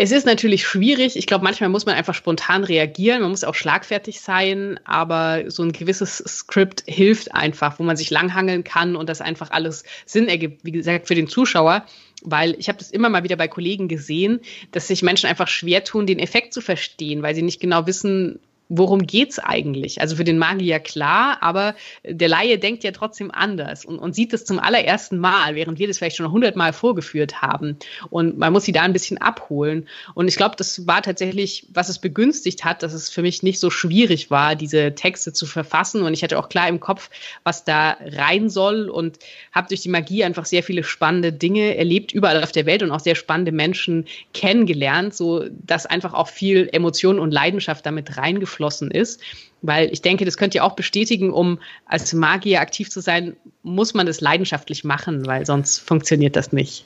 es 0.01 0.13
ist 0.13 0.27
natürlich 0.27 0.65
schwierig. 0.65 1.17
Ich 1.17 1.27
glaube, 1.27 1.43
manchmal 1.43 1.71
muss 1.71 1.85
man 1.85 1.97
einfach 1.97 2.15
spontan 2.15 2.63
reagieren. 2.63 3.21
Man 3.21 3.31
muss 3.31 3.43
auch 3.43 3.57
schlagfertig 3.57 4.21
sein, 4.21 4.79
aber 4.85 5.51
so 5.51 5.65
ein 5.65 5.73
gewisses 5.73 6.19
Skript 6.19 6.85
hilft 6.87 7.35
einfach, 7.35 7.81
wo 7.81 7.83
man 7.83 7.97
sich 7.97 8.09
langhangeln 8.09 8.63
kann 8.63 8.95
und 8.95 9.09
das 9.09 9.21
einfach 9.21 9.51
alles 9.51 9.83
Sinn 10.07 10.29
ergibt. 10.29 10.65
Wie 10.65 10.71
gesagt, 10.71 11.09
für 11.09 11.17
den 11.17 11.27
Zuschauer, 11.27 11.85
weil 12.23 12.55
ich 12.61 12.69
habe 12.69 12.79
das 12.79 12.93
immer 12.93 13.09
mal 13.09 13.25
wieder 13.25 13.35
bei 13.35 13.49
Kollegen 13.49 13.89
gesehen, 13.89 14.39
dass 14.71 14.87
sich 14.87 15.03
Menschen 15.03 15.29
einfach 15.29 15.49
schwer 15.49 15.83
tun, 15.83 16.07
den 16.07 16.21
Effekt 16.21 16.55
zu 16.55 16.61
verstehen, 16.61 17.23
weil 17.23 17.35
sie 17.35 17.43
nicht 17.43 17.59
genau 17.59 17.89
wissen, 17.89 18.39
worum 18.69 19.07
geht's 19.07 19.39
eigentlich? 19.39 20.01
Also 20.01 20.17
für 20.17 20.25
den 20.25 20.39
Magier 20.39 20.79
klar, 20.79 21.39
aber 21.41 21.75
der 22.05 22.29
Laie 22.29 22.59
denkt 22.59 22.85
ja 22.85 22.91
trotzdem 22.91 23.31
anders 23.31 23.85
und, 23.85 23.99
und 23.99 24.15
sieht 24.15 24.35
es 24.35 24.45
zum 24.45 24.59
allerersten 24.59 25.19
Mal, 25.19 25.55
während 25.55 25.79
wir 25.79 25.89
das 25.89 25.99
vielleicht 25.99 26.17
schon 26.17 26.31
hundertmal 26.31 26.75
vorgeführt 26.75 27.41
haben. 27.41 27.79
Und 28.11 28.37
man 28.37 28.53
muss 28.53 28.65
sie 28.65 28.73
da 28.73 28.83
ein 28.83 28.93
bisschen 28.93 29.19
abholen. 29.19 29.89
Und 30.15 30.29
ich 30.29 30.37
glaube, 30.37 30.57
das 30.57 30.87
war 30.87 31.01
tatsächlich, 31.01 31.67
was 31.73 31.89
es 31.89 31.99
begünstigt 31.99 32.65
hat, 32.65 32.83
dass 32.83 32.93
es 32.93 33.09
für 33.09 33.23
mich 33.23 33.43
nicht 33.43 33.59
so 33.59 33.71
schwierig 33.71 34.31
war, 34.31 34.55
diese 34.55 34.95
Texte 34.95 35.33
zu 35.33 35.47
verfassen. 35.47 36.03
Und 36.03 36.13
ich 36.13 36.23
hatte 36.23 36.39
auch 36.39 36.51
klar 36.51 36.69
im 36.69 36.79
Kopf, 36.79 37.09
was 37.45 37.65
da 37.65 37.97
rein 38.01 38.51
soll 38.51 38.91
und 38.91 39.19
habe 39.53 39.69
durch 39.69 39.81
die 39.81 39.89
Magie 39.89 40.25
einfach 40.25 40.45
sehr 40.45 40.63
viele 40.63 40.85
spannende 40.85 41.33
Dinge 41.33 41.77
erlebt, 41.77 42.13
überall 42.13 42.43
auf 42.43 42.53
der 42.53 42.67
Welt 42.67 42.83
und 42.83 42.91
auch 42.91 43.01
sehr 43.01 43.15
spannende 43.15 43.53
Menschen 43.53 44.05
kennengelernt, 44.35 45.15
so 45.15 45.47
dass 45.49 45.87
einfach 45.87 46.13
auch 46.13 46.29
viel 46.29 46.69
Emotion 46.71 47.19
und 47.19 47.33
Leidenschaft 47.33 47.87
damit 47.87 48.19
reingeflossen 48.19 48.58
abgeschlossen 48.59 48.91
ist. 48.91 49.21
Weil 49.63 49.93
ich 49.93 50.03
denke, 50.03 50.25
das 50.25 50.37
könnt 50.37 50.55
ihr 50.55 50.65
auch 50.65 50.77
bestätigen, 50.77 51.33
um 51.33 51.59
als 51.87 52.13
Magier 52.13 52.61
aktiv 52.61 52.91
zu 52.91 53.01
sein, 53.01 53.37
muss 53.63 53.95
man 53.95 54.07
das 54.07 54.21
leidenschaftlich 54.21 54.85
machen, 54.85 55.27
weil 55.27 55.47
sonst 55.47 55.79
funktioniert 55.79 56.37
das 56.37 56.53
nicht. 56.53 56.85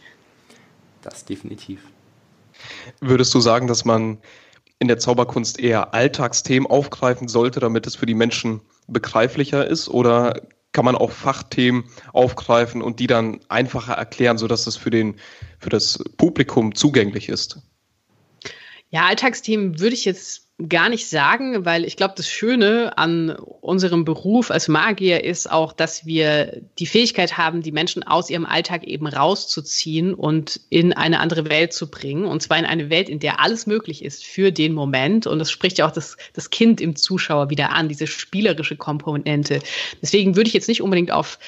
Das 1.03 1.25
definitiv. 1.25 1.81
Würdest 3.01 3.35
du 3.35 3.41
sagen, 3.41 3.67
dass 3.67 3.85
man 3.85 4.19
in 4.79 4.89
der 4.89 4.99
Zauberkunst 4.99 5.61
eher 5.61 5.95
Alltagsthemen 5.95 6.69
aufgreifen 6.69 7.29
sollte, 7.29 7.61
damit 7.61 7.87
es 7.87 7.97
für 7.97 8.07
die 8.07 8.15
Menschen 8.15 8.61
begreiflicher 8.89 9.67
ist? 9.67 9.89
Oder 9.89 10.43
kann 10.73 10.85
man 10.85 10.97
auch 10.97 11.11
Fachthemen 11.11 11.85
aufgreifen 12.13 12.81
und 12.81 12.99
die 12.99 13.07
dann 13.07 13.41
einfacher 13.49 13.95
erklären, 13.95 14.39
sodass 14.39 14.67
es 14.67 14.77
für, 14.77 14.91
den, 14.91 15.17
für 15.59 15.69
das 15.69 16.03
Publikum 16.17 16.75
zugänglich 16.75 17.29
ist? 17.29 17.59
Ja, 18.91 19.07
Alltagsthemen 19.07 19.81
würde 19.81 19.95
ich 19.95 20.05
jetzt 20.05 20.52
gar 20.69 20.89
nicht 20.89 21.09
sagen, 21.09 21.65
weil 21.65 21.85
ich 21.85 21.97
glaube, 21.97 22.15
das 22.17 22.29
Schöne 22.29 22.97
an 22.97 23.31
unserem 23.61 24.05
Beruf 24.05 24.51
als 24.51 24.69
Magier 24.69 25.25
ist 25.25 25.51
auch, 25.51 25.73
dass 25.73 26.07
wir 26.07 26.63
die 26.79 26.87
Fähigkeit 26.87 27.37
haben, 27.37 27.63
die 27.63 27.73
Menschen 27.73 28.03
aus 28.03 28.31
ihrem 28.31 28.47
Alltag 28.47 28.85
eben 28.85 29.07
rauszuziehen 29.07 30.15
und 30.15 30.61
in 30.69 30.93
eine 30.93 31.21
andere 31.21 31.49
Welt 31.49 31.73
zu 31.73 31.91
bringen. 31.91 32.25
Und 32.25 32.43
zwar 32.43 32.59
in 32.59 32.65
eine 32.65 32.91
Welt, 32.91 33.09
in 33.09 33.19
der 33.19 33.41
alles 33.41 33.67
möglich 33.67 34.05
ist 34.05 34.25
für 34.25 34.53
den 34.53 34.73
Moment. 34.73 35.27
Und 35.27 35.39
das 35.39 35.51
spricht 35.51 35.79
ja 35.79 35.87
auch 35.87 35.93
das, 35.93 36.17
das 36.33 36.51
Kind 36.51 36.81
im 36.81 36.97
Zuschauer 36.97 37.51
wieder 37.51 37.71
an, 37.71 37.89
diese 37.89 38.07
spielerische 38.07 38.77
Komponente. 38.77 39.61
Deswegen 40.01 40.37
würde 40.37 40.49
ich 40.49 40.55
jetzt 40.55 40.69
nicht 40.69 40.83
unbedingt 40.83 41.13
auf 41.13 41.39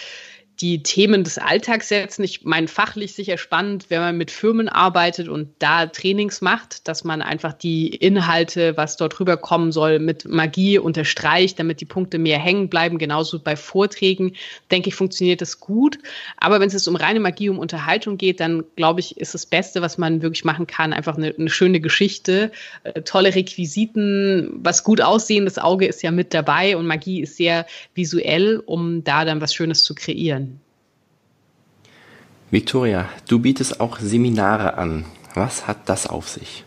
die 0.61 0.83
Themen 0.83 1.25
des 1.25 1.39
Alltags 1.39 1.89
setzen. 1.89 2.23
Ich 2.23 2.45
meine, 2.45 2.69
fachlich 2.69 3.15
sicher 3.15 3.39
spannend, 3.39 3.87
wenn 3.89 4.01
man 4.01 4.17
mit 4.17 4.31
Firmen 4.31 4.69
arbeitet 4.69 5.29
und 5.29 5.49
da 5.59 5.87
Trainings 5.87 6.41
macht, 6.41 6.87
dass 6.87 7.03
man 7.03 7.23
einfach 7.23 7.53
die 7.53 7.89
Inhalte, 7.89 8.77
was 8.77 8.97
dort 8.97 9.19
rüberkommen 9.19 9.73
soll, 9.73 9.99
mit 9.99 10.27
Magie 10.27 10.79
unterstreicht, 10.79 11.59
damit 11.59 11.81
die 11.81 11.87
Punkte 11.87 12.19
mehr 12.19 12.39
hängen 12.39 12.69
bleiben. 12.69 12.99
Genauso 12.99 13.41
bei 13.41 13.57
Vorträgen, 13.57 14.35
denke 14.71 14.89
ich, 14.89 14.95
funktioniert 14.95 15.41
das 15.41 15.59
gut. 15.59 15.99
Aber 16.37 16.61
wenn 16.61 16.69
es 16.69 16.87
um 16.87 16.97
reine 16.97 17.21
Magie, 17.21 17.49
um 17.49 17.59
Unterhaltung 17.59 18.17
geht, 18.17 18.41
dann 18.41 18.65
glaube 18.77 19.01
ich, 19.01 19.17
ist 19.17 19.35
das 19.35 19.47
Beste, 19.47 19.83
was 19.83 19.99
man 19.99 20.23
wirklich 20.23 20.45
machen 20.45 20.67
kann, 20.67 20.93
einfach 20.93 21.17
eine, 21.17 21.35
eine 21.37 21.51
schöne 21.51 21.81
Geschichte, 21.81 22.53
äh, 22.85 23.03
tolle 23.03 23.35
Requisiten, 23.35 24.61
was 24.63 24.85
gut 24.85 25.01
aussehen. 25.01 25.47
Das 25.47 25.59
Auge 25.59 25.87
ist 25.87 26.03
ja 26.03 26.11
mit 26.11 26.33
dabei 26.33 26.77
und 26.77 26.87
Magie 26.87 27.23
ist 27.23 27.37
sehr 27.37 27.67
visuell, 27.95 28.63
um 28.65 29.03
da 29.03 29.25
dann 29.25 29.41
was 29.41 29.55
Schönes 29.55 29.83
zu 29.83 29.95
kreieren. 29.95 30.44
Victoria, 32.55 33.09
du 33.27 33.41
bietest 33.41 33.81
auch 33.81 33.99
Seminare 33.99 34.79
an. 34.79 35.07
Was 35.35 35.67
hat 35.67 35.89
das 35.89 36.07
auf 36.07 36.29
sich? 36.29 36.63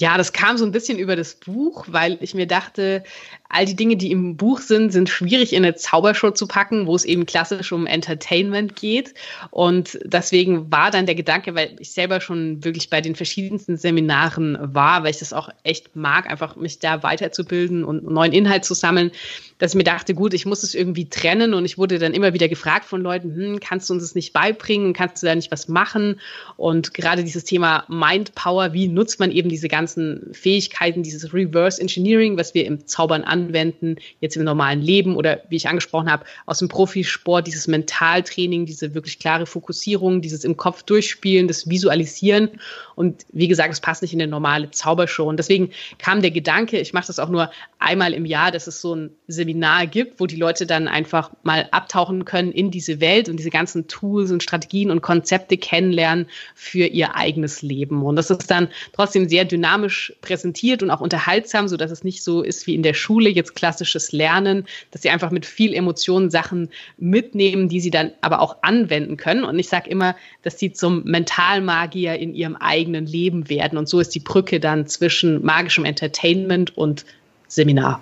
Ja, 0.00 0.16
das 0.16 0.32
kam 0.32 0.56
so 0.56 0.64
ein 0.64 0.72
bisschen 0.72 0.98
über 0.98 1.14
das 1.14 1.34
Buch, 1.34 1.84
weil 1.88 2.16
ich 2.22 2.32
mir 2.32 2.46
dachte, 2.46 3.04
all 3.50 3.66
die 3.66 3.76
Dinge, 3.76 3.96
die 3.96 4.10
im 4.10 4.36
Buch 4.36 4.60
sind, 4.60 4.92
sind 4.92 5.10
schwierig 5.10 5.52
in 5.52 5.62
eine 5.62 5.74
Zaubershow 5.74 6.30
zu 6.30 6.46
packen, 6.46 6.86
wo 6.86 6.94
es 6.94 7.04
eben 7.04 7.26
klassisch 7.26 7.70
um 7.72 7.86
Entertainment 7.86 8.76
geht. 8.76 9.12
Und 9.50 9.98
deswegen 10.04 10.70
war 10.70 10.90
dann 10.90 11.04
der 11.04 11.16
Gedanke, 11.16 11.54
weil 11.54 11.76
ich 11.80 11.92
selber 11.92 12.22
schon 12.22 12.64
wirklich 12.64 12.88
bei 12.88 13.02
den 13.02 13.14
verschiedensten 13.14 13.76
Seminaren 13.76 14.56
war, 14.60 15.02
weil 15.02 15.10
ich 15.10 15.18
das 15.18 15.34
auch 15.34 15.50
echt 15.64 15.94
mag, 15.96 16.30
einfach 16.30 16.56
mich 16.56 16.78
da 16.78 17.02
weiterzubilden 17.02 17.84
und 17.84 18.08
neuen 18.08 18.32
Inhalt 18.32 18.64
zu 18.64 18.72
sammeln, 18.72 19.10
dass 19.58 19.72
ich 19.72 19.76
mir 19.76 19.84
dachte, 19.84 20.14
gut, 20.14 20.32
ich 20.32 20.46
muss 20.46 20.62
es 20.62 20.74
irgendwie 20.74 21.10
trennen. 21.10 21.52
Und 21.52 21.64
ich 21.64 21.76
wurde 21.76 21.98
dann 21.98 22.14
immer 22.14 22.32
wieder 22.32 22.48
gefragt 22.48 22.86
von 22.86 23.02
Leuten, 23.02 23.34
hm, 23.34 23.60
kannst 23.60 23.90
du 23.90 23.94
uns 23.94 24.04
das 24.04 24.14
nicht 24.14 24.32
beibringen? 24.32 24.94
Kannst 24.94 25.22
du 25.22 25.26
da 25.26 25.34
nicht 25.34 25.50
was 25.50 25.68
machen? 25.68 26.20
Und 26.56 26.94
gerade 26.94 27.24
dieses 27.24 27.44
Thema 27.44 27.84
Mind 27.88 28.34
Power, 28.36 28.72
wie 28.72 28.86
nutzt 28.86 29.18
man 29.18 29.32
eben 29.32 29.48
diese 29.48 29.68
ganzen 29.68 29.89
Fähigkeiten, 30.32 31.02
dieses 31.02 31.34
Reverse 31.34 31.80
Engineering, 31.80 32.36
was 32.36 32.54
wir 32.54 32.64
im 32.64 32.86
Zaubern 32.86 33.24
an 33.24 33.40
anwenden, 33.40 33.96
jetzt 34.20 34.36
im 34.36 34.44
normalen 34.44 34.80
Leben 34.80 35.16
oder 35.16 35.40
wie 35.48 35.56
ich 35.56 35.68
angesprochen 35.68 36.10
habe, 36.10 36.24
aus 36.46 36.58
dem 36.58 36.68
Profisport, 36.68 37.46
dieses 37.46 37.66
Mentaltraining, 37.66 38.66
diese 38.66 38.94
wirklich 38.94 39.18
klare 39.18 39.46
Fokussierung, 39.46 40.20
dieses 40.20 40.44
im 40.44 40.56
Kopf 40.56 40.82
durchspielen, 40.82 41.48
das 41.48 41.68
Visualisieren. 41.68 42.50
Und 42.94 43.24
wie 43.32 43.48
gesagt, 43.48 43.72
es 43.72 43.80
passt 43.80 44.02
nicht 44.02 44.12
in 44.12 44.20
eine 44.20 44.30
normale 44.30 44.70
Zaubershow. 44.70 45.28
Und 45.28 45.38
deswegen 45.38 45.70
kam 45.98 46.20
der 46.20 46.30
Gedanke, 46.30 46.78
ich 46.78 46.92
mache 46.92 47.06
das 47.06 47.18
auch 47.18 47.30
nur 47.30 47.50
einmal 47.78 48.12
im 48.12 48.26
Jahr, 48.26 48.50
dass 48.50 48.66
es 48.66 48.80
so 48.80 48.94
ein 48.94 49.10
Seminar 49.26 49.86
gibt, 49.86 50.20
wo 50.20 50.26
die 50.26 50.36
Leute 50.36 50.66
dann 50.66 50.86
einfach 50.86 51.30
mal 51.42 51.68
abtauchen 51.70 52.24
können 52.24 52.52
in 52.52 52.70
diese 52.70 53.00
Welt 53.00 53.28
und 53.28 53.36
diese 53.36 53.50
ganzen 53.50 53.88
Tools 53.88 54.30
und 54.30 54.42
Strategien 54.42 54.90
und 54.90 55.00
Konzepte 55.00 55.56
kennenlernen 55.56 56.26
für 56.54 56.86
ihr 56.86 57.16
eigenes 57.16 57.62
Leben. 57.62 58.02
Und 58.02 58.16
das 58.16 58.30
ist 58.30 58.50
dann 58.50 58.68
trotzdem 58.92 59.28
sehr 59.28 59.44
dynamisch 59.44 59.79
präsentiert 60.20 60.82
und 60.82 60.90
auch 60.90 61.00
unterhaltsam, 61.00 61.68
so 61.68 61.76
dass 61.76 61.90
es 61.90 62.04
nicht 62.04 62.22
so 62.22 62.42
ist 62.42 62.66
wie 62.66 62.74
in 62.74 62.82
der 62.82 62.94
Schule 62.94 63.30
jetzt 63.30 63.54
klassisches 63.54 64.12
Lernen, 64.12 64.66
dass 64.90 65.02
sie 65.02 65.10
einfach 65.10 65.30
mit 65.30 65.46
viel 65.46 65.74
Emotionen 65.74 66.30
Sachen 66.30 66.68
mitnehmen, 66.98 67.68
die 67.68 67.80
sie 67.80 67.90
dann 67.90 68.12
aber 68.20 68.40
auch 68.40 68.58
anwenden 68.62 69.16
können. 69.16 69.44
Und 69.44 69.58
ich 69.58 69.68
sage 69.68 69.88
immer, 69.90 70.16
dass 70.42 70.58
sie 70.58 70.72
zum 70.72 71.04
Mentalmagier 71.04 72.16
in 72.18 72.34
ihrem 72.34 72.56
eigenen 72.56 73.06
Leben 73.06 73.48
werden. 73.48 73.78
Und 73.78 73.88
so 73.88 74.00
ist 74.00 74.14
die 74.14 74.20
Brücke 74.20 74.60
dann 74.60 74.86
zwischen 74.86 75.44
magischem 75.44 75.84
Entertainment 75.84 76.76
und 76.76 77.04
Seminar. 77.48 78.00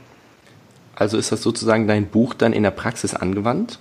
Also 0.95 1.17
ist 1.17 1.31
das 1.31 1.43
sozusagen 1.43 1.87
dein 1.87 2.09
Buch 2.09 2.35
dann 2.35 2.53
in 2.53 2.65
der 2.65 2.73
Praxis 2.73 3.15
angewandt? 3.15 3.79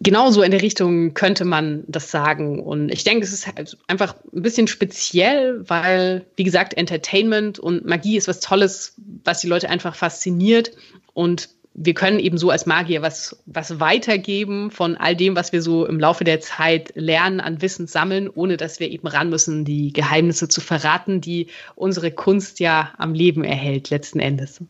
Genauso 0.00 0.42
in 0.42 0.50
der 0.50 0.62
Richtung 0.62 1.14
könnte 1.14 1.44
man 1.44 1.84
das 1.86 2.10
sagen. 2.10 2.60
Und 2.60 2.90
ich 2.90 3.04
denke, 3.04 3.24
es 3.24 3.32
ist 3.32 3.46
halt 3.46 3.76
einfach 3.86 4.14
ein 4.32 4.42
bisschen 4.42 4.68
speziell, 4.68 5.68
weil, 5.68 6.24
wie 6.36 6.44
gesagt, 6.44 6.74
Entertainment 6.74 7.58
und 7.58 7.84
Magie 7.84 8.16
ist 8.16 8.28
was 8.28 8.40
Tolles, 8.40 8.94
was 9.24 9.40
die 9.40 9.48
Leute 9.48 9.68
einfach 9.68 9.94
fasziniert. 9.94 10.72
Und 11.12 11.48
wir 11.74 11.94
können 11.94 12.20
eben 12.20 12.38
so 12.38 12.50
als 12.50 12.66
Magier 12.66 13.02
was, 13.02 13.36
was 13.46 13.80
weitergeben 13.80 14.70
von 14.70 14.96
all 14.96 15.16
dem, 15.16 15.34
was 15.34 15.52
wir 15.52 15.60
so 15.60 15.86
im 15.86 15.98
Laufe 15.98 16.22
der 16.22 16.40
Zeit 16.40 16.92
lernen, 16.94 17.40
an 17.40 17.60
Wissen 17.62 17.88
sammeln, 17.88 18.30
ohne 18.32 18.56
dass 18.56 18.78
wir 18.78 18.90
eben 18.90 19.08
ran 19.08 19.28
müssen, 19.28 19.64
die 19.64 19.92
Geheimnisse 19.92 20.48
zu 20.48 20.60
verraten, 20.60 21.20
die 21.20 21.48
unsere 21.74 22.12
Kunst 22.12 22.60
ja 22.60 22.92
am 22.96 23.12
Leben 23.12 23.42
erhält, 23.42 23.90
letzten 23.90 24.20
Endes. 24.20 24.60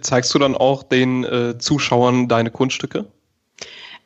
Zeigst 0.00 0.34
du 0.34 0.38
dann 0.38 0.54
auch 0.54 0.82
den 0.82 1.24
äh, 1.24 1.58
Zuschauern 1.58 2.26
deine 2.26 2.50
Kunststücke? 2.50 3.04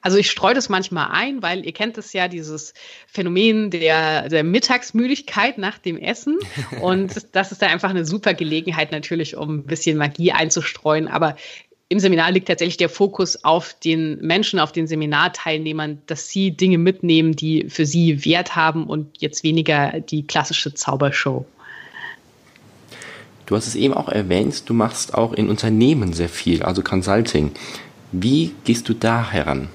Also 0.02 0.18
ich 0.18 0.30
streue 0.30 0.54
das 0.54 0.68
manchmal 0.68 1.08
ein, 1.10 1.42
weil 1.42 1.64
ihr 1.64 1.72
kennt 1.72 1.98
es 1.98 2.12
ja, 2.12 2.28
dieses 2.28 2.74
Phänomen 3.08 3.70
der, 3.70 4.28
der 4.28 4.44
Mittagsmüdigkeit 4.44 5.58
nach 5.58 5.78
dem 5.78 5.98
Essen. 5.98 6.38
Und 6.80 7.26
das 7.32 7.50
ist 7.50 7.62
da 7.62 7.66
einfach 7.66 7.90
eine 7.90 8.04
super 8.04 8.34
Gelegenheit 8.34 8.92
natürlich, 8.92 9.36
um 9.36 9.58
ein 9.58 9.64
bisschen 9.64 9.96
Magie 9.98 10.32
einzustreuen. 10.32 11.08
Aber 11.08 11.36
im 11.88 12.00
Seminar 12.00 12.32
liegt 12.32 12.48
tatsächlich 12.48 12.76
der 12.76 12.88
Fokus 12.88 13.44
auf 13.44 13.74
den 13.74 14.18
Menschen, 14.20 14.58
auf 14.58 14.72
den 14.72 14.86
Seminarteilnehmern, 14.86 16.02
dass 16.06 16.28
sie 16.28 16.50
Dinge 16.50 16.78
mitnehmen, 16.78 17.36
die 17.36 17.68
für 17.68 17.86
sie 17.86 18.24
Wert 18.24 18.56
haben 18.56 18.86
und 18.86 19.20
jetzt 19.20 19.44
weniger 19.44 20.00
die 20.00 20.26
klassische 20.26 20.74
Zaubershow. 20.74 21.46
Du 23.46 23.54
hast 23.54 23.68
es 23.68 23.76
eben 23.76 23.94
auch 23.94 24.08
erwähnt, 24.08 24.68
du 24.68 24.74
machst 24.74 25.14
auch 25.14 25.32
in 25.32 25.48
Unternehmen 25.48 26.12
sehr 26.12 26.28
viel, 26.28 26.64
also 26.64 26.82
Consulting. 26.82 27.52
Wie 28.10 28.52
gehst 28.64 28.88
du 28.88 28.94
da 28.94 29.30
heran? 29.30 29.68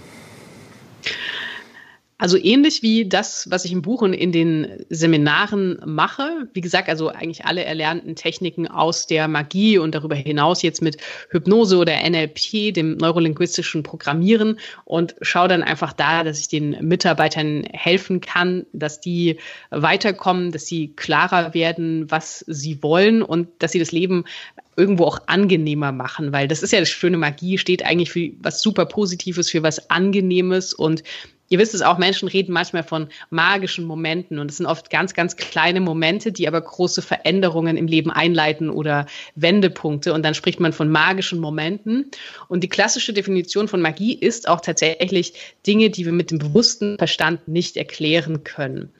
Also 2.22 2.38
ähnlich 2.38 2.84
wie 2.84 3.10
das, 3.10 3.50
was 3.50 3.66
ich 3.66 3.72
im 3.72 3.82
Buch 3.82 4.04
und 4.04 4.14
in 4.14 4.32
den 4.32 4.86
Seminaren 4.92 5.82
mache. 5.84 6.48
Wie 6.54 6.62
gesagt, 6.62 6.88
also 6.88 7.08
eigentlich 7.08 7.46
alle 7.46 7.66
erlernten 7.66 8.16
Techniken 8.16 8.68
aus 8.68 9.08
der 9.08 9.28
Magie 9.28 9.80
und 9.80 9.96
darüber 9.96 10.14
hinaus 10.14 10.62
jetzt 10.62 10.84
mit 10.84 10.98
Hypnose 11.32 11.78
oder 11.78 11.98
NLP, 12.08 12.76
dem 12.76 12.98
neurolinguistischen 12.98 13.82
Programmieren. 13.82 14.60
Und 14.86 15.16
schaue 15.24 15.48
dann 15.48 15.64
einfach 15.64 15.94
da, 15.94 16.24
dass 16.24 16.40
ich 16.40 16.48
den 16.48 16.78
Mitarbeitern 16.88 17.64
helfen 17.74 18.22
kann, 18.22 18.68
dass 18.72 19.02
die 19.02 19.40
weiterkommen, 19.72 20.52
dass 20.52 20.68
sie 20.68 20.94
klarer 20.96 21.56
werden, 21.56 22.12
was 22.12 22.46
sie 22.48 22.84
wollen 22.84 23.24
und 23.24 23.48
dass 23.58 23.72
sie 23.72 23.80
das 23.80 23.92
Leben 23.92 24.26
irgendwo 24.78 25.06
auch 25.06 25.22
angenehmer 25.26 25.92
machen, 25.92 26.32
weil 26.32 26.48
das 26.48 26.62
ist 26.62 26.72
ja 26.72 26.80
das 26.80 26.90
schöne 26.90 27.18
Magie, 27.18 27.58
steht 27.58 27.84
eigentlich 27.84 28.12
für 28.12 28.30
was 28.42 28.62
super 28.62 28.86
Positives, 28.86 29.50
für 29.50 29.64
was 29.64 29.90
Angenehmes. 29.90 30.74
Und 30.74 31.04
ihr 31.52 31.60
wisst 31.60 31.76
es 31.76 31.82
auch, 31.82 31.98
Menschen 31.98 32.30
reden 32.30 32.54
manchmal 32.54 32.84
von 32.84 33.10
magischen 33.30 33.86
Momenten 33.86 34.40
und 34.40 34.50
es 34.50 34.58
sind 34.58 34.66
oft 34.66 34.90
ganz, 34.90 35.14
ganz 35.14 35.36
kleine 35.36 35.82
Momente, 35.82 36.32
die 36.32 36.48
aber 36.48 36.62
große 36.62 37.02
Veränderungen 37.02 37.76
im 37.76 37.88
Leben 37.88 38.10
einleiten 38.10 38.70
oder 38.70 39.06
Wendepunkte 39.36 40.14
und 40.14 40.24
dann 40.24 40.34
spricht 40.34 40.62
man 40.62 40.72
von 40.72 40.90
magischen 40.90 41.40
Momenten 41.40 42.10
und 42.48 42.64
die 42.64 42.70
klassische 42.70 43.12
Definition 43.12 43.68
von 43.68 43.82
Magie 43.82 44.14
ist 44.14 44.48
auch 44.48 44.62
tatsächlich 44.62 45.34
Dinge, 45.68 45.90
die 45.90 46.06
wir 46.06 46.14
mit 46.14 46.32
dem 46.32 46.40
bewussten 46.40 46.98
Verstand 46.98 47.50
nicht 47.50 47.76
erklären 47.76 48.46
können. 48.46 48.94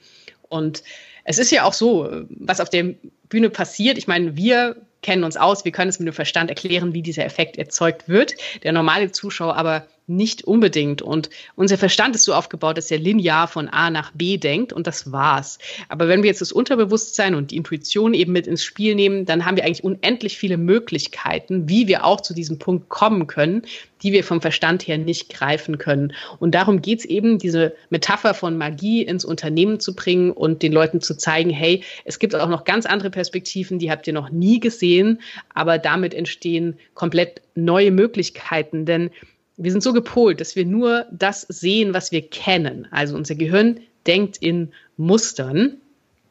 Und 0.50 0.84
es 1.24 1.40
ist 1.40 1.52
ja 1.52 1.64
auch 1.64 1.74
so, 1.74 2.26
was 2.30 2.60
auf 2.60 2.70
der 2.70 2.96
Bühne 3.30 3.50
passiert. 3.50 3.98
Ich 3.98 4.08
meine, 4.08 4.36
wir 4.36 4.76
kennen 5.02 5.24
uns 5.24 5.38
aus, 5.38 5.64
wir 5.64 5.72
können 5.72 5.90
es 5.90 6.00
mit 6.00 6.08
dem 6.08 6.14
Verstand 6.14 6.50
erklären, 6.50 6.94
wie 6.94 7.02
dieser 7.02 7.24
Effekt 7.24 7.58
erzeugt 7.58 8.10
wird. 8.10 8.34
Der 8.64 8.74
normale 8.74 9.12
Zuschauer 9.12 9.56
aber 9.56 9.88
nicht 10.08 10.44
unbedingt. 10.44 11.02
Und 11.02 11.30
unser 11.56 11.78
Verstand 11.78 12.16
ist 12.16 12.26
so 12.26 12.34
aufgebaut, 12.34 12.78
dass 12.78 12.92
er 12.92 13.00
linear 13.00 13.48
von 13.48 13.70
A 13.70 13.90
nach 13.90 14.12
B 14.12 14.38
denkt 14.38 14.74
und 14.74 14.88
das 14.88 15.12
war's. 15.12 15.60
Aber 15.90 16.08
wenn 16.08 16.24
wir 16.24 16.30
jetzt 16.30 16.42
das 16.42 16.52
Unterbewusstsein 16.52 17.36
und 17.36 17.52
die 17.52 17.58
Intuition 17.58 18.14
eben 18.14 18.32
mit 18.32 18.48
ins 18.48 18.64
Spiel 18.64 18.96
nehmen, 18.96 19.26
dann 19.26 19.46
haben 19.46 19.58
wir 19.58 19.64
eigentlich 19.64 19.84
unendlich 19.84 20.38
viele 20.38 20.58
Möglichkeiten, 20.58 21.70
wie 21.70 21.88
wir 21.88 22.06
auch 22.06 22.22
zu 22.22 22.34
diesem 22.34 22.60
Punkt 22.60 22.90
kommen 22.90 23.28
können, 23.28 23.64
die 24.04 24.14
wir 24.14 24.24
vom 24.24 24.42
Verstand 24.42 24.88
her 24.88 24.98
nicht 24.98 25.30
greifen 25.30 25.78
können. 25.78 26.14
Und 26.40 26.56
darum 26.56 26.82
geht's 26.82 27.06
eben, 27.06 27.38
diese 27.38 27.74
Metapher 27.90 28.34
von 28.34 28.58
Magie 28.58 29.04
ins 29.04 29.26
Unternehmen 29.26 29.80
zu 29.80 29.96
bringen 29.96 30.32
und 30.32 30.64
den 30.64 30.72
Leuten 30.74 31.02
zu 31.02 31.16
zeigen, 31.16 31.52
hey, 31.52 31.84
es 32.04 32.20
gibt 32.20 32.36
auch 32.36 32.50
noch 32.50 32.64
ganz 32.64 32.86
andere 32.86 33.12
Perspektiven, 33.12 33.80
die 33.80 33.92
habt 33.92 34.08
ihr 34.08 34.14
noch 34.14 34.30
nie 34.30 34.60
gesehen, 34.60 35.22
aber 35.54 35.78
damit 35.78 36.14
entstehen 36.14 36.78
komplett 36.94 37.42
neue 37.56 37.92
Möglichkeiten. 37.92 38.86
Denn 38.86 39.12
wir 39.58 39.72
sind 39.72 39.82
so 39.84 39.94
gepolt, 39.94 40.42
dass 40.42 40.56
wir 40.56 40.66
nur 40.66 41.06
das 41.12 41.42
sehen, 41.42 41.94
was 41.94 42.12
wir 42.12 42.22
kennen. 42.22 42.88
Also 42.92 43.16
unser 43.16 43.36
Gehirn 43.36 43.80
denkt 44.08 44.38
in 44.38 44.72
Mustern. 44.98 45.78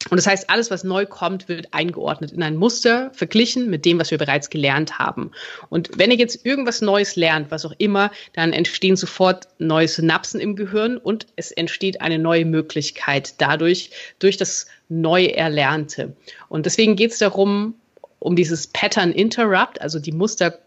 Und 0.09 0.17
das 0.17 0.27
heißt, 0.27 0.49
alles, 0.49 0.71
was 0.71 0.83
neu 0.83 1.05
kommt, 1.05 1.49
wird 1.49 1.69
eingeordnet 1.73 2.33
in 2.33 2.43
ein 2.43 2.57
Muster, 2.57 3.11
verglichen 3.13 3.69
mit 3.69 3.85
dem, 3.85 3.99
was 3.99 4.11
wir 4.11 4.17
bereits 4.17 4.49
gelernt 4.49 4.99
haben. 4.99 5.31
Und 5.69 5.91
wenn 5.97 6.11
ihr 6.11 6.17
jetzt 6.17 6.47
irgendwas 6.47 6.81
Neues 6.81 7.17
lernt, 7.17 7.51
was 7.51 7.67
auch 7.67 7.75
immer, 7.77 8.11
dann 8.33 8.55
entstehen 8.55 8.97
sofort 8.97 9.49
neue 9.59 9.89
Synapsen 9.89 10.41
im 10.41 10.57
Gehirn 10.57 10.97
und 10.97 11.27
es 11.37 11.51
entsteht 11.51 12.01
eine 12.01 12.19
neue 12.19 12.47
Möglichkeit 12.47 13.35
dadurch, 13.39 13.91
durch 14.19 14.39
das 14.39 14.67
neu 14.89 15.27
Erlernte. 15.27 16.17
Und 16.49 16.65
deswegen 16.65 16.97
geht 16.97 17.13
es 17.13 17.19
darum, 17.19 17.75
um 18.19 18.37
dieses 18.37 18.69
Pattern 18.69 19.13
Interrupt, 19.13 19.83
also 19.83 19.99
die 19.99 20.13
Muster 20.13 20.59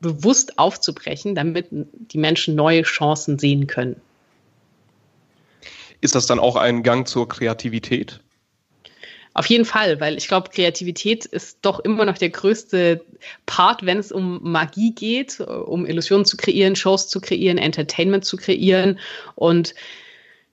bewusst 0.00 0.58
aufzubrechen, 0.58 1.34
damit 1.34 1.68
die 1.70 2.18
Menschen 2.18 2.54
neue 2.54 2.82
Chancen 2.82 3.38
sehen 3.38 3.66
können. 3.66 4.00
Ist 6.00 6.14
das 6.14 6.26
dann 6.26 6.38
auch 6.38 6.56
ein 6.56 6.82
Gang 6.82 7.06
zur 7.06 7.28
Kreativität? 7.28 8.20
Auf 9.32 9.46
jeden 9.46 9.64
Fall, 9.64 10.00
weil 10.00 10.16
ich 10.16 10.26
glaube, 10.26 10.50
Kreativität 10.50 11.24
ist 11.24 11.58
doch 11.62 11.78
immer 11.80 12.04
noch 12.04 12.18
der 12.18 12.30
größte 12.30 13.04
Part, 13.46 13.86
wenn 13.86 13.98
es 13.98 14.10
um 14.10 14.40
Magie 14.42 14.92
geht, 14.92 15.40
um 15.40 15.86
Illusionen 15.86 16.24
zu 16.24 16.36
kreieren, 16.36 16.74
Shows 16.74 17.08
zu 17.08 17.20
kreieren, 17.20 17.56
Entertainment 17.56 18.24
zu 18.24 18.36
kreieren. 18.36 18.98
Und 19.36 19.74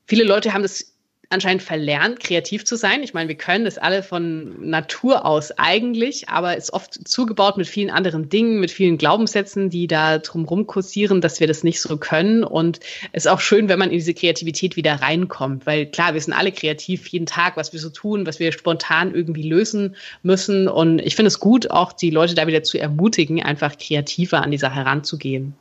viele 0.06 0.24
Leute 0.24 0.54
haben 0.54 0.62
das 0.62 0.93
anscheinend 1.30 1.61
verlernt, 1.61 2.21
kreativ 2.21 2.63
zu 2.63 2.78
sein. 2.78 3.03
Ich 3.03 3.13
meine, 3.13 3.28
wir 3.28 3.36
können 3.36 3.65
das 3.65 3.78
alle 3.78 4.01
von 4.01 4.69
Natur 4.69 5.25
aus 5.25 5.51
eigentlich, 5.51 6.30
aber 6.30 6.55
ist 6.55 6.71
oft 6.71 7.07
zugebaut 7.07 7.57
mit 7.57 7.67
vielen 7.67 7.89
anderen 7.89 8.30
Dingen, 8.30 8.59
mit 8.59 8.71
vielen 8.71 8.97
Glaubenssätzen, 8.97 9.69
die 9.69 9.88
da 9.88 10.19
drumherum 10.19 10.67
kursieren, 10.67 11.19
dass 11.19 11.39
wir 11.39 11.47
das 11.47 11.63
nicht 11.63 11.82
so 11.82 11.97
können. 11.97 12.43
Und 12.45 12.80
es 13.11 13.25
ist 13.25 13.32
auch 13.32 13.41
schön, 13.41 13.67
wenn 13.67 13.80
man 13.80 13.89
in 13.89 13.97
diese 13.97 14.13
Kreativität 14.13 14.78
wieder 14.78 14.95
reinkommt, 14.95 15.65
weil 15.65 15.86
klar, 15.86 16.13
wir 16.13 16.21
sind 16.21 16.34
alle 16.34 16.53
kreativ 16.53 17.07
jeden 17.07 17.25
Tag, 17.25 17.57
was 17.57 17.73
wir 17.73 17.80
so 17.80 17.89
tun, 17.89 18.25
was 18.25 18.39
wir 18.39 18.51
spontan 18.53 19.13
irgendwie 19.13 19.47
lösen 19.47 19.95
müssen. 20.23 20.69
Und 20.69 20.99
ich 20.99 21.15
finde 21.15 21.28
es 21.28 21.39
gut, 21.39 21.71
auch 21.71 21.91
die 21.91 22.09
Leute 22.09 22.36
da 22.36 22.47
wieder 22.47 22.63
zu 22.63 22.78
ermutigen, 22.78 23.43
einfach 23.43 23.78
kreativer 23.78 24.41
an 24.41 24.51
die 24.51 24.57
Sache 24.57 24.75
heranzugehen. 24.75 25.55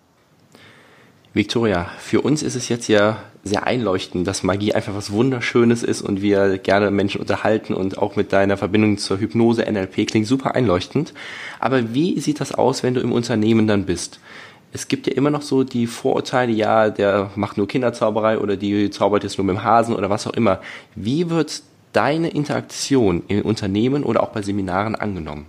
Victoria, 1.36 1.90
für 1.98 2.22
uns 2.22 2.42
ist 2.42 2.54
es 2.54 2.70
jetzt 2.70 2.88
ja 2.88 3.22
sehr 3.44 3.66
einleuchtend, 3.66 4.26
dass 4.26 4.42
Magie 4.42 4.72
einfach 4.72 4.94
was 4.94 5.12
Wunderschönes 5.12 5.82
ist 5.82 6.00
und 6.00 6.22
wir 6.22 6.56
gerne 6.56 6.90
Menschen 6.90 7.20
unterhalten 7.20 7.74
und 7.74 7.98
auch 7.98 8.16
mit 8.16 8.32
deiner 8.32 8.56
Verbindung 8.56 8.96
zur 8.96 9.20
Hypnose 9.20 9.70
NLP 9.70 10.06
klingt 10.06 10.26
super 10.26 10.54
einleuchtend. 10.54 11.12
Aber 11.60 11.92
wie 11.92 12.18
sieht 12.20 12.40
das 12.40 12.52
aus, 12.52 12.82
wenn 12.82 12.94
du 12.94 13.02
im 13.02 13.12
Unternehmen 13.12 13.66
dann 13.66 13.84
bist? 13.84 14.18
Es 14.72 14.88
gibt 14.88 15.06
ja 15.06 15.12
immer 15.12 15.30
noch 15.30 15.42
so 15.42 15.62
die 15.62 15.86
Vorurteile, 15.86 16.52
ja, 16.52 16.88
der 16.88 17.30
macht 17.36 17.58
nur 17.58 17.68
Kinderzauberei 17.68 18.38
oder 18.38 18.56
die 18.56 18.88
zaubert 18.88 19.22
jetzt 19.22 19.36
nur 19.36 19.44
mit 19.44 19.56
dem 19.56 19.62
Hasen 19.62 19.94
oder 19.94 20.08
was 20.08 20.26
auch 20.26 20.32
immer. 20.32 20.62
Wie 20.94 21.28
wird 21.28 21.62
deine 21.92 22.30
Interaktion 22.30 23.22
im 23.28 23.42
Unternehmen 23.42 24.04
oder 24.04 24.22
auch 24.22 24.30
bei 24.30 24.40
Seminaren 24.40 24.94
angenommen? 24.94 25.44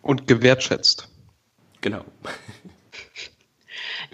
Und 0.00 0.26
gewertschätzt. 0.26 1.10
Genau. 1.82 2.00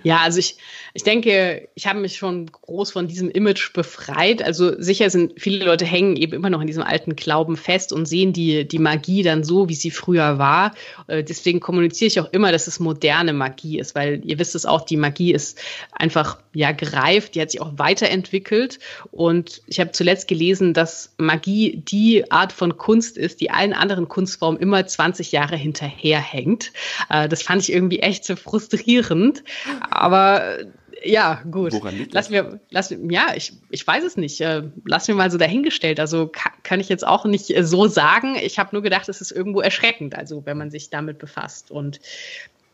Ja, 0.02 0.18
also 0.18 0.38
ich, 0.38 0.56
ich 0.94 1.04
denke, 1.04 1.68
ich 1.74 1.86
habe 1.86 2.00
mich 2.00 2.16
schon 2.16 2.46
groß 2.46 2.92
von 2.92 3.08
diesem 3.08 3.30
Image 3.30 3.72
befreit. 3.72 4.42
Also 4.42 4.78
sicher 4.80 5.08
sind 5.08 5.40
viele 5.40 5.64
Leute 5.64 5.86
hängen 5.86 6.16
eben 6.16 6.34
immer 6.34 6.50
noch 6.50 6.60
in 6.60 6.66
diesem 6.66 6.82
alten 6.82 7.16
Glauben 7.16 7.56
fest 7.56 7.92
und 7.92 8.06
sehen 8.06 8.34
die, 8.34 8.68
die 8.68 8.78
Magie 8.78 9.22
dann 9.22 9.42
so, 9.42 9.70
wie 9.70 9.74
sie 9.74 9.90
früher 9.90 10.38
war. 10.38 10.74
Äh, 11.06 11.24
deswegen 11.24 11.60
kommuniziere 11.60 12.08
ich 12.08 12.20
auch 12.20 12.30
immer, 12.32 12.52
dass 12.52 12.66
es 12.66 12.78
moderne 12.78 13.32
Magie 13.32 13.78
ist, 13.78 13.94
weil 13.94 14.20
ihr 14.24 14.38
wisst 14.38 14.54
es 14.54 14.66
auch, 14.66 14.82
die 14.82 14.98
Magie 14.98 15.32
ist 15.32 15.58
einfach 15.92 16.38
ja 16.52 16.72
gereift, 16.72 17.34
die 17.34 17.40
hat 17.40 17.50
sich 17.50 17.62
auch 17.62 17.72
weiterentwickelt. 17.78 18.78
Und 19.10 19.62
ich 19.68 19.80
habe 19.80 19.92
zuletzt 19.92 20.28
gelesen, 20.28 20.74
dass 20.74 21.14
Magie 21.16 21.82
die 21.88 22.30
Art 22.30 22.52
von 22.52 22.76
Kunst 22.76 23.16
ist, 23.16 23.40
die 23.40 23.50
allen 23.50 23.72
anderen 23.72 24.08
Kunstformen 24.08 24.60
immer 24.60 24.86
20 24.86 25.32
Jahre 25.32 25.56
hinterherhängt. 25.56 26.72
Äh, 27.08 27.30
das 27.30 27.42
fand 27.42 27.62
ich 27.62 27.72
irgendwie 27.72 28.00
echt 28.00 28.26
so 28.26 28.36
frustrierend. 28.36 29.42
Aber 29.90 30.58
ja, 31.04 31.42
gut. 31.50 31.72
Woran 31.72 31.96
liegt 31.96 32.14
das? 32.14 32.28
Lass 32.28 32.30
mir, 32.30 32.60
lass, 32.70 32.94
ja, 33.08 33.28
ich, 33.34 33.52
ich 33.70 33.86
weiß 33.86 34.04
es 34.04 34.16
nicht. 34.16 34.40
Äh, 34.40 34.62
lass 34.84 35.08
mir 35.08 35.14
mal 35.14 35.30
so 35.30 35.38
dahingestellt. 35.38 36.00
Also 36.00 36.28
kann, 36.28 36.52
kann 36.62 36.80
ich 36.80 36.88
jetzt 36.88 37.06
auch 37.06 37.24
nicht 37.24 37.54
äh, 37.56 37.64
so 37.64 37.86
sagen. 37.86 38.36
Ich 38.36 38.58
habe 38.58 38.70
nur 38.72 38.82
gedacht, 38.82 39.08
es 39.08 39.20
ist 39.20 39.30
irgendwo 39.30 39.60
erschreckend, 39.60 40.16
also 40.16 40.44
wenn 40.46 40.58
man 40.58 40.70
sich 40.70 40.90
damit 40.90 41.18
befasst. 41.18 41.70
Und 41.70 42.00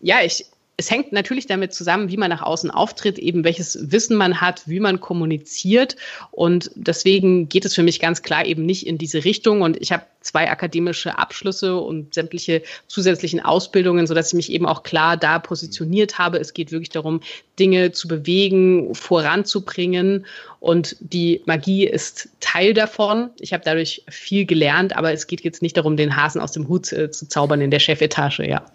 ja, 0.00 0.16
ich, 0.22 0.46
es 0.80 0.92
hängt 0.92 1.10
natürlich 1.10 1.46
damit 1.46 1.74
zusammen, 1.74 2.08
wie 2.08 2.16
man 2.16 2.30
nach 2.30 2.40
außen 2.40 2.70
auftritt, 2.70 3.18
eben 3.18 3.42
welches 3.42 3.90
Wissen 3.90 4.16
man 4.16 4.40
hat, 4.40 4.62
wie 4.68 4.78
man 4.78 5.00
kommuniziert. 5.00 5.96
Und 6.30 6.70
deswegen 6.76 7.48
geht 7.48 7.64
es 7.64 7.74
für 7.74 7.82
mich 7.82 7.98
ganz 7.98 8.22
klar 8.22 8.46
eben 8.46 8.64
nicht 8.64 8.86
in 8.86 8.96
diese 8.96 9.24
Richtung. 9.24 9.62
Und 9.62 9.76
ich 9.82 9.90
habe 9.90 10.04
zwei 10.20 10.48
akademische 10.48 11.18
Abschlüsse 11.18 11.76
und 11.78 12.14
sämtliche 12.14 12.62
zusätzlichen 12.86 13.40
Ausbildungen, 13.40 14.06
sodass 14.06 14.28
ich 14.28 14.34
mich 14.34 14.52
eben 14.52 14.66
auch 14.66 14.84
klar 14.84 15.16
da 15.16 15.40
positioniert 15.40 16.16
habe. 16.18 16.38
Es 16.38 16.54
geht 16.54 16.70
wirklich 16.70 16.90
darum, 16.90 17.22
Dinge 17.58 17.90
zu 17.90 18.06
bewegen, 18.06 18.94
voranzubringen. 18.94 20.26
Und 20.60 20.96
die 21.00 21.42
Magie 21.46 21.86
ist 21.86 22.30
Teil 22.40 22.74
davon. 22.74 23.30
Ich 23.38 23.52
habe 23.52 23.62
dadurch 23.64 24.02
viel 24.08 24.44
gelernt, 24.44 24.96
aber 24.96 25.12
es 25.12 25.28
geht 25.28 25.42
jetzt 25.42 25.62
nicht 25.62 25.76
darum, 25.76 25.96
den 25.96 26.16
Hasen 26.16 26.40
aus 26.40 26.52
dem 26.52 26.68
Hut 26.68 26.92
äh, 26.92 27.10
zu 27.10 27.28
zaubern 27.28 27.60
in 27.60 27.70
der 27.70 27.78
Chefetage, 27.78 28.40
ja. 28.40 28.66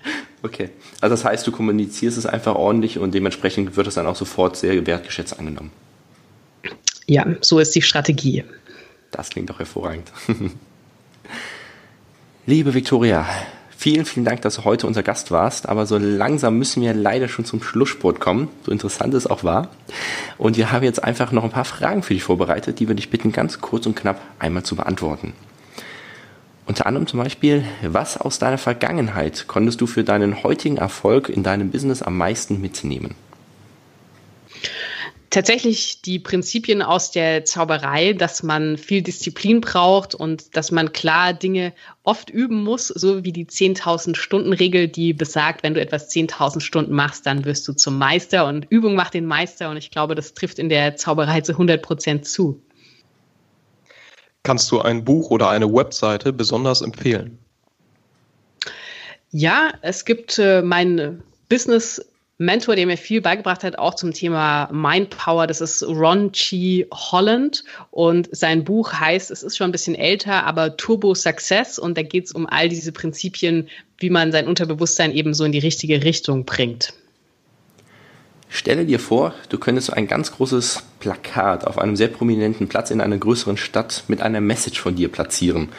Okay. 0.43 0.69
Also 1.01 1.13
das 1.13 1.25
heißt, 1.25 1.45
du 1.45 1.51
kommunizierst 1.51 2.17
es 2.17 2.25
einfach 2.25 2.55
ordentlich 2.55 2.99
und 2.99 3.13
dementsprechend 3.13 3.75
wird 3.75 3.87
es 3.87 3.95
dann 3.95 4.07
auch 4.07 4.15
sofort 4.15 4.55
sehr 4.55 4.85
wertgeschätzt 4.87 5.37
angenommen. 5.37 5.71
Ja, 7.05 7.25
so 7.41 7.59
ist 7.59 7.75
die 7.75 7.81
Strategie. 7.81 8.45
Das 9.11 9.29
klingt 9.29 9.49
doch 9.49 9.59
hervorragend. 9.59 10.09
Liebe 12.45 12.73
Viktoria, 12.73 13.25
vielen, 13.83 14.05
vielen 14.05 14.23
Dank, 14.23 14.41
dass 14.43 14.55
du 14.55 14.63
heute 14.63 14.87
unser 14.87 15.03
Gast 15.03 15.29
warst. 15.29 15.67
Aber 15.67 15.85
so 15.85 15.97
langsam 15.97 16.57
müssen 16.57 16.81
wir 16.81 16.93
leider 16.93 17.27
schon 17.27 17.43
zum 17.43 17.61
Schlusssport 17.61 18.21
kommen, 18.21 18.47
so 18.65 18.71
interessant 18.71 19.13
es 19.13 19.27
auch 19.27 19.43
war. 19.43 19.67
Und 20.37 20.55
wir 20.55 20.71
haben 20.71 20.85
jetzt 20.85 21.03
einfach 21.03 21.33
noch 21.33 21.43
ein 21.43 21.49
paar 21.49 21.65
Fragen 21.65 22.01
für 22.01 22.13
dich 22.13 22.23
vorbereitet, 22.23 22.79
die 22.79 22.87
wir 22.87 22.95
dich 22.95 23.09
bitten, 23.09 23.33
ganz 23.33 23.59
kurz 23.59 23.85
und 23.85 23.95
knapp 23.95 24.21
einmal 24.39 24.63
zu 24.63 24.77
beantworten. 24.77 25.33
Unter 26.65 26.85
anderem 26.85 27.07
zum 27.07 27.19
Beispiel, 27.19 27.65
was 27.81 28.15
aus 28.15 28.39
deiner 28.39 28.57
Vergangenheit 28.57 29.49
konntest 29.49 29.81
du 29.81 29.85
für 29.85 30.05
deinen 30.05 30.43
heutigen 30.43 30.77
Erfolg 30.77 31.27
in 31.27 31.43
deinem 31.43 31.69
Business 31.69 32.01
am 32.01 32.17
meisten 32.17 32.61
mitnehmen? 32.61 33.15
Tatsächlich 35.33 36.03
die 36.03 36.19
Prinzipien 36.19 36.83
aus 36.83 37.09
der 37.09 37.43
Zauberei, 37.43 38.13
dass 38.13 38.43
man 38.43 38.77
viel 38.77 39.01
Disziplin 39.01 39.61
braucht 39.61 40.13
und 40.13 40.55
dass 40.55 40.69
man 40.69 40.93
klar 40.93 41.33
Dinge 41.33 41.73
oft 42.03 42.29
üben 42.29 42.63
muss, 42.63 42.89
so 42.89 43.23
wie 43.23 43.31
die 43.31 43.47
10.000 43.47 44.15
Stunden 44.15 44.53
Regel, 44.53 44.87
die 44.87 45.11
besagt, 45.11 45.63
wenn 45.63 45.73
du 45.73 45.81
etwas 45.81 46.11
10.000 46.11 46.59
Stunden 46.59 46.93
machst, 46.93 47.25
dann 47.25 47.45
wirst 47.45 47.67
du 47.67 47.73
zum 47.73 47.97
Meister 47.97 48.45
und 48.45 48.67
Übung 48.69 48.93
macht 48.93 49.15
den 49.15 49.25
Meister 49.25 49.71
und 49.71 49.77
ich 49.77 49.89
glaube, 49.89 50.13
das 50.13 50.35
trifft 50.35 50.59
in 50.59 50.69
der 50.69 50.97
Zauberei 50.97 51.41
zu 51.41 51.53
100 51.53 51.81
Prozent 51.81 52.27
zu. 52.27 52.61
Kannst 54.43 54.69
du 54.69 54.81
ein 54.81 55.03
Buch 55.03 55.31
oder 55.31 55.49
eine 55.49 55.73
Webseite 55.73 56.31
besonders 56.31 56.83
empfehlen? 56.83 57.39
Ja, 59.31 59.73
es 59.81 60.05
gibt 60.05 60.37
äh, 60.37 60.61
mein 60.61 61.23
Business 61.49 61.99
Mentor, 62.39 62.75
der 62.75 62.87
mir 62.87 62.97
viel 62.97 63.21
beigebracht 63.21 63.63
hat, 63.63 63.77
auch 63.77 63.93
zum 63.93 64.11
Thema 64.11 64.67
Mind 64.71 65.11
Power. 65.11 65.45
Das 65.45 65.61
ist 65.61 65.83
Ron 65.83 66.31
G. 66.31 66.87
Holland 66.91 67.63
und 67.91 68.27
sein 68.35 68.63
Buch 68.63 68.91
heißt, 68.91 69.29
es 69.29 69.43
ist 69.43 69.55
schon 69.55 69.69
ein 69.69 69.71
bisschen 69.71 69.93
älter, 69.93 70.43
aber 70.43 70.75
Turbo 70.75 71.13
Success 71.13 71.77
und 71.77 71.95
da 71.95 72.01
geht 72.01 72.25
es 72.25 72.31
um 72.31 72.47
all 72.47 72.69
diese 72.69 72.91
Prinzipien, 72.91 73.69
wie 73.99 74.09
man 74.09 74.31
sein 74.31 74.47
Unterbewusstsein 74.47 75.11
eben 75.13 75.35
so 75.35 75.43
in 75.43 75.51
die 75.51 75.59
richtige 75.59 76.03
Richtung 76.03 76.45
bringt. 76.45 76.93
Stelle 78.49 78.85
dir 78.85 78.99
vor, 78.99 79.35
du 79.49 79.59
könntest 79.59 79.93
ein 79.93 80.07
ganz 80.07 80.31
großes 80.31 80.83
Plakat 80.99 81.65
auf 81.65 81.77
einem 81.77 81.95
sehr 81.95 82.07
prominenten 82.07 82.67
Platz 82.67 82.89
in 82.89 83.01
einer 83.01 83.17
größeren 83.17 83.57
Stadt 83.57 84.05
mit 84.07 84.23
einer 84.23 84.41
Message 84.41 84.79
von 84.79 84.95
dir 84.95 85.11
platzieren. 85.11 85.69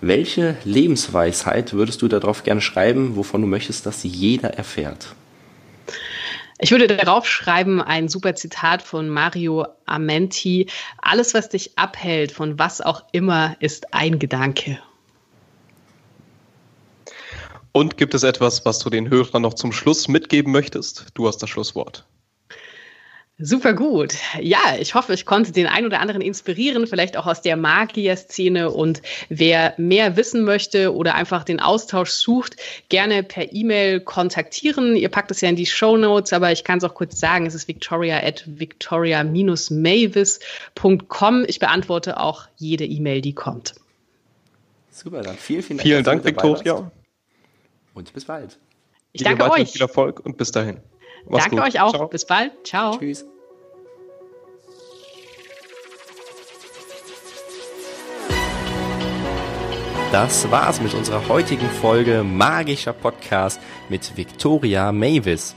Welche 0.00 0.56
Lebensweisheit 0.64 1.72
würdest 1.72 2.00
du 2.02 2.08
darauf 2.08 2.44
gerne 2.44 2.60
schreiben, 2.60 3.16
wovon 3.16 3.40
du 3.40 3.48
möchtest, 3.48 3.86
dass 3.86 4.04
jeder 4.04 4.50
erfährt? 4.50 5.14
Ich 6.58 6.70
würde 6.70 6.86
darauf 6.86 7.26
schreiben, 7.26 7.82
ein 7.82 8.08
super 8.08 8.34
Zitat 8.34 8.80
von 8.80 9.10
Mario 9.10 9.66
Amenti. 9.84 10.68
Alles, 11.02 11.34
was 11.34 11.50
dich 11.50 11.78
abhält, 11.78 12.32
von 12.32 12.58
was 12.58 12.80
auch 12.80 13.04
immer, 13.12 13.56
ist 13.60 13.92
ein 13.92 14.18
Gedanke. 14.18 14.78
Und 17.72 17.98
gibt 17.98 18.14
es 18.14 18.22
etwas, 18.22 18.64
was 18.64 18.78
du 18.78 18.88
den 18.88 19.10
Hörern 19.10 19.42
noch 19.42 19.52
zum 19.52 19.70
Schluss 19.70 20.08
mitgeben 20.08 20.50
möchtest? 20.50 21.08
Du 21.12 21.28
hast 21.28 21.38
das 21.38 21.50
Schlusswort. 21.50 22.06
Super 23.38 23.74
gut. 23.74 24.14
Ja, 24.40 24.76
ich 24.80 24.94
hoffe, 24.94 25.12
ich 25.12 25.26
konnte 25.26 25.52
den 25.52 25.66
einen 25.66 25.84
oder 25.84 26.00
anderen 26.00 26.22
inspirieren, 26.22 26.86
vielleicht 26.86 27.18
auch 27.18 27.26
aus 27.26 27.42
der 27.42 27.58
Magier-Szene. 27.58 28.70
Und 28.70 29.02
wer 29.28 29.74
mehr 29.76 30.16
wissen 30.16 30.44
möchte 30.44 30.94
oder 30.94 31.14
einfach 31.14 31.44
den 31.44 31.60
Austausch 31.60 32.12
sucht, 32.12 32.56
gerne 32.88 33.22
per 33.22 33.52
E-Mail 33.52 34.00
kontaktieren. 34.00 34.96
Ihr 34.96 35.10
packt 35.10 35.30
es 35.30 35.42
ja 35.42 35.50
in 35.50 35.56
die 35.56 35.66
Show 35.66 35.98
Notes, 35.98 36.32
aber 36.32 36.50
ich 36.50 36.64
kann 36.64 36.78
es 36.78 36.84
auch 36.84 36.94
kurz 36.94 37.20
sagen, 37.20 37.44
es 37.44 37.54
ist 37.54 37.68
victoria 37.68 38.24
at 38.24 38.44
victoria-mavis.com. 38.46 41.44
Ich 41.46 41.58
beantworte 41.58 42.18
auch 42.18 42.48
jede 42.56 42.86
E-Mail, 42.86 43.20
die 43.20 43.34
kommt. 43.34 43.74
Super, 44.90 45.20
dann 45.20 45.36
vielen, 45.36 45.62
vielen 45.62 45.76
Dank. 45.76 45.86
Vielen 45.86 46.04
Dank, 46.04 46.24
Viktoria. 46.24 46.90
Und 47.92 48.14
bis 48.14 48.24
bald. 48.24 48.56
Ich 49.12 49.22
danke 49.22 49.50
euch. 49.50 49.72
Viel 49.72 49.82
Erfolg 49.82 50.24
und 50.24 50.38
bis 50.38 50.52
dahin. 50.52 50.78
Mach's 51.28 51.44
danke 51.44 51.56
gut. 51.56 51.66
euch 51.66 51.80
auch. 51.80 51.92
Ciao. 51.92 52.08
Bis 52.08 52.24
bald. 52.24 52.52
Ciao. 52.64 52.96
Tschüss. 52.98 53.26
Das 60.12 60.50
war's 60.50 60.80
mit 60.80 60.94
unserer 60.94 61.28
heutigen 61.28 61.68
Folge 61.68 62.22
Magischer 62.22 62.92
Podcast 62.92 63.60
mit 63.88 64.16
Victoria 64.16 64.92
Mavis. 64.92 65.54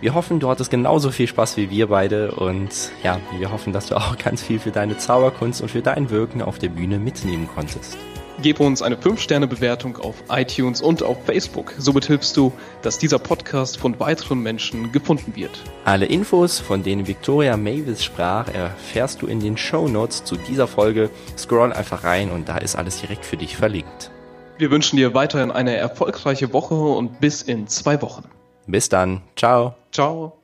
Wir 0.00 0.14
hoffen, 0.14 0.38
du 0.38 0.48
hattest 0.48 0.70
genauso 0.70 1.10
viel 1.10 1.26
Spaß 1.26 1.56
wie 1.56 1.70
wir 1.70 1.88
beide 1.88 2.30
und 2.30 2.70
ja, 3.02 3.20
wir 3.36 3.50
hoffen, 3.50 3.72
dass 3.72 3.88
du 3.88 3.96
auch 3.96 4.16
ganz 4.24 4.42
viel 4.42 4.60
für 4.60 4.70
deine 4.70 4.96
Zauberkunst 4.96 5.60
und 5.60 5.70
für 5.70 5.82
dein 5.82 6.10
Wirken 6.10 6.40
auf 6.40 6.58
der 6.58 6.68
Bühne 6.68 6.98
mitnehmen 6.98 7.48
konntest. 7.52 7.98
Gib 8.40 8.60
uns 8.60 8.82
eine 8.82 8.94
5-Sterne-Bewertung 8.94 9.96
auf 9.96 10.22
iTunes 10.28 10.80
und 10.80 11.02
auf 11.02 11.24
Facebook. 11.24 11.74
Somit 11.76 12.04
hilfst 12.04 12.36
du, 12.36 12.52
dass 12.82 12.96
dieser 12.96 13.18
Podcast 13.18 13.78
von 13.78 13.98
weiteren 13.98 14.40
Menschen 14.40 14.92
gefunden 14.92 15.34
wird. 15.34 15.50
Alle 15.84 16.06
Infos, 16.06 16.60
von 16.60 16.84
denen 16.84 17.08
Victoria 17.08 17.56
Mavis 17.56 18.04
sprach, 18.04 18.46
erfährst 18.54 19.22
du 19.22 19.26
in 19.26 19.40
den 19.40 19.56
Show 19.56 19.88
Notes 19.88 20.22
zu 20.22 20.36
dieser 20.36 20.68
Folge. 20.68 21.10
Scroll 21.36 21.72
einfach 21.72 22.04
rein 22.04 22.30
und 22.30 22.48
da 22.48 22.58
ist 22.58 22.76
alles 22.76 23.00
direkt 23.00 23.24
für 23.24 23.36
dich 23.36 23.56
verlinkt. 23.56 24.12
Wir 24.56 24.70
wünschen 24.70 24.96
dir 24.96 25.14
weiterhin 25.14 25.50
eine 25.50 25.74
erfolgreiche 25.74 26.52
Woche 26.52 26.74
und 26.74 27.20
bis 27.20 27.42
in 27.42 27.66
zwei 27.66 28.00
Wochen. 28.02 28.24
Bis 28.68 28.88
dann. 28.88 29.22
Ciao. 29.34 29.74
Ciao. 29.90 30.37